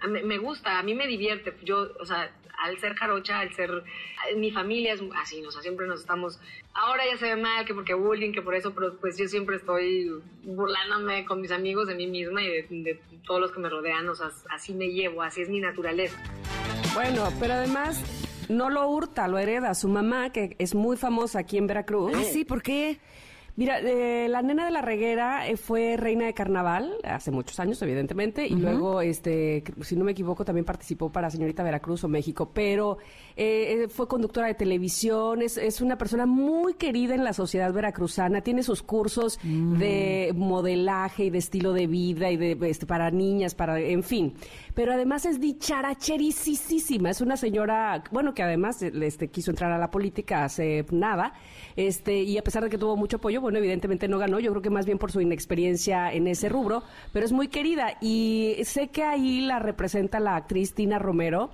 [0.09, 1.55] me, me gusta, a mí me divierte.
[1.62, 3.82] Yo, o sea, al ser jarocha, al ser
[4.37, 6.39] mi familia es así, o sea, siempre nos estamos,
[6.74, 9.57] ahora ya se ve mal, que porque bullying, que por eso, pero pues yo siempre
[9.57, 10.11] estoy
[10.43, 12.49] burlándome con mis amigos de mí misma y
[12.82, 16.16] de, todos los que me rodean, o sea, así me llevo, así es mi naturaleza.
[16.95, 18.03] Bueno, pero además
[18.49, 22.12] no lo hurta, lo hereda su mamá, que es muy famosa aquí en Veracruz.
[22.15, 22.99] Ah, sí, ¿por qué?
[23.56, 27.81] Mira, eh, la nena de la reguera eh, fue reina de carnaval hace muchos años,
[27.82, 32.51] evidentemente, y luego, este, si no me equivoco, también participó para Señorita Veracruz o México,
[32.55, 32.98] pero
[33.36, 38.40] eh, fue conductora de televisión, es, es, una persona muy querida en la sociedad veracruzana,
[38.40, 43.55] tiene sus cursos de modelaje y de estilo de vida y de este, para niñas,
[43.55, 44.35] para, en fin,
[44.74, 49.90] pero además es dicharacherisísima, es una señora, bueno, que además este, quiso entrar a la
[49.90, 51.32] política hace nada,
[51.77, 54.62] este, y a pesar de que tuvo mucho apoyo, bueno, evidentemente no ganó, yo creo
[54.62, 58.89] que más bien por su inexperiencia en ese rubro, pero es muy querida y sé
[58.89, 61.51] que ahí la representa la actriz Tina Romero,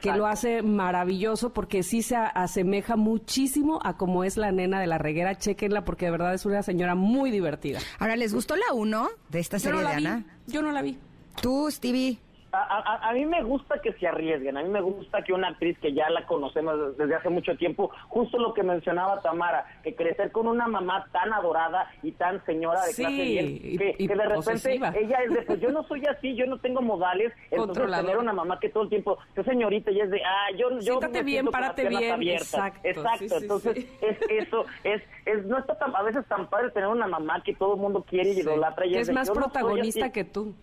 [0.00, 4.86] que lo hace maravilloso porque sí se asemeja muchísimo a como es la nena de
[4.86, 7.78] la reguera, chequenla porque de verdad es una señora muy divertida.
[7.98, 10.24] Ahora, ¿les gustó la uno de esta serie de Ana?
[10.46, 10.98] Yo no la vi.
[11.40, 12.18] ¿Tú, Stevie?
[12.64, 15.48] A, a- a mí me gusta que se arriesguen, a mí me gusta que una
[15.48, 19.94] actriz que ya la conocemos desde hace mucho tiempo, justo lo que mencionaba Tamara, que
[19.94, 23.46] crecer con una mamá tan adorada y tan señora de Sí, clase bien,
[23.78, 24.92] que, y que de repente posesiva.
[24.96, 28.32] ella es de, pues yo no soy así, yo no tengo modales, entonces tener una
[28.32, 31.46] mamá que todo el tiempo, que señorita, y es de, ah, yo, yo Siéntate bien,
[31.46, 32.48] párate bien, abiertas.
[32.54, 33.90] exacto, Exacto, sí, sí, entonces sí.
[34.00, 37.54] es eso, es, es, no está tan, a veces tan padre tener una mamá que
[37.54, 40.54] todo el mundo quiere y idolatra y es de, más yo no protagonista que tú.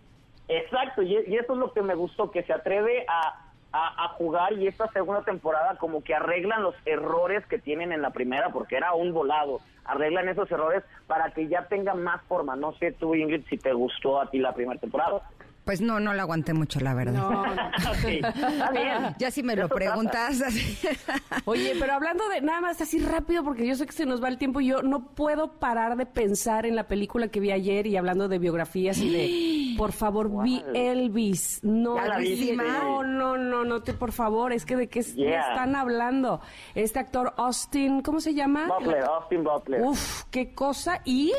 [0.48, 3.34] Exacto, y, eso es lo que me gustó, que se atreve a,
[3.72, 8.02] a- a jugar y esta segunda temporada como que arreglan los errores que tienen en
[8.02, 12.56] la primera, porque era un volado, arreglan esos errores para que ya tenga más forma.
[12.56, 15.22] No sé tú, Ingrid, si te gustó a ti la primera temporada.
[15.66, 17.14] Pues no, no la aguanté mucho, la verdad.
[17.14, 17.52] No, no.
[17.92, 19.16] Ok, está bien.
[19.18, 20.42] Ya si me lo preguntas.
[20.42, 20.78] así.
[21.46, 24.28] Oye, pero hablando de nada más así rápido, porque yo sé que se nos va
[24.28, 27.96] el tiempo, yo no puedo parar de pensar en la película que vi ayer y
[27.96, 31.60] hablando de biografías y de, por favor, vi Elvis.
[31.64, 35.50] No, no, no, no, no, te, por favor, es que de qué Yeah.
[35.52, 36.42] están hablando.
[36.76, 38.68] Este actor Austin, ¿cómo se llama?
[38.68, 39.82] Butler, Austin Butler.
[39.82, 41.02] Uf, qué cosa.
[41.06, 41.34] Y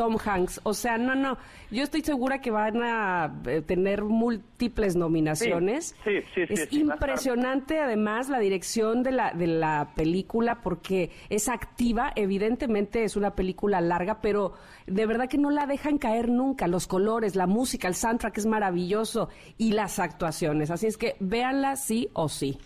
[0.00, 0.62] Tom Hanks.
[0.62, 1.36] O sea, no, no.
[1.70, 5.94] Yo estoy segura que van a eh, tener múltiples nominaciones.
[6.04, 11.10] Sí, sí, sí, Es sí, impresionante, además, la dirección de la, de la película, porque
[11.28, 12.14] es activa.
[12.16, 14.54] Evidentemente es una película larga, pero
[14.86, 16.66] de verdad que no la dejan caer nunca.
[16.66, 19.28] Los colores, la música, el soundtrack es maravilloso
[19.58, 20.70] y las actuaciones.
[20.70, 22.58] Así es que véanla sí o sí.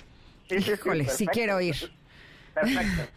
[0.49, 1.75] Sí, sí, Híjole, quiero ir.
[2.55, 3.13] Perfecto.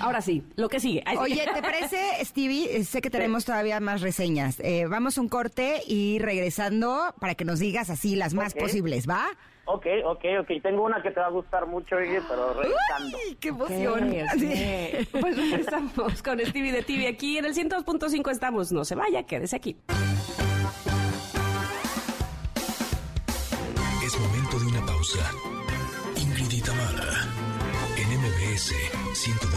[0.00, 1.02] Ahora sí, lo que sigue.
[1.18, 2.76] Oye, ¿te parece, Stevie?
[2.76, 4.60] Eh, Sé que tenemos todavía más reseñas.
[4.60, 9.08] Eh, vamos a un corte y regresando para que nos digas así las más posibles,
[9.08, 9.26] ¿va?
[9.66, 10.62] Ok, ok, ok.
[10.62, 13.18] Tengo una que te va a gustar mucho, pero revisando.
[13.26, 14.10] ¡Ay, qué emoción!
[14.10, 15.20] Ok, ok.
[15.20, 18.72] Pues regresamos con Stevie de TV aquí en el 102.5 estamos.
[18.72, 19.76] No se vaya, quédese aquí.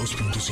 [0.08, 0.48] 102.5.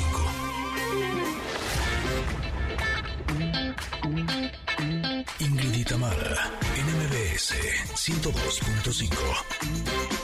[5.39, 7.55] Ingrid y Tamara, en MBS
[7.95, 9.15] 102.5.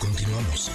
[0.02, 0.70] Continuamos.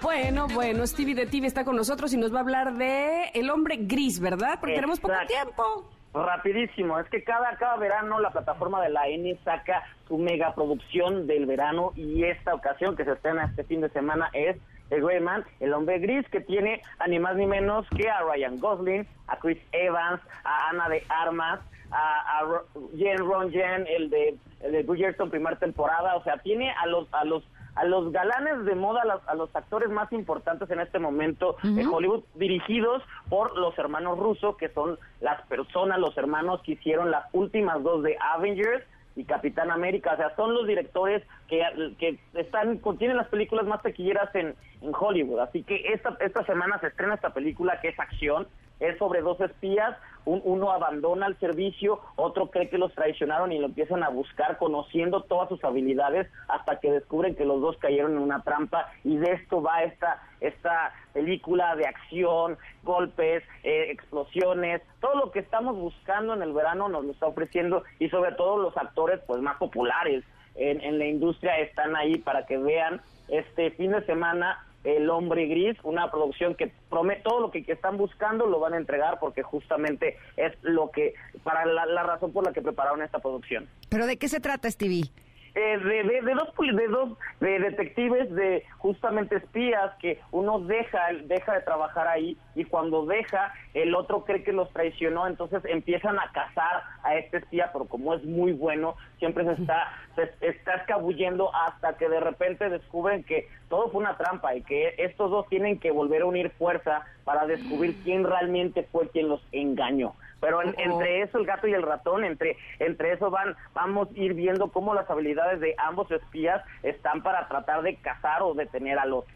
[0.00, 3.50] Bueno, bueno, Stevie de TV está con nosotros y nos va a hablar de El
[3.50, 4.58] Hombre Gris, ¿verdad?
[4.58, 5.90] Porque tenemos poco tiempo.
[6.14, 11.44] Rapidísimo, es que cada, cada verano la plataforma de la N saca su megaproducción del
[11.44, 14.56] verano y esta ocasión que se estrena este fin de semana es
[15.00, 19.06] Man, El Hombre Gris, que tiene a ni más ni menos que a Ryan Gosling,
[19.26, 21.60] a Chris Evans, a Ana de Armas,
[21.90, 22.62] a, a
[22.96, 27.24] Jen Ronjen, el de, el de Bridgerton primera temporada, o sea, tiene a los, a
[27.24, 27.42] los
[27.74, 31.56] a los galanes de moda, a los, a los actores más importantes en este momento
[31.62, 37.10] de Hollywood, dirigidos por los hermanos Russo, que son las personas, los hermanos que hicieron
[37.10, 38.84] las últimas dos de Avengers
[39.16, 41.62] y Capitán América, o sea, son los directores que,
[41.98, 46.78] que están, contienen las películas más taquilleras en, en Hollywood, así que esta, esta semana
[46.80, 48.46] se estrena esta película que es acción,
[48.82, 53.58] es sobre dos espías, un- uno abandona el servicio, otro cree que los traicionaron y
[53.58, 58.12] lo empiezan a buscar conociendo todas sus habilidades hasta que descubren que los dos cayeron
[58.12, 58.88] en una trampa.
[59.04, 65.38] Y de esto va esta esta película de acción, golpes, eh, explosiones, todo lo que
[65.38, 67.84] estamos buscando en el verano nos lo está ofreciendo.
[68.00, 70.24] Y sobre todo los actores pues más populares
[70.56, 75.46] en, en la industria están ahí para que vean este fin de semana el Hombre
[75.46, 79.42] Gris, una producción que promete todo lo que, están buscando lo van a entregar porque
[79.42, 83.68] justamente es lo que, para la, la razón por la que prepararon esta producción.
[83.88, 85.10] ¿Pero de qué se trata, Stevie?
[85.54, 90.98] Eh, de, de- de dos de dos de detectives de justamente espías que uno deja
[91.24, 96.18] deja de trabajar ahí y cuando deja el otro cree que los traicionó entonces empiezan
[96.18, 100.76] a cazar a este espía pero como es muy bueno siempre se está se está
[100.76, 105.46] escabullendo hasta que de repente descubren que todo fue una trampa y que estos dos
[105.50, 110.60] tienen que volver a unir fuerza para descubrir quién realmente fue quien los engañó pero
[110.60, 114.34] en- entre eso el gato y el ratón entre entre eso van vamos a ir
[114.34, 119.14] viendo cómo las habilidades de ambos espías están para tratar de cazar o detener al
[119.14, 119.32] otro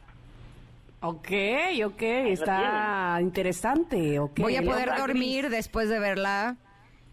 [1.03, 1.29] Ok,
[1.85, 4.19] ok, está interesante.
[4.19, 4.41] ok.
[4.41, 6.57] Voy a poder dormir después de verla.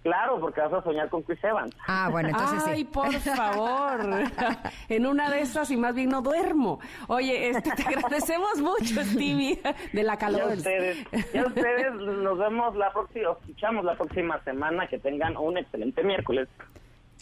[0.03, 2.85] Claro porque vas a soñar con Chris Evans Ah, bueno, entonces Ay, sí.
[2.85, 4.01] por favor.
[4.89, 6.79] en una de esas y más bien no duermo.
[7.07, 9.61] Oye, este, te agradecemos mucho, Stevie,
[9.93, 10.51] de la ya calor.
[10.53, 10.97] ustedes
[11.33, 16.47] ya ustedes nos vemos la próxima escuchamos la próxima semana que tengan un excelente miércoles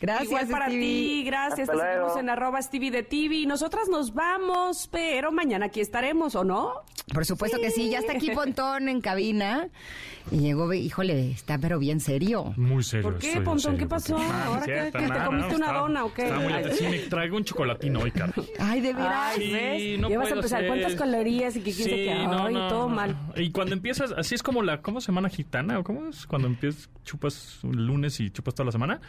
[0.02, 0.80] Gracias, Igual para Stevie.
[0.82, 1.70] ti, gracias.
[1.70, 2.20] Hasta Te seguimos luego.
[2.20, 3.46] en arroba Stevie de TV.
[3.46, 6.74] Nosotras nos vamos, pero mañana aquí estaremos, ¿o no?
[7.14, 9.68] Por supuesto que sí, ya está aquí Pontón en cabina.
[10.32, 12.54] Y llegó, híjole, está pero bien serio.
[12.56, 13.10] Muy serio.
[13.10, 13.60] ¿Por qué, Pontón?
[13.60, 14.16] serio, ¿Qué pasó?
[14.16, 16.24] porque- Ah, ¿Ahora qué- qué, te comiste no, una está- dona o qué?
[16.24, 16.66] está muy- Ay.
[16.74, 18.34] sí, me traigo un chocolatín hoy, caray.
[18.60, 19.34] Ay, de veras.
[19.36, 20.00] Ay, Sí, ¿ves?
[20.00, 20.60] no ya vas a empezar.
[20.60, 20.68] ser.
[20.68, 22.16] ¿Cuántas calorías y que quién Sí, qué?
[22.24, 22.96] no, Ay, no, todo no.
[22.96, 23.18] mal.
[23.36, 25.80] Y cuando empiezas, así es como la, ¿cómo semana gitana?
[25.80, 26.28] ¿O cómo es?
[26.28, 29.02] Cuando empiezas, chupas un lunes y chupas toda la semana.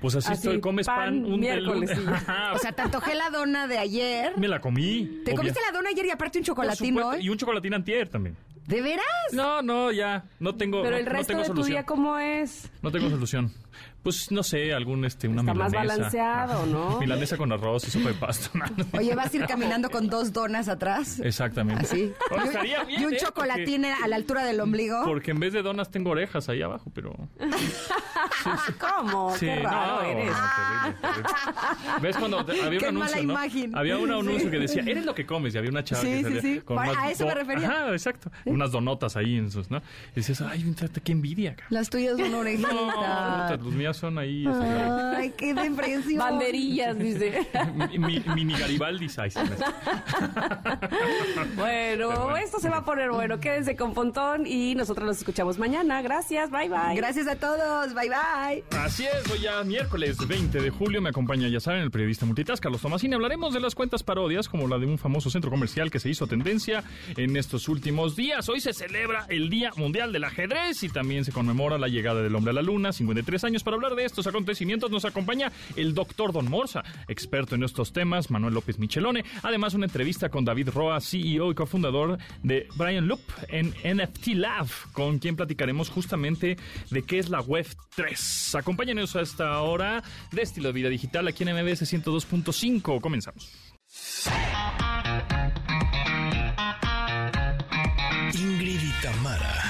[0.00, 2.00] Pues así, Así, estoy, comes pan, pan, un miércoles, sí.
[2.54, 4.36] O sea, te antojé la dona de ayer.
[4.36, 5.20] me la comí.
[5.24, 5.36] ¿Te obvia.
[5.36, 7.18] comiste la dona ayer y aparte un supuesto, hoy?
[7.20, 8.36] Y un chocolatín antier también.
[8.66, 9.04] ¿De veras?
[9.32, 10.24] No, no, ya.
[10.38, 11.72] No tengo, Pero no, el no resto tengo de tu solución.
[11.74, 12.70] día, ¿cómo es?
[12.82, 13.52] No tengo solución.
[14.02, 15.94] Pues no sé, algún este, una Está más milanesa.
[15.96, 16.98] balanceado, ¿no?
[17.00, 18.50] Milanesa con arroz y sopa de pasta.
[18.98, 21.20] Oye, vas a ir caminando con dos donas atrás.
[21.20, 21.84] Exactamente.
[21.84, 22.12] Así.
[22.30, 23.18] Y un- estaría bien, y un ¿eh?
[23.18, 25.02] chocolatín a la altura del ombligo.
[25.04, 27.14] Porque, en vez de donas tengo orejas ahí abajo, pero...
[28.78, 29.34] ¿Cómo?
[29.36, 30.26] Sí, Qué raro no, eres.
[30.26, 32.00] no, terrible, terrible.
[32.00, 33.32] ¿Ves cuando te- había Qué un anuncio, mala ¿no?
[33.32, 33.76] imagen.
[33.76, 34.50] Había un anuncio Sí.
[34.50, 36.60] que decía, eres lo que comes, y había una chava Sí, que sí, salía sí.
[36.60, 37.68] con A unas eso me refería.
[37.68, 38.30] Ajá, exacto.
[38.46, 39.78] Unas donotas ahí en sus, ¿no?
[40.12, 40.74] Y decías, ay,
[41.04, 41.66] qué envidia, cara.
[41.70, 43.60] Las tuyas son No, orejitas.
[43.60, 44.46] los mías son ahí...
[44.46, 44.64] este,
[45.16, 46.18] Ay, qué depresión.
[46.18, 47.46] Banderillas, dice.
[47.74, 49.38] mi- mi- mini Garibaldi size.
[51.56, 53.40] Bueno, esto se va a poner bueno.
[53.40, 56.02] Quédense con Pontón y nosotros nos escuchamos mañana.
[56.02, 56.94] Gracias, bye bye.
[56.96, 57.94] Gracias a todos.
[57.94, 58.64] Bye, bye.
[58.78, 62.62] Así es, hoy ya miércoles 20 de julio me acompaña, ya saben, el periodista multitask
[62.62, 63.14] Carlos Tomasini.
[63.14, 66.26] Hablaremos de las cuentas parodias, como la de un famoso centro comercial que se hizo
[66.26, 66.84] tendencia
[67.16, 68.48] en estos últimos días.
[68.48, 72.34] Hoy se celebra el Día Mundial del Ajedrez y también se conmemora la llegada del
[72.34, 73.62] hombre a la luna, 53 años.
[73.62, 78.30] Para hablar de estos acontecimientos nos acompaña el doctor Don Morsa, experto en estos temas,
[78.30, 79.24] Manuel López Michelone.
[79.42, 84.66] Además, una entrevista con David Roa, CEO y cofundador de Brian Loop en NFT Lab,
[84.92, 86.58] con quien platicaremos justamente
[86.90, 87.66] de qué es la Web
[87.96, 88.54] 3.
[88.56, 93.00] Acompáñenos a esta hora de estilo de vida digital aquí en MBS 102.5.
[93.00, 93.50] Comenzamos.
[98.34, 99.69] Ingrid y Tamara